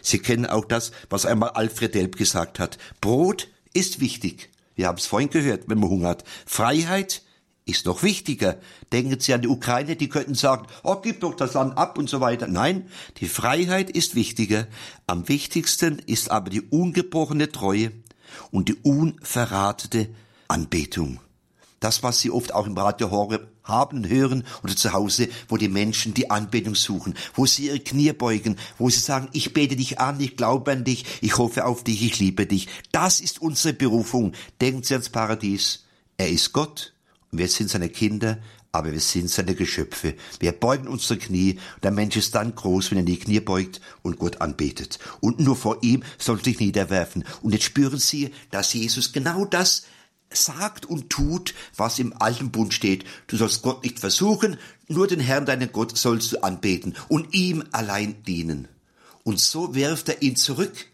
Sie 0.02 0.18
kennen 0.18 0.46
auch 0.46 0.64
das, 0.64 0.92
was 1.08 1.26
einmal 1.26 1.50
Alfred 1.50 1.94
Delp 1.94 2.16
gesagt 2.16 2.58
hat. 2.58 2.78
Brot 3.00 3.48
ist 3.72 4.00
wichtig. 4.00 4.49
Wir 4.80 4.86
haben 4.86 4.96
es 4.96 5.04
vorhin 5.04 5.28
gehört, 5.28 5.64
wenn 5.66 5.78
man 5.78 5.90
Hunger 5.90 6.08
hat. 6.08 6.24
Freiheit 6.46 7.20
ist 7.66 7.84
noch 7.84 8.02
wichtiger. 8.02 8.56
Denken 8.92 9.20
Sie 9.20 9.34
an 9.34 9.42
die 9.42 9.48
Ukraine, 9.48 9.94
die 9.94 10.08
könnten 10.08 10.34
sagen, 10.34 10.66
oh, 10.82 10.96
gib 11.02 11.20
doch 11.20 11.36
das 11.36 11.52
Land 11.52 11.76
ab 11.76 11.98
und 11.98 12.08
so 12.08 12.22
weiter. 12.22 12.46
Nein, 12.46 12.88
die 13.18 13.28
Freiheit 13.28 13.90
ist 13.90 14.14
wichtiger. 14.14 14.66
Am 15.06 15.28
wichtigsten 15.28 15.98
ist 15.98 16.30
aber 16.30 16.48
die 16.48 16.62
ungebrochene 16.62 17.52
Treue 17.52 17.92
und 18.50 18.70
die 18.70 18.74
unverratete 18.76 20.08
Anbetung. 20.48 21.20
Das, 21.78 22.02
was 22.02 22.20
Sie 22.20 22.30
oft 22.30 22.54
auch 22.54 22.66
im 22.66 22.78
Radio 22.78 23.10
Horeb 23.10 23.49
haben 23.70 24.08
hören 24.08 24.44
oder 24.62 24.76
zu 24.76 24.92
Hause, 24.92 25.28
wo 25.48 25.56
die 25.56 25.68
Menschen 25.68 26.14
die 26.14 26.30
Anbetung 26.30 26.74
suchen, 26.74 27.14
wo 27.34 27.46
sie 27.46 27.66
ihre 27.66 27.80
Knie 27.80 28.12
beugen, 28.12 28.56
wo 28.78 28.90
sie 28.90 29.00
sagen, 29.00 29.28
ich 29.32 29.52
bete 29.52 29.76
dich 29.76 29.98
an, 29.98 30.20
ich 30.20 30.36
glaube 30.36 30.72
an 30.72 30.84
dich, 30.84 31.04
ich 31.20 31.38
hoffe 31.38 31.64
auf 31.64 31.84
dich, 31.84 32.02
ich 32.02 32.18
liebe 32.18 32.46
dich. 32.46 32.68
Das 32.92 33.20
ist 33.20 33.40
unsere 33.40 33.74
Berufung. 33.74 34.32
Denken 34.60 34.82
Sie 34.82 34.94
ans 34.94 35.08
Paradies. 35.08 35.84
Er 36.16 36.28
ist 36.28 36.52
Gott 36.52 36.92
und 37.32 37.38
wir 37.38 37.48
sind 37.48 37.70
seine 37.70 37.88
Kinder, 37.88 38.38
aber 38.72 38.92
wir 38.92 39.00
sind 39.00 39.30
seine 39.30 39.54
Geschöpfe. 39.54 40.14
Wir 40.38 40.52
beugen 40.52 40.86
unsere 40.86 41.18
Knie 41.18 41.58
der 41.82 41.90
Mensch 41.90 42.16
ist 42.16 42.34
dann 42.34 42.54
groß, 42.54 42.90
wenn 42.90 42.98
er 42.98 43.04
die 43.04 43.18
Knie 43.18 43.40
beugt 43.40 43.80
und 44.02 44.18
Gott 44.18 44.40
anbetet. 44.40 44.98
Und 45.20 45.40
nur 45.40 45.56
vor 45.56 45.78
ihm 45.82 46.02
soll 46.18 46.42
sich 46.42 46.60
niederwerfen. 46.60 47.24
Und 47.42 47.52
jetzt 47.52 47.64
spüren 47.64 47.98
Sie, 47.98 48.30
dass 48.50 48.72
Jesus 48.72 49.12
genau 49.12 49.44
das 49.44 49.84
sagt 50.32 50.86
und 50.86 51.10
tut, 51.10 51.54
was 51.76 51.98
im 51.98 52.14
alten 52.20 52.50
Bund 52.50 52.72
steht. 52.72 53.04
Du 53.26 53.36
sollst 53.36 53.62
Gott 53.62 53.82
nicht 53.82 53.98
versuchen, 53.98 54.58
nur 54.88 55.06
den 55.06 55.20
Herrn, 55.20 55.46
deinen 55.46 55.72
Gott, 55.72 55.96
sollst 55.96 56.32
du 56.32 56.42
anbeten 56.42 56.94
und 57.08 57.34
ihm 57.34 57.64
allein 57.72 58.22
dienen. 58.24 58.68
Und 59.24 59.40
so 59.40 59.74
wirft 59.74 60.08
er 60.08 60.22
ihn 60.22 60.36
zurück 60.36 60.86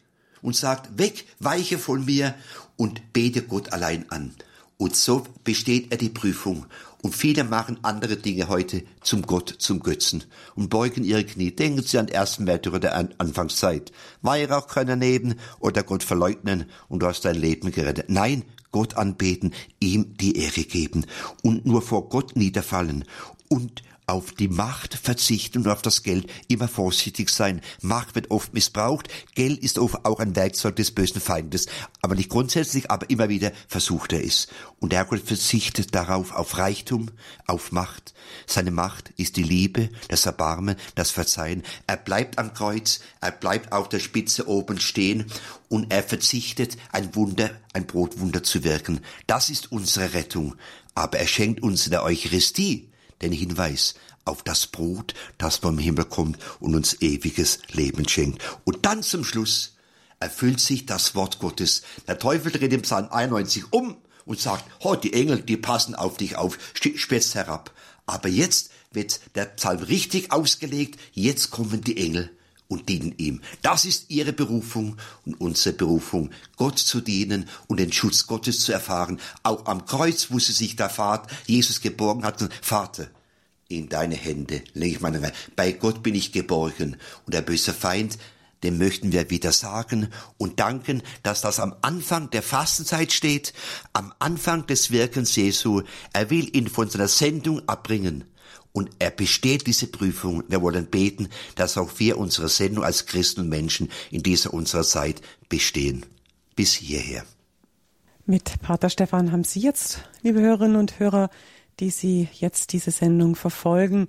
und 0.42 0.56
sagt, 0.56 0.98
weg, 0.98 1.26
weiche 1.38 1.78
von 1.78 2.04
mir 2.04 2.34
und 2.76 3.12
bete 3.12 3.42
Gott 3.42 3.72
allein 3.72 4.10
an. 4.10 4.34
Und 4.78 4.94
so 4.94 5.26
besteht 5.44 5.90
er 5.90 5.96
die 5.96 6.10
Prüfung. 6.10 6.66
Und 7.02 7.14
viele 7.14 7.44
machen 7.44 7.78
andere 7.82 8.16
Dinge 8.16 8.48
heute 8.48 8.82
zum 9.00 9.22
Gott, 9.22 9.54
zum 9.58 9.80
Götzen 9.80 10.24
und 10.54 10.70
beugen 10.70 11.04
ihre 11.04 11.24
Knie. 11.24 11.52
Denken 11.52 11.82
Sie 11.82 11.98
an 11.98 12.08
ersten 12.08 12.44
Märtyrer 12.44 12.80
der 12.80 12.96
Anfangszeit. 12.96 13.92
Weihrauch 14.22 14.66
können 14.66 14.98
nehmen 14.98 15.38
oder 15.60 15.82
Gott 15.82 16.02
verleugnen 16.02 16.66
und 16.88 17.00
du 17.00 17.06
hast 17.06 17.24
dein 17.24 17.36
Leben 17.36 17.70
gerettet. 17.70 18.06
Nein, 18.08 18.44
Gott 18.76 18.98
anbeten, 18.98 19.54
ihm 19.80 20.18
die 20.18 20.36
Ehre 20.36 20.64
geben 20.64 21.06
und 21.42 21.64
nur 21.64 21.80
vor 21.80 22.10
Gott 22.10 22.36
niederfallen 22.36 23.06
und 23.48 23.82
auf 24.08 24.32
die 24.32 24.46
Macht 24.46 24.94
verzichten 24.94 25.58
und 25.58 25.68
auf 25.68 25.82
das 25.82 26.04
Geld 26.04 26.30
immer 26.46 26.68
vorsichtig 26.68 27.28
sein. 27.28 27.60
Macht 27.82 28.14
wird 28.14 28.30
oft 28.30 28.54
missbraucht, 28.54 29.08
Geld 29.34 29.58
ist 29.58 29.78
oft 29.78 30.04
auch 30.04 30.20
ein 30.20 30.36
Werkzeug 30.36 30.76
des 30.76 30.92
bösen 30.92 31.20
Feindes, 31.20 31.66
aber 32.02 32.14
nicht 32.14 32.28
grundsätzlich, 32.28 32.88
aber 32.88 33.10
immer 33.10 33.28
wieder 33.28 33.50
versucht 33.66 34.12
er 34.12 34.24
es. 34.24 34.46
Und 34.78 34.94
Gott 35.08 35.20
verzichtet 35.20 35.94
darauf, 35.94 36.32
auf 36.32 36.56
Reichtum, 36.56 37.10
auf 37.46 37.72
Macht. 37.72 38.14
Seine 38.46 38.70
Macht 38.70 39.12
ist 39.16 39.36
die 39.36 39.42
Liebe, 39.42 39.90
das 40.08 40.26
Erbarmen, 40.26 40.76
das 40.94 41.10
Verzeihen. 41.10 41.64
Er 41.88 41.96
bleibt 41.96 42.38
am 42.38 42.54
Kreuz, 42.54 43.00
er 43.20 43.32
bleibt 43.32 43.72
auf 43.72 43.88
der 43.88 43.98
Spitze 43.98 44.48
oben 44.48 44.78
stehen 44.78 45.26
und 45.68 45.92
er 45.92 46.04
verzichtet, 46.04 46.76
ein 46.92 47.14
Wunder, 47.16 47.50
ein 47.72 47.86
Brotwunder 47.86 48.44
zu 48.44 48.62
wirken. 48.62 49.00
Das 49.26 49.50
ist 49.50 49.72
unsere 49.72 50.14
Rettung. 50.14 50.54
Aber 50.94 51.18
er 51.18 51.26
schenkt 51.26 51.62
uns 51.62 51.86
in 51.86 51.90
der 51.90 52.04
Eucharistie 52.04 52.88
den 53.22 53.32
Hinweis 53.32 53.94
auf 54.24 54.42
das 54.42 54.66
Brot, 54.66 55.14
das 55.38 55.56
vom 55.56 55.78
Himmel 55.78 56.04
kommt 56.04 56.38
und 56.60 56.74
uns 56.74 57.00
ewiges 57.00 57.60
Leben 57.72 58.08
schenkt. 58.08 58.42
Und 58.64 58.84
dann 58.84 59.02
zum 59.02 59.24
Schluss 59.24 59.76
erfüllt 60.18 60.60
sich 60.60 60.86
das 60.86 61.14
Wort 61.14 61.38
Gottes. 61.38 61.82
Der 62.08 62.18
Teufel 62.18 62.52
dreht 62.52 62.72
im 62.72 62.82
Psalm 62.82 63.08
91 63.10 63.72
um 63.72 63.96
und 64.24 64.40
sagt, 64.40 64.64
oh, 64.80 64.96
die 64.96 65.12
Engel, 65.12 65.42
die 65.42 65.56
passen 65.56 65.94
auf 65.94 66.16
dich 66.16 66.36
auf, 66.36 66.58
spitzt 66.74 67.34
herab. 67.34 67.72
Aber 68.06 68.28
jetzt 68.28 68.70
wird 68.92 69.20
der 69.34 69.46
Psalm 69.46 69.82
richtig 69.82 70.32
ausgelegt, 70.32 70.98
jetzt 71.12 71.50
kommen 71.50 71.82
die 71.82 71.96
Engel 71.98 72.35
und 72.68 72.88
dienen 72.88 73.14
ihm. 73.18 73.40
Das 73.62 73.84
ist 73.84 74.10
ihre 74.10 74.32
Berufung 74.32 74.96
und 75.24 75.40
unsere 75.40 75.74
Berufung, 75.74 76.30
Gott 76.56 76.78
zu 76.78 77.00
dienen 77.00 77.48
und 77.68 77.78
den 77.78 77.92
Schutz 77.92 78.26
Gottes 78.26 78.60
zu 78.60 78.72
erfahren. 78.72 79.20
Auch 79.42 79.66
am 79.66 79.86
Kreuz, 79.86 80.30
wo 80.30 80.38
sie 80.38 80.52
sich 80.52 80.76
der 80.76 80.90
Vater, 80.90 81.28
Jesus 81.46 81.80
geborgen 81.80 82.24
hat, 82.24 82.48
Vater, 82.62 83.08
in 83.68 83.88
deine 83.88 84.14
Hände 84.14 84.62
lege 84.74 84.96
ich 84.96 85.00
meine 85.00 85.20
Reise. 85.20 85.32
Bei 85.56 85.72
Gott 85.72 86.02
bin 86.02 86.14
ich 86.14 86.32
geborgen. 86.32 86.96
Und 87.24 87.34
der 87.34 87.42
böse 87.42 87.72
Feind, 87.72 88.16
dem 88.62 88.78
möchten 88.78 89.12
wir 89.12 89.28
wieder 89.30 89.52
sagen 89.52 90.08
und 90.38 90.60
danken, 90.60 91.02
dass 91.22 91.40
das 91.40 91.60
am 91.60 91.74
Anfang 91.82 92.30
der 92.30 92.42
Fastenzeit 92.42 93.12
steht, 93.12 93.52
am 93.92 94.12
Anfang 94.18 94.66
des 94.66 94.90
Wirkens 94.90 95.36
Jesu. 95.36 95.82
Er 96.12 96.30
will 96.30 96.54
ihn 96.56 96.68
von 96.68 96.88
seiner 96.88 97.08
Sendung 97.08 97.68
abbringen. 97.68 98.24
Und 98.76 98.90
er 98.98 99.10
besteht 99.10 99.66
diese 99.66 99.86
Prüfung. 99.86 100.44
Wir 100.48 100.60
wollen 100.60 100.84
beten, 100.84 101.30
dass 101.54 101.78
auch 101.78 101.92
wir 101.96 102.18
unsere 102.18 102.50
Sendung 102.50 102.84
als 102.84 103.06
Christen 103.06 103.40
und 103.40 103.48
Menschen 103.48 103.88
in 104.10 104.22
dieser 104.22 104.52
unserer 104.52 104.82
Zeit 104.82 105.22
bestehen. 105.48 106.04
Bis 106.56 106.74
hierher. 106.74 107.24
Mit 108.26 108.60
Pater 108.60 108.90
Stefan 108.90 109.32
haben 109.32 109.44
Sie 109.44 109.60
jetzt, 109.60 110.00
liebe 110.20 110.42
Hörerinnen 110.42 110.76
und 110.76 110.98
Hörer, 110.98 111.30
die 111.80 111.88
Sie 111.88 112.28
jetzt 112.34 112.74
diese 112.74 112.90
Sendung 112.90 113.34
verfolgen, 113.34 114.08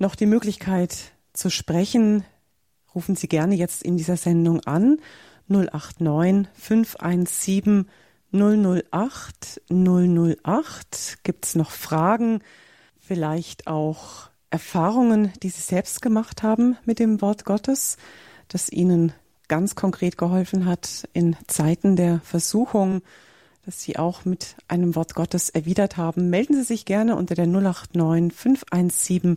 noch 0.00 0.16
die 0.16 0.26
Möglichkeit 0.26 1.12
zu 1.32 1.48
sprechen. 1.48 2.24
Rufen 2.92 3.14
Sie 3.14 3.28
gerne 3.28 3.54
jetzt 3.54 3.84
in 3.84 3.96
dieser 3.96 4.16
Sendung 4.16 4.66
an 4.66 4.98
089 5.46 6.48
517 6.54 7.88
008 8.32 9.62
008. 9.70 11.18
Gibt 11.22 11.44
es 11.44 11.54
noch 11.54 11.70
Fragen? 11.70 12.42
Vielleicht 13.06 13.66
auch 13.66 14.28
Erfahrungen, 14.50 15.32
die 15.42 15.48
Sie 15.48 15.60
selbst 15.60 16.02
gemacht 16.02 16.42
haben 16.42 16.76
mit 16.84 16.98
dem 16.98 17.20
Wort 17.20 17.44
Gottes, 17.44 17.96
das 18.48 18.68
Ihnen 18.68 19.12
ganz 19.48 19.74
konkret 19.74 20.18
geholfen 20.18 20.66
hat 20.66 21.08
in 21.12 21.36
Zeiten 21.46 21.96
der 21.96 22.20
Versuchung, 22.20 23.02
dass 23.64 23.80
Sie 23.80 23.96
auch 23.96 24.24
mit 24.24 24.56
einem 24.68 24.94
Wort 24.94 25.14
Gottes 25.14 25.50
erwidert 25.50 25.96
haben. 25.96 26.30
Melden 26.30 26.54
Sie 26.54 26.64
sich 26.64 26.84
gerne 26.84 27.16
unter 27.16 27.34
der 27.34 27.46
089 27.46 28.32
517 28.32 29.36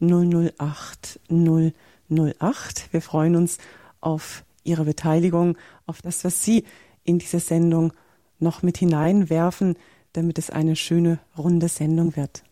008 0.00 1.20
008. 1.28 2.92
Wir 2.92 3.02
freuen 3.02 3.36
uns 3.36 3.58
auf 4.00 4.44
Ihre 4.64 4.84
Beteiligung, 4.84 5.56
auf 5.86 6.02
das, 6.02 6.24
was 6.24 6.44
Sie 6.44 6.64
in 7.04 7.18
diese 7.18 7.40
Sendung 7.40 7.92
noch 8.38 8.62
mit 8.62 8.78
hineinwerfen, 8.78 9.76
damit 10.12 10.38
es 10.38 10.50
eine 10.50 10.76
schöne, 10.76 11.18
runde 11.36 11.68
Sendung 11.68 12.16
wird. 12.16 12.42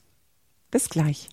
Bis 0.70 0.88
gleich. 0.88 1.30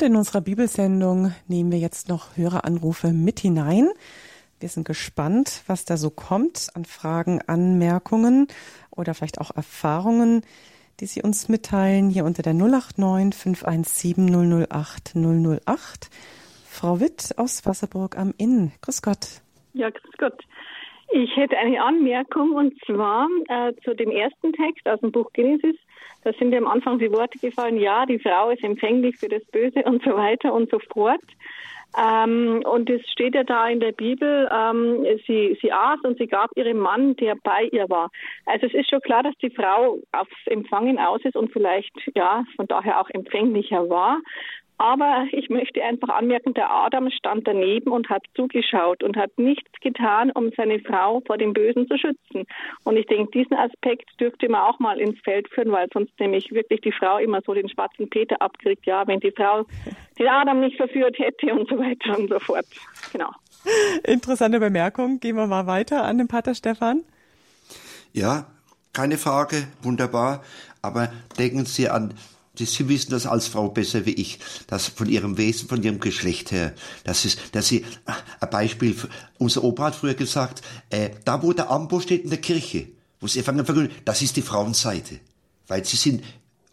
Und 0.00 0.06
in 0.06 0.16
unserer 0.16 0.40
Bibelsendung 0.40 1.34
nehmen 1.46 1.70
wir 1.70 1.78
jetzt 1.78 2.08
noch 2.08 2.36
Höreranrufe 2.36 3.08
mit 3.08 3.40
hinein. 3.40 3.90
Wir 4.58 4.70
sind 4.70 4.86
gespannt, 4.86 5.62
was 5.66 5.84
da 5.84 5.98
so 5.98 6.08
kommt 6.08 6.68
an 6.74 6.86
Fragen, 6.86 7.42
Anmerkungen 7.42 8.46
oder 8.90 9.12
vielleicht 9.12 9.40
auch 9.40 9.50
Erfahrungen, 9.54 10.40
die 11.00 11.06
Sie 11.06 11.22
uns 11.22 11.48
mitteilen, 11.48 12.10
hier 12.10 12.24
unter 12.24 12.42
der 12.42 12.54
089 12.54 13.34
517 13.34 14.66
008 14.68 15.14
008. 15.16 16.10
Frau 16.66 17.00
Witt 17.00 17.34
aus 17.36 17.66
Wasserburg 17.66 18.16
am 18.16 18.34
Inn. 18.38 18.72
Grüß 18.82 19.02
Gott. 19.02 19.42
Ja, 19.72 19.90
grüß 19.90 20.12
Gott. 20.18 20.38
Ich 21.12 21.34
hätte 21.36 21.56
eine 21.58 21.82
Anmerkung 21.82 22.52
und 22.52 22.74
zwar 22.86 23.28
äh, 23.48 23.72
zu 23.82 23.94
dem 23.94 24.10
ersten 24.10 24.52
Text 24.52 24.86
aus 24.86 25.00
dem 25.00 25.10
Buch 25.10 25.32
Genesis. 25.32 25.76
Da 26.22 26.32
sind 26.34 26.52
ja 26.52 26.58
am 26.58 26.68
Anfang 26.68 26.98
die 26.98 27.10
Worte 27.10 27.38
gefallen, 27.38 27.78
ja, 27.78 28.06
die 28.06 28.18
Frau 28.18 28.50
ist 28.50 28.62
empfänglich 28.62 29.16
für 29.16 29.28
das 29.28 29.44
Böse 29.46 29.82
und 29.84 30.04
so 30.04 30.10
weiter 30.10 30.52
und 30.52 30.70
so 30.70 30.78
fort. 30.92 31.22
Ähm, 31.98 32.62
und 32.64 32.88
es 32.88 33.02
steht 33.10 33.34
ja 33.34 33.42
da 33.42 33.68
in 33.68 33.80
der 33.80 33.92
Bibel, 33.92 34.48
ähm, 34.52 35.04
sie, 35.26 35.58
sie 35.60 35.72
aß 35.72 36.00
und 36.04 36.18
sie 36.18 36.28
gab 36.28 36.50
ihrem 36.56 36.78
Mann, 36.78 37.16
der 37.16 37.34
bei 37.42 37.64
ihr 37.72 37.88
war. 37.88 38.10
Also 38.46 38.66
es 38.66 38.74
ist 38.74 38.90
schon 38.90 39.00
klar, 39.00 39.22
dass 39.22 39.34
die 39.42 39.50
Frau 39.50 39.98
aufs 40.12 40.46
Empfangen 40.46 40.98
aus 40.98 41.20
ist 41.24 41.36
und 41.36 41.52
vielleicht 41.52 41.90
ja 42.14 42.44
von 42.56 42.66
daher 42.68 43.00
auch 43.00 43.10
empfänglicher 43.10 43.88
war. 43.88 44.20
Aber 44.80 45.26
ich 45.32 45.50
möchte 45.50 45.84
einfach 45.84 46.08
anmerken, 46.08 46.54
der 46.54 46.70
Adam 46.70 47.10
stand 47.10 47.46
daneben 47.46 47.90
und 47.90 48.08
hat 48.08 48.22
zugeschaut 48.34 49.02
und 49.02 49.14
hat 49.14 49.30
nichts 49.36 49.70
getan, 49.82 50.30
um 50.30 50.52
seine 50.56 50.80
Frau 50.80 51.20
vor 51.26 51.36
dem 51.36 51.52
Bösen 51.52 51.86
zu 51.86 51.98
schützen. 51.98 52.46
Und 52.84 52.96
ich 52.96 53.04
denke, 53.04 53.30
diesen 53.32 53.58
Aspekt 53.58 54.08
dürfte 54.18 54.48
man 54.48 54.62
auch 54.62 54.78
mal 54.78 54.98
ins 54.98 55.20
Feld 55.20 55.50
führen, 55.50 55.70
weil 55.70 55.86
sonst 55.92 56.18
nämlich 56.18 56.50
wirklich 56.52 56.80
die 56.80 56.92
Frau 56.92 57.18
immer 57.18 57.42
so 57.44 57.52
den 57.52 57.68
schwarzen 57.68 58.08
Peter 58.08 58.40
abkriegt. 58.40 58.86
Ja, 58.86 59.06
wenn 59.06 59.20
die 59.20 59.32
Frau 59.32 59.66
den 60.18 60.28
Adam 60.28 60.60
nicht 60.60 60.78
verführt 60.78 61.18
hätte 61.18 61.52
und 61.52 61.68
so 61.68 61.78
weiter 61.78 62.18
und 62.18 62.30
so 62.30 62.38
fort. 62.38 62.64
Genau. 63.12 63.28
Interessante 64.04 64.60
Bemerkung. 64.60 65.20
Gehen 65.20 65.36
wir 65.36 65.46
mal 65.46 65.66
weiter 65.66 66.04
an 66.04 66.16
den 66.16 66.26
Pater 66.26 66.54
Stefan. 66.54 67.04
Ja, 68.14 68.46
keine 68.94 69.18
Frage, 69.18 69.68
wunderbar. 69.82 70.42
Aber 70.80 71.12
denken 71.38 71.66
Sie 71.66 71.90
an 71.90 72.14
Sie 72.54 72.88
wissen 72.88 73.10
das 73.10 73.26
als 73.26 73.46
Frau 73.46 73.68
besser 73.68 74.06
wie 74.06 74.14
ich, 74.14 74.38
dass 74.66 74.88
von 74.88 75.08
ihrem 75.08 75.38
Wesen, 75.38 75.68
von 75.68 75.82
ihrem 75.82 76.00
Geschlecht 76.00 76.50
her, 76.50 76.74
das 77.04 77.24
ist, 77.24 77.38
dass 77.52 77.68
sie, 77.68 77.84
ein 78.40 78.50
Beispiel, 78.50 78.96
unser 79.38 79.62
Opa 79.62 79.84
hat 79.84 79.94
früher 79.94 80.14
gesagt, 80.14 80.62
äh, 80.90 81.10
da 81.24 81.42
wo 81.42 81.52
der 81.52 81.70
Ambo 81.70 82.00
steht 82.00 82.24
in 82.24 82.30
der 82.30 82.40
Kirche, 82.40 82.88
wo 83.20 83.28
sie 83.28 83.40
Evangelium 83.40 83.66
verkünden, 83.66 83.94
das 84.04 84.20
ist 84.20 84.36
die 84.36 84.42
Frauenseite. 84.42 85.20
Weil 85.68 85.84
sie 85.84 85.96
sind 85.96 86.24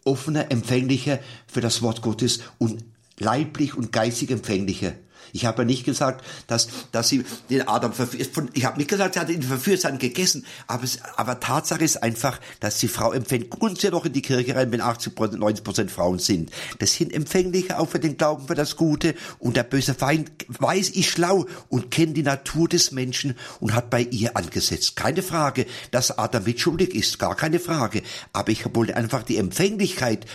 offener, 0.04 0.50
empfänglicher 0.50 1.20
für 1.46 1.60
das 1.60 1.80
Wort 1.80 2.02
Gottes 2.02 2.40
und 2.58 2.84
leiblich 3.18 3.74
und 3.74 3.92
geistig 3.92 4.30
empfänglicher. 4.30 4.94
Ich 5.32 5.44
habe 5.44 5.64
nicht 5.64 5.84
gesagt, 5.84 6.24
dass, 6.46 6.68
dass 6.92 7.08
sie 7.08 7.24
den 7.50 7.66
Adam 7.68 7.92
verführt. 7.92 8.30
Ich 8.54 8.64
habe 8.64 8.78
nicht 8.78 8.90
gesagt, 8.90 9.14
sie 9.14 9.20
hat 9.20 9.28
ihn 9.28 9.42
verführt, 9.42 9.80
sie 9.80 9.86
hat 9.86 9.94
ihn 9.94 9.98
gegessen. 9.98 10.46
Aber, 10.66 10.84
es, 10.84 11.00
aber 11.16 11.40
Tatsache 11.40 11.84
ist 11.84 12.02
einfach, 12.02 12.40
dass 12.60 12.78
die 12.78 12.88
Frau 12.88 13.12
empfängt. 13.12 13.60
Und 13.60 13.80
sie 13.80 13.90
doch 13.90 14.04
in 14.04 14.12
die 14.12 14.22
Kirche 14.22 14.54
rein, 14.54 14.72
wenn 14.72 14.80
80 14.80 15.18
90 15.18 15.64
Prozent 15.64 15.90
Frauen 15.90 16.18
sind. 16.18 16.50
Das 16.78 16.94
sind 16.94 17.12
empfänglicher 17.12 17.80
auch 17.80 17.88
für 17.88 17.98
den 17.98 18.16
Glauben, 18.16 18.46
für 18.46 18.54
das 18.54 18.76
Gute. 18.76 19.14
Und 19.38 19.56
der 19.56 19.62
böse 19.64 19.94
Feind 19.94 20.30
weiß, 20.48 20.90
ist 20.90 21.08
schlau 21.08 21.46
und 21.68 21.90
kennt 21.90 22.16
die 22.16 22.22
Natur 22.22 22.68
des 22.68 22.92
Menschen 22.92 23.34
und 23.60 23.74
hat 23.74 23.90
bei 23.90 24.02
ihr 24.02 24.36
angesetzt. 24.36 24.96
Keine 24.96 25.22
Frage, 25.22 25.66
dass 25.90 26.18
Adam 26.18 26.44
mitschuldig 26.44 26.94
ist, 26.94 27.18
gar 27.18 27.36
keine 27.36 27.60
Frage. 27.60 28.02
Aber 28.32 28.50
ich 28.50 28.64
wollte 28.74 28.96
einfach 28.96 29.22
die 29.22 29.36
Empfänglichkeit, 29.36 30.26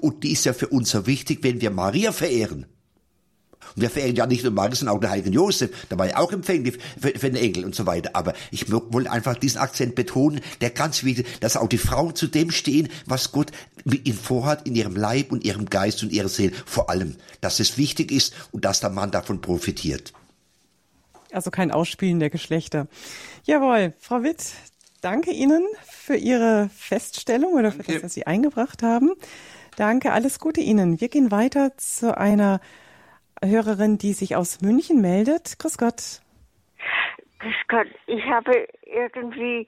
und 0.00 0.24
die 0.24 0.32
ist 0.32 0.44
ja 0.44 0.52
für 0.52 0.68
uns 0.68 0.90
so 0.90 1.06
wichtig, 1.06 1.40
wenn 1.42 1.60
wir 1.60 1.70
Maria 1.70 2.12
verehren. 2.12 2.66
Und 3.76 3.82
wir 3.82 3.90
verehren 3.90 4.16
ja 4.16 4.26
nicht 4.26 4.44
nur 4.44 4.52
Maria, 4.52 4.74
sondern 4.74 4.96
auch 4.96 5.00
den 5.00 5.10
heiligen 5.10 5.32
Josef. 5.32 5.70
Da 5.88 5.98
war 5.98 6.08
ja 6.08 6.18
auch 6.18 6.32
empfänglich 6.32 6.78
für, 7.00 7.10
für 7.10 7.30
den 7.30 7.36
Engel 7.36 7.64
und 7.64 7.74
so 7.74 7.86
weiter. 7.86 8.10
Aber 8.14 8.34
ich 8.50 8.70
wollte 8.70 9.10
einfach 9.10 9.36
diesen 9.36 9.58
Akzent 9.58 9.94
betonen, 9.94 10.40
der 10.60 10.70
ganz 10.70 11.04
wichtig, 11.04 11.26
dass 11.40 11.56
auch 11.56 11.68
die 11.68 11.78
Frauen 11.78 12.14
zu 12.14 12.26
dem 12.26 12.50
stehen, 12.50 12.88
was 13.06 13.32
Gott 13.32 13.52
mit 13.84 14.06
ihnen 14.06 14.18
vorhat, 14.18 14.66
in 14.66 14.74
ihrem 14.74 14.96
Leib 14.96 15.32
und 15.32 15.44
ihrem 15.44 15.66
Geist 15.66 16.02
und 16.02 16.12
ihrer 16.12 16.28
Seele. 16.28 16.52
Vor 16.66 16.90
allem, 16.90 17.16
dass 17.40 17.60
es 17.60 17.78
wichtig 17.78 18.12
ist 18.12 18.34
und 18.52 18.64
dass 18.64 18.80
der 18.80 18.90
Mann 18.90 19.10
davon 19.10 19.40
profitiert. 19.40 20.12
Also 21.32 21.50
kein 21.50 21.70
Ausspielen 21.70 22.20
der 22.20 22.30
Geschlechter. 22.30 22.86
Jawohl, 23.44 23.94
Frau 23.98 24.22
Witt, 24.22 24.52
danke 25.00 25.32
Ihnen 25.32 25.62
für 25.88 26.16
Ihre 26.16 26.70
Feststellung 26.76 27.54
oder 27.54 27.72
für 27.72 27.82
das, 27.82 28.02
was 28.02 28.14
Sie 28.14 28.26
eingebracht 28.26 28.82
haben. 28.82 29.12
Danke, 29.76 30.12
alles 30.12 30.38
Gute 30.38 30.60
Ihnen. 30.60 31.00
Wir 31.00 31.08
gehen 31.08 31.30
weiter 31.30 31.72
zu 31.78 32.16
einer 32.16 32.60
Hörerin, 33.44 33.98
die 33.98 34.12
sich 34.12 34.36
aus 34.36 34.60
München 34.60 35.00
meldet. 35.00 35.58
Grüß 35.58 35.78
Gott. 35.78 36.20
Grüß 37.38 37.54
Gott. 37.68 37.88
Ich 38.06 38.24
habe 38.26 38.66
irgendwie 38.84 39.66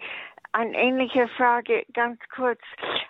eine 0.52 0.76
ähnliche 0.76 1.28
Frage. 1.36 1.84
Ganz 1.92 2.18
kurz. 2.34 2.60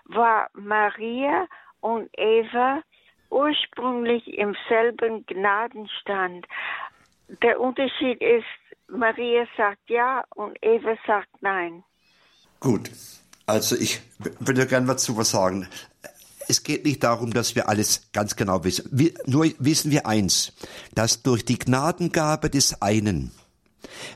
War 0.06 0.48
Maria 0.54 1.46
und 1.80 2.08
Eva 2.16 2.82
ursprünglich 3.30 4.26
im 4.38 4.56
selben 4.68 5.26
Gnadenstand? 5.26 6.46
Der 7.42 7.60
Unterschied 7.60 8.20
ist, 8.20 8.44
Maria 8.88 9.46
sagt 9.56 9.88
ja 9.88 10.24
und 10.34 10.56
Eva 10.62 10.96
sagt 11.06 11.28
nein. 11.40 11.84
Gut. 12.60 12.90
Also 13.46 13.76
ich 13.76 14.00
würde 14.40 14.66
gerne 14.66 14.88
was 14.88 15.04
zu 15.04 15.16
was 15.16 15.30
sagen 15.30 15.68
es 16.48 16.62
geht 16.62 16.84
nicht 16.84 17.02
darum, 17.02 17.32
dass 17.32 17.54
wir 17.54 17.68
alles 17.68 18.02
ganz 18.12 18.36
genau 18.36 18.64
wissen. 18.64 18.88
Wir, 18.90 19.12
nur 19.26 19.46
wissen 19.58 19.90
wir 19.90 20.06
eins, 20.06 20.52
dass 20.94 21.22
durch 21.22 21.44
die 21.44 21.58
Gnadengabe 21.58 22.50
des 22.50 22.80
einen 22.82 23.32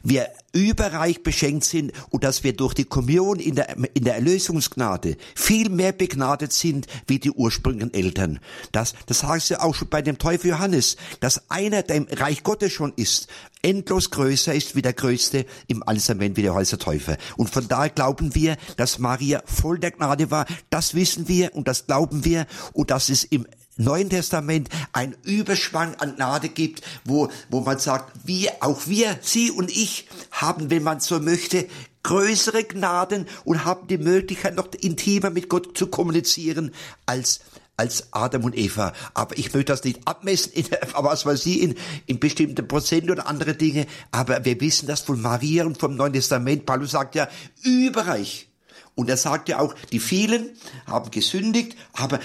wir 0.02 0.28
überreich 0.52 1.22
beschenkt 1.22 1.64
sind 1.64 1.92
und 2.10 2.24
dass 2.24 2.42
wir 2.42 2.54
durch 2.54 2.74
die 2.74 2.84
Kommunion 2.84 3.38
in 3.38 3.54
der, 3.54 3.76
in 3.94 4.04
der 4.04 4.14
Erlösungsgnade 4.14 5.16
viel 5.34 5.68
mehr 5.68 5.92
begnadet 5.92 6.52
sind 6.52 6.86
wie 7.06 7.18
die 7.18 7.30
ursprünglichen 7.30 7.94
Eltern. 7.94 8.40
Das, 8.72 8.94
das 9.06 9.22
heißt 9.22 9.50
ja 9.50 9.60
auch 9.60 9.74
schon 9.74 9.88
bei 9.88 10.02
dem 10.02 10.18
Teufel 10.18 10.50
Johannes, 10.50 10.96
dass 11.20 11.50
einer, 11.50 11.82
der 11.82 11.96
im 11.96 12.08
Reich 12.10 12.42
Gottes 12.42 12.72
schon 12.72 12.92
ist, 12.96 13.28
endlos 13.62 14.10
größer 14.10 14.54
ist 14.54 14.76
wie 14.76 14.82
der 14.82 14.92
Größte 14.92 15.44
im 15.66 15.82
Altsament 15.82 16.36
wie 16.36 16.42
der 16.42 16.54
Häuser 16.54 16.78
Teufel. 16.78 17.18
Und 17.36 17.50
von 17.50 17.68
daher 17.68 17.90
glauben 17.90 18.34
wir, 18.34 18.56
dass 18.76 18.98
Maria 18.98 19.42
voll 19.44 19.78
der 19.78 19.90
Gnade 19.90 20.30
war. 20.30 20.46
Das 20.70 20.94
wissen 20.94 21.28
wir 21.28 21.54
und 21.54 21.68
das 21.68 21.86
glauben 21.86 22.24
wir 22.24 22.46
und 22.72 22.90
dass 22.90 23.08
es 23.08 23.24
im 23.24 23.46
Neuen 23.78 24.10
Testament 24.10 24.68
ein 24.92 25.16
Überschwang 25.22 25.94
an 25.94 26.16
Gnade 26.16 26.48
gibt, 26.48 26.82
wo, 27.04 27.30
wo 27.48 27.60
man 27.60 27.78
sagt, 27.78 28.12
wir, 28.24 28.52
auch 28.60 28.86
wir, 28.86 29.18
Sie 29.22 29.50
und 29.50 29.70
ich 29.70 30.06
haben, 30.30 30.68
wenn 30.68 30.82
man 30.82 31.00
so 31.00 31.20
möchte, 31.20 31.66
größere 32.02 32.64
Gnaden 32.64 33.26
und 33.44 33.64
haben 33.64 33.86
die 33.86 33.98
Möglichkeit, 33.98 34.56
noch 34.56 34.68
intimer 34.80 35.30
mit 35.30 35.48
Gott 35.48 35.76
zu 35.78 35.86
kommunizieren 35.86 36.72
als 37.06 37.40
als 37.78 38.12
Adam 38.12 38.42
und 38.42 38.58
Eva. 38.58 38.92
Aber 39.14 39.38
ich 39.38 39.54
möchte 39.54 39.72
das 39.72 39.84
nicht 39.84 40.00
abmessen, 40.04 40.52
in, 40.52 40.66
was 40.94 41.24
weiß 41.24 41.46
ich, 41.46 41.62
in, 41.62 41.74
in 42.06 42.18
bestimmten 42.18 42.66
Prozent 42.66 43.08
oder 43.08 43.28
andere 43.28 43.54
Dinge. 43.54 43.86
Aber 44.10 44.44
wir 44.44 44.60
wissen 44.60 44.88
das 44.88 45.02
von 45.02 45.22
Maria 45.22 45.64
und 45.64 45.78
vom 45.78 45.94
Neuen 45.94 46.12
Testament. 46.12 46.66
Paulus 46.66 46.90
sagt 46.90 47.14
ja, 47.14 47.28
überreich. 47.62 48.48
Und 48.96 49.08
er 49.08 49.16
sagt 49.16 49.48
ja 49.48 49.60
auch, 49.60 49.74
die 49.92 50.00
vielen 50.00 50.50
haben 50.88 51.12
gesündigt, 51.12 51.76
aber 51.92 52.18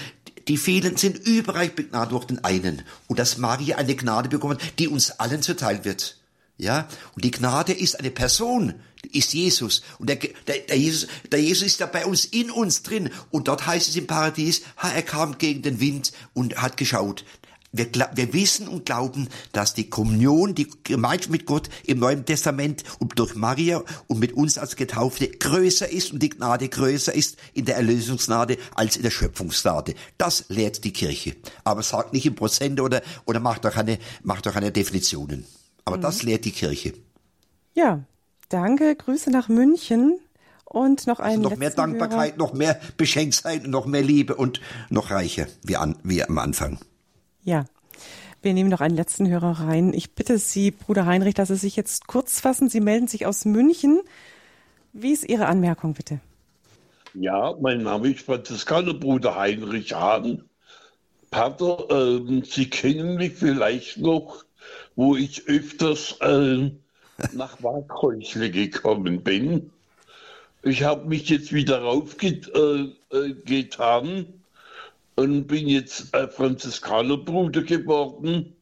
die 0.48 0.56
vielen 0.56 0.96
sind 0.96 1.26
überreich 1.26 1.74
begnadet 1.74 2.12
durch 2.12 2.24
den 2.24 2.44
einen. 2.44 2.82
Und 3.06 3.18
dass 3.18 3.38
Maria 3.38 3.76
eine 3.76 3.94
Gnade 3.94 4.28
bekommen, 4.28 4.58
die 4.78 4.88
uns 4.88 5.12
allen 5.12 5.42
zuteil 5.42 5.84
wird. 5.84 6.18
Ja, 6.56 6.88
und 7.14 7.24
die 7.24 7.32
Gnade 7.32 7.72
ist 7.72 7.98
eine 7.98 8.12
Person, 8.12 8.74
ist 9.12 9.34
Jesus. 9.34 9.82
Und 9.98 10.08
der, 10.08 10.16
der, 10.16 10.58
der, 10.68 10.78
Jesus, 10.78 11.08
der 11.30 11.40
Jesus 11.40 11.66
ist 11.66 11.80
ja 11.80 11.86
bei 11.86 12.06
uns, 12.06 12.24
in 12.24 12.50
uns 12.50 12.82
drin. 12.82 13.10
Und 13.30 13.48
dort 13.48 13.66
heißt 13.66 13.88
es 13.88 13.96
im 13.96 14.06
Paradies, 14.06 14.62
er 14.80 15.02
kam 15.02 15.38
gegen 15.38 15.62
den 15.62 15.80
Wind 15.80 16.12
und 16.32 16.56
hat 16.62 16.76
geschaut 16.76 17.24
wir, 17.76 17.88
wir 18.14 18.32
wissen 18.32 18.68
und 18.68 18.86
glauben, 18.86 19.28
dass 19.52 19.74
die 19.74 19.90
Kommunion, 19.90 20.54
die 20.54 20.68
Gemeinschaft 20.84 21.30
mit 21.30 21.46
Gott 21.46 21.68
im 21.84 21.98
Neuen 21.98 22.24
Testament 22.24 22.84
und 22.98 23.18
durch 23.18 23.34
Maria 23.34 23.82
und 24.06 24.20
mit 24.20 24.32
uns 24.32 24.58
als 24.58 24.76
Getaufte 24.76 25.28
größer 25.28 25.90
ist 25.90 26.12
und 26.12 26.22
die 26.22 26.30
Gnade 26.30 26.68
größer 26.68 27.14
ist 27.14 27.36
in 27.52 27.64
der 27.64 27.76
Erlösungsgnade 27.76 28.58
als 28.74 28.96
in 28.96 29.02
der 29.02 29.10
Schöpfungsgnade. 29.10 29.94
Das 30.18 30.46
lehrt 30.48 30.84
die 30.84 30.92
Kirche. 30.92 31.36
Aber 31.64 31.82
sagt 31.82 32.12
nicht 32.12 32.26
im 32.26 32.34
Prozent 32.34 32.80
oder, 32.80 33.02
oder 33.24 33.40
macht 33.40 33.64
doch 33.64 33.76
eine, 33.76 33.98
macht 34.22 34.46
doch 34.46 34.56
eine 34.56 34.72
Definitionen. 34.72 35.44
Aber 35.84 35.96
mhm. 35.96 36.02
das 36.02 36.22
lehrt 36.22 36.44
die 36.44 36.52
Kirche. 36.52 36.94
Ja, 37.74 38.04
danke. 38.48 38.94
Grüße 38.94 39.30
nach 39.30 39.48
München. 39.48 40.18
Und 40.64 41.06
noch 41.06 41.20
ein 41.20 41.38
also 41.38 41.50
noch 41.50 41.56
mehr 41.56 41.70
Dankbarkeit, 41.70 42.32
Hörer. 42.32 42.38
noch 42.38 42.52
mehr 42.52 42.80
Beschenktheit, 42.96 43.66
noch 43.66 43.86
mehr 43.86 44.02
Liebe 44.02 44.34
und 44.34 44.60
noch 44.90 45.10
reicher, 45.10 45.46
wie, 45.62 45.76
an, 45.76 45.96
wie 46.02 46.24
am 46.24 46.36
Anfang. 46.38 46.78
Ja. 47.44 47.66
Wir 48.42 48.52
nehmen 48.52 48.68
noch 48.68 48.80
einen 48.80 48.96
letzten 48.96 49.28
Hörer 49.28 49.60
rein. 49.60 49.94
Ich 49.94 50.12
bitte 50.12 50.38
Sie, 50.38 50.70
Bruder 50.70 51.06
Heinrich, 51.06 51.34
dass 51.34 51.48
Sie 51.48 51.56
sich 51.56 51.76
jetzt 51.76 52.06
kurz 52.06 52.40
fassen. 52.40 52.68
Sie 52.68 52.80
melden 52.80 53.08
sich 53.08 53.26
aus 53.26 53.44
München. 53.44 54.00
Wie 54.92 55.12
ist 55.12 55.28
Ihre 55.28 55.46
Anmerkung, 55.46 55.94
bitte? 55.94 56.20
Ja, 57.14 57.54
mein 57.60 57.82
Name 57.82 58.08
ist 58.10 58.20
Franziskaner 58.20 58.94
Bruder 58.94 59.36
Heinrich 59.36 59.94
Hahn. 59.94 60.42
Pater, 61.30 61.90
äh, 61.90 62.42
Sie 62.44 62.68
kennen 62.68 63.16
mich 63.16 63.34
vielleicht 63.34 63.98
noch, 63.98 64.44
wo 64.94 65.16
ich 65.16 65.46
öfters 65.46 66.16
äh, 66.20 66.70
nach 67.32 67.62
Waghäusle 67.62 68.50
gekommen 68.50 69.22
bin. 69.22 69.70
Ich 70.62 70.82
habe 70.82 71.06
mich 71.06 71.28
jetzt 71.28 71.52
wieder 71.52 71.82
raufgetan 71.82 72.94
äh, 73.12 73.16
äh, 73.16 73.34
und 75.16 75.46
bin 75.46 75.68
jetzt 75.68 76.14
äh, 76.14 76.28
Franziskanerbruder 76.28 77.62
geworden 77.62 78.56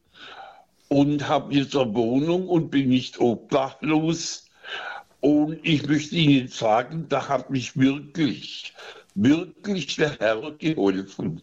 und 0.89 1.27
habe 1.27 1.55
jetzt 1.55 1.75
eine 1.77 1.95
Wohnung 1.95 2.49
und 2.49 2.71
bin 2.71 2.89
nicht 2.89 3.19
obdachlos. 3.19 4.47
Und 5.21 5.61
ich 5.63 5.87
möchte 5.87 6.17
Ihnen 6.17 6.49
sagen, 6.49 7.07
da 7.09 7.29
hat 7.29 7.51
mich 7.51 7.77
wirklich, 7.77 8.75
wirklich 9.15 9.97
der 9.97 10.19
Herr 10.19 10.51
geholfen. 10.53 11.43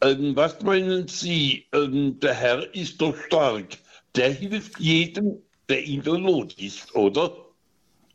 Ähm, 0.00 0.36
was 0.36 0.62
meinen 0.62 1.08
Sie? 1.08 1.66
Ähm, 1.72 2.18
der 2.20 2.34
Herr 2.34 2.74
ist 2.74 3.00
doch 3.00 3.16
stark. 3.26 3.76
Der 4.14 4.32
hilft 4.32 4.78
jedem, 4.78 5.42
der 5.68 5.84
in 5.84 6.02
der 6.02 6.18
Not 6.18 6.54
ist, 6.58 6.94
oder? 6.94 7.32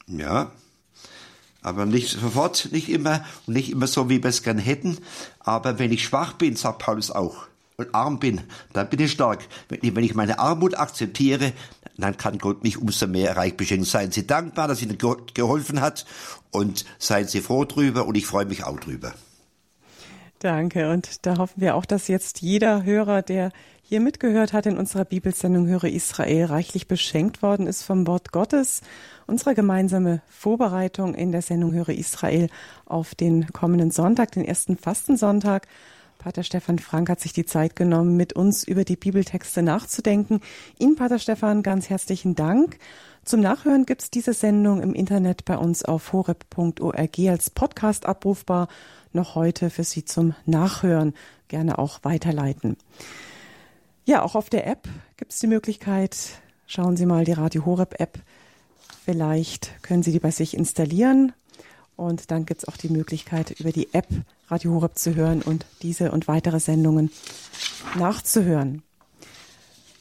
Ja, 0.07 0.51
aber 1.63 1.85
nicht 1.85 2.09
sofort, 2.09 2.69
nicht 2.71 2.89
immer 2.89 3.25
und 3.47 3.55
nicht 3.55 3.71
immer 3.71 3.87
so, 3.87 4.09
wie 4.09 4.21
wir 4.21 4.29
es 4.29 4.43
gern 4.43 4.57
hätten. 4.57 4.97
Aber 5.39 5.79
wenn 5.79 5.91
ich 5.91 6.03
schwach 6.03 6.33
bin, 6.33 6.55
sagt 6.55 6.79
Paulus 6.79 7.09
auch, 7.11 7.47
und 7.77 7.93
arm 7.95 8.19
bin, 8.19 8.41
dann 8.73 8.89
bin 8.89 8.99
ich 8.99 9.11
stark. 9.11 9.47
Wenn 9.69 10.03
ich 10.03 10.13
meine 10.13 10.39
Armut 10.39 10.77
akzeptiere, 10.77 11.53
dann 11.97 12.17
kann 12.17 12.37
Gott 12.37 12.63
mich 12.63 12.77
umso 12.77 13.07
mehr 13.07 13.35
reich 13.35 13.57
beschenken. 13.57 13.85
Seien 13.85 14.11
Sie 14.11 14.27
dankbar, 14.27 14.67
dass 14.67 14.81
Ihnen 14.81 14.97
Gott 14.97 15.35
geholfen 15.35 15.81
hat 15.81 16.05
und 16.51 16.85
seien 16.99 17.27
Sie 17.27 17.41
froh 17.41 17.65
drüber 17.65 18.05
und 18.05 18.15
ich 18.15 18.25
freue 18.25 18.45
mich 18.45 18.63
auch 18.63 18.79
drüber. 18.79 19.13
Danke. 20.39 20.91
Und 20.91 21.25
da 21.25 21.37
hoffen 21.37 21.61
wir 21.61 21.75
auch, 21.75 21.85
dass 21.85 22.07
jetzt 22.07 22.41
jeder 22.41 22.83
Hörer, 22.83 23.21
der 23.21 23.51
hier 23.85 23.99
mitgehört 23.99 24.53
hat 24.53 24.65
in 24.65 24.77
unserer 24.77 25.03
Bibelsendung 25.03 25.67
Höre 25.67 25.83
Israel, 25.83 26.45
reichlich 26.45 26.87
beschenkt 26.87 27.41
worden 27.41 27.67
ist 27.67 27.83
vom 27.83 28.07
Wort 28.07 28.31
Gottes. 28.31 28.81
Unsere 29.27 29.55
gemeinsame 29.55 30.21
Vorbereitung 30.29 31.13
in 31.13 31.33
der 31.33 31.41
Sendung 31.41 31.73
Höre 31.73 31.89
Israel 31.89 32.49
auf 32.85 33.13
den 33.13 33.47
kommenden 33.51 33.91
Sonntag, 33.91 34.31
den 34.31 34.45
ersten 34.45 34.77
Fastensonntag. 34.77 35.67
Pater 36.17 36.43
Stefan 36.43 36.79
Frank 36.79 37.09
hat 37.09 37.19
sich 37.19 37.33
die 37.33 37.45
Zeit 37.45 37.75
genommen, 37.75 38.15
mit 38.15 38.31
uns 38.31 38.63
über 38.63 38.85
die 38.85 38.95
Bibeltexte 38.95 39.61
nachzudenken. 39.61 40.39
Ihnen, 40.79 40.95
Pater 40.95 41.19
Stefan, 41.19 41.61
ganz 41.61 41.89
herzlichen 41.89 42.35
Dank. 42.35 42.77
Zum 43.25 43.41
Nachhören 43.41 43.85
gibt 43.85 44.03
es 44.03 44.09
diese 44.09 44.33
Sendung 44.33 44.81
im 44.81 44.93
Internet 44.93 45.43
bei 45.43 45.57
uns 45.57 45.83
auf 45.83 46.13
horeb.org 46.13 47.19
als 47.27 47.49
Podcast 47.49 48.05
abrufbar. 48.05 48.69
Noch 49.11 49.35
heute 49.35 49.69
für 49.69 49.83
Sie 49.83 50.05
zum 50.05 50.35
Nachhören. 50.45 51.13
Gerne 51.49 51.77
auch 51.77 51.99
weiterleiten. 52.03 52.77
Ja, 54.05 54.21
auch 54.21 54.35
auf 54.35 54.49
der 54.49 54.67
App 54.67 54.89
gibt 55.15 55.31
es 55.31 55.39
die 55.39 55.47
Möglichkeit. 55.47 56.17
Schauen 56.67 56.97
Sie 56.97 57.05
mal 57.05 57.23
die 57.23 57.31
Radio 57.31 57.65
Horeb 57.65 58.01
App. 58.01 58.19
Vielleicht 59.05 59.81
können 59.81 60.03
Sie 60.03 60.11
die 60.11 60.19
bei 60.19 60.31
sich 60.31 60.57
installieren. 60.57 61.31
Und 61.95 62.29
dann 62.29 62.45
gibt 62.45 62.63
es 62.63 62.67
auch 62.67 62.75
die 62.75 62.89
Möglichkeit, 62.89 63.51
über 63.59 63.71
die 63.71 63.93
App 63.93 64.07
Radio 64.49 64.73
Horeb 64.73 64.97
zu 64.97 65.15
hören 65.15 65.41
und 65.41 65.65
diese 65.83 66.11
und 66.11 66.27
weitere 66.27 66.59
Sendungen 66.59 67.11
nachzuhören. 67.97 68.83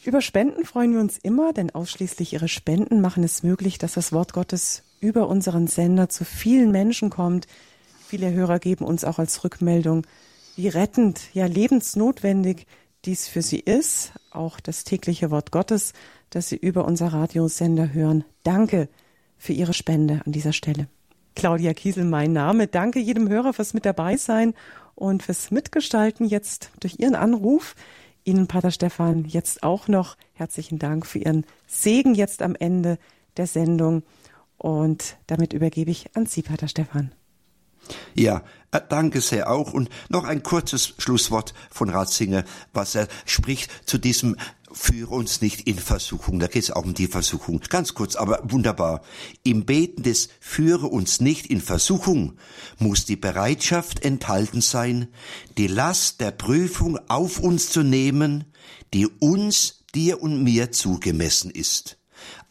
Über 0.04 0.20
Spenden 0.20 0.64
freuen 0.64 0.94
wir 0.94 1.00
uns 1.00 1.18
immer, 1.18 1.52
denn 1.52 1.70
ausschließlich 1.70 2.32
Ihre 2.32 2.48
Spenden 2.48 3.00
machen 3.00 3.22
es 3.22 3.44
möglich, 3.44 3.78
dass 3.78 3.92
das 3.92 4.10
Wort 4.10 4.32
Gottes 4.32 4.82
über 4.98 5.28
unseren 5.28 5.68
Sender 5.68 6.08
zu 6.08 6.24
vielen 6.24 6.72
Menschen 6.72 7.08
kommt. 7.08 7.46
Viele 8.08 8.32
Hörer 8.32 8.58
geben 8.58 8.84
uns 8.84 9.04
auch 9.04 9.20
als 9.20 9.44
Rückmeldung, 9.44 10.04
wie 10.56 10.66
rettend, 10.66 11.20
ja 11.34 11.46
lebensnotwendig 11.46 12.66
dies 13.04 13.28
für 13.28 13.42
sie 13.42 13.58
ist, 13.58 14.12
auch 14.30 14.60
das 14.60 14.84
tägliche 14.84 15.30
Wort 15.30 15.50
Gottes, 15.50 15.92
das 16.30 16.48
sie 16.48 16.56
über 16.56 16.84
unser 16.84 17.12
Radiosender 17.12 17.92
hören. 17.92 18.24
Danke 18.42 18.88
für 19.36 19.52
Ihre 19.52 19.74
Spende 19.74 20.22
an 20.24 20.32
dieser 20.32 20.52
Stelle. 20.52 20.86
Claudia 21.34 21.74
Kiesel, 21.74 22.04
mein 22.04 22.32
Name. 22.32 22.68
Danke 22.68 23.00
jedem 23.00 23.28
Hörer 23.28 23.52
fürs 23.52 23.74
mit 23.74 23.84
dabei 23.84 24.16
sein 24.16 24.54
und 24.94 25.22
fürs 25.22 25.50
Mitgestalten 25.50 26.26
jetzt 26.26 26.70
durch 26.80 26.98
Ihren 26.98 27.14
Anruf. 27.14 27.74
Ihnen, 28.24 28.46
Pater 28.46 28.70
Stefan, 28.70 29.24
jetzt 29.24 29.62
auch 29.62 29.88
noch 29.88 30.16
herzlichen 30.34 30.78
Dank 30.78 31.06
für 31.06 31.18
Ihren 31.18 31.44
Segen 31.66 32.14
jetzt 32.14 32.42
am 32.42 32.54
Ende 32.54 32.98
der 33.36 33.46
Sendung. 33.46 34.02
Und 34.58 35.16
damit 35.26 35.52
übergebe 35.52 35.90
ich 35.90 36.14
an 36.14 36.26
Sie, 36.26 36.42
Pater 36.42 36.68
Stefan. 36.68 37.12
Ja, 38.14 38.42
äh, 38.70 38.80
danke 38.88 39.20
sehr 39.20 39.50
auch. 39.50 39.72
Und 39.72 39.88
noch 40.08 40.24
ein 40.24 40.42
kurzes 40.42 40.94
Schlusswort 40.98 41.54
von 41.70 41.90
Ratzinger, 41.90 42.44
was 42.72 42.94
er 42.94 43.08
spricht 43.26 43.70
zu 43.88 43.98
diesem 43.98 44.36
Führe 44.72 45.14
uns 45.14 45.42
nicht 45.42 45.66
in 45.66 45.78
Versuchung. 45.78 46.38
Da 46.40 46.46
geht 46.46 46.62
es 46.64 46.70
auch 46.70 46.84
um 46.84 46.94
die 46.94 47.06
Versuchung. 47.06 47.60
Ganz 47.68 47.94
kurz, 47.94 48.16
aber 48.16 48.40
wunderbar. 48.44 49.02
Im 49.42 49.66
Beten 49.66 50.02
des 50.02 50.30
Führe 50.40 50.86
uns 50.86 51.20
nicht 51.20 51.46
in 51.46 51.60
Versuchung 51.60 52.38
muss 52.78 53.04
die 53.04 53.16
Bereitschaft 53.16 54.02
enthalten 54.02 54.62
sein, 54.62 55.08
die 55.58 55.66
Last 55.66 56.20
der 56.20 56.30
Prüfung 56.30 56.98
auf 57.08 57.38
uns 57.38 57.68
zu 57.70 57.82
nehmen, 57.82 58.44
die 58.94 59.06
uns, 59.06 59.84
dir 59.94 60.22
und 60.22 60.42
mir 60.42 60.72
zugemessen 60.72 61.50
ist. 61.50 61.98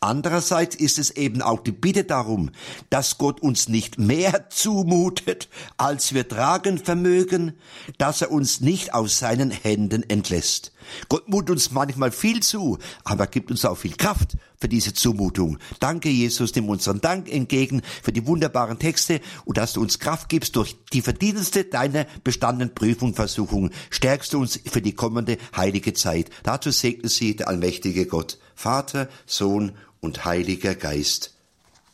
Andererseits 0.04 0.76
ist 0.76 0.98
es 0.98 1.12
eben 1.12 1.44
auch 1.44 1.60
die 1.60 1.72
Bitte 1.72 2.04
darum, 2.04 2.50
dass 2.90 3.20
Gott 3.20 3.40
uns 3.40 3.70
nicht 3.70 4.00
mehr 4.00 4.48
zumutet, 4.50 5.48
als 5.78 6.16
wir 6.16 6.28
tragen 6.28 6.80
vermögen, 6.80 7.54
dass 8.00 8.24
er 8.24 8.32
uns 8.32 8.62
nicht 8.62 8.96
aus 8.96 9.20
seinen 9.20 9.52
Händen 9.52 10.02
entlässt. 10.10 10.72
Gott 11.08 11.30
mutet 11.30 11.52
uns 11.52 11.70
manchmal 11.70 12.12
viel 12.12 12.42
zu, 12.42 12.80
aber 13.04 13.28
gibt 13.28 13.52
uns 13.52 13.64
auch 13.64 13.78
viel 13.78 13.96
Kraft 13.96 14.38
für 14.60 14.68
diese 14.68 14.94
Zumutung. 14.94 15.60
Danke, 15.80 16.10
Jesus, 16.10 16.56
nimm 16.56 16.70
unseren 16.70 17.00
Dank 17.00 17.32
entgegen 17.32 17.84
für 18.02 18.12
die 18.12 18.26
wunderbaren 18.26 18.80
Texte 18.80 19.22
und 19.46 19.58
dass 19.58 19.74
du 19.74 19.82
uns 19.82 20.00
Kraft 20.00 20.30
gibst 20.30 20.56
durch 20.56 20.78
die 20.94 21.04
Verdienste 21.04 21.64
deiner 21.64 22.08
bestandenen 22.24 22.74
Prüfung, 22.74 23.14
Versuchung. 23.14 23.70
Stärkst 23.92 24.34
du 24.34 24.40
uns 24.40 24.60
für 24.66 24.82
die 24.82 24.96
kommende 24.96 25.38
heilige 25.56 25.94
Zeit. 25.94 26.32
Dazu 26.42 26.72
segne 26.72 27.08
sie 27.08 27.36
der 27.36 27.50
allmächtige 27.50 28.08
Gott, 28.08 28.40
Vater, 28.56 29.08
Sohn 29.28 29.74
und 30.02 30.26
Heiliger 30.26 30.76
Geist. 30.76 31.34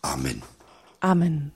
Amen. 0.01 0.41
Amen. 1.01 1.51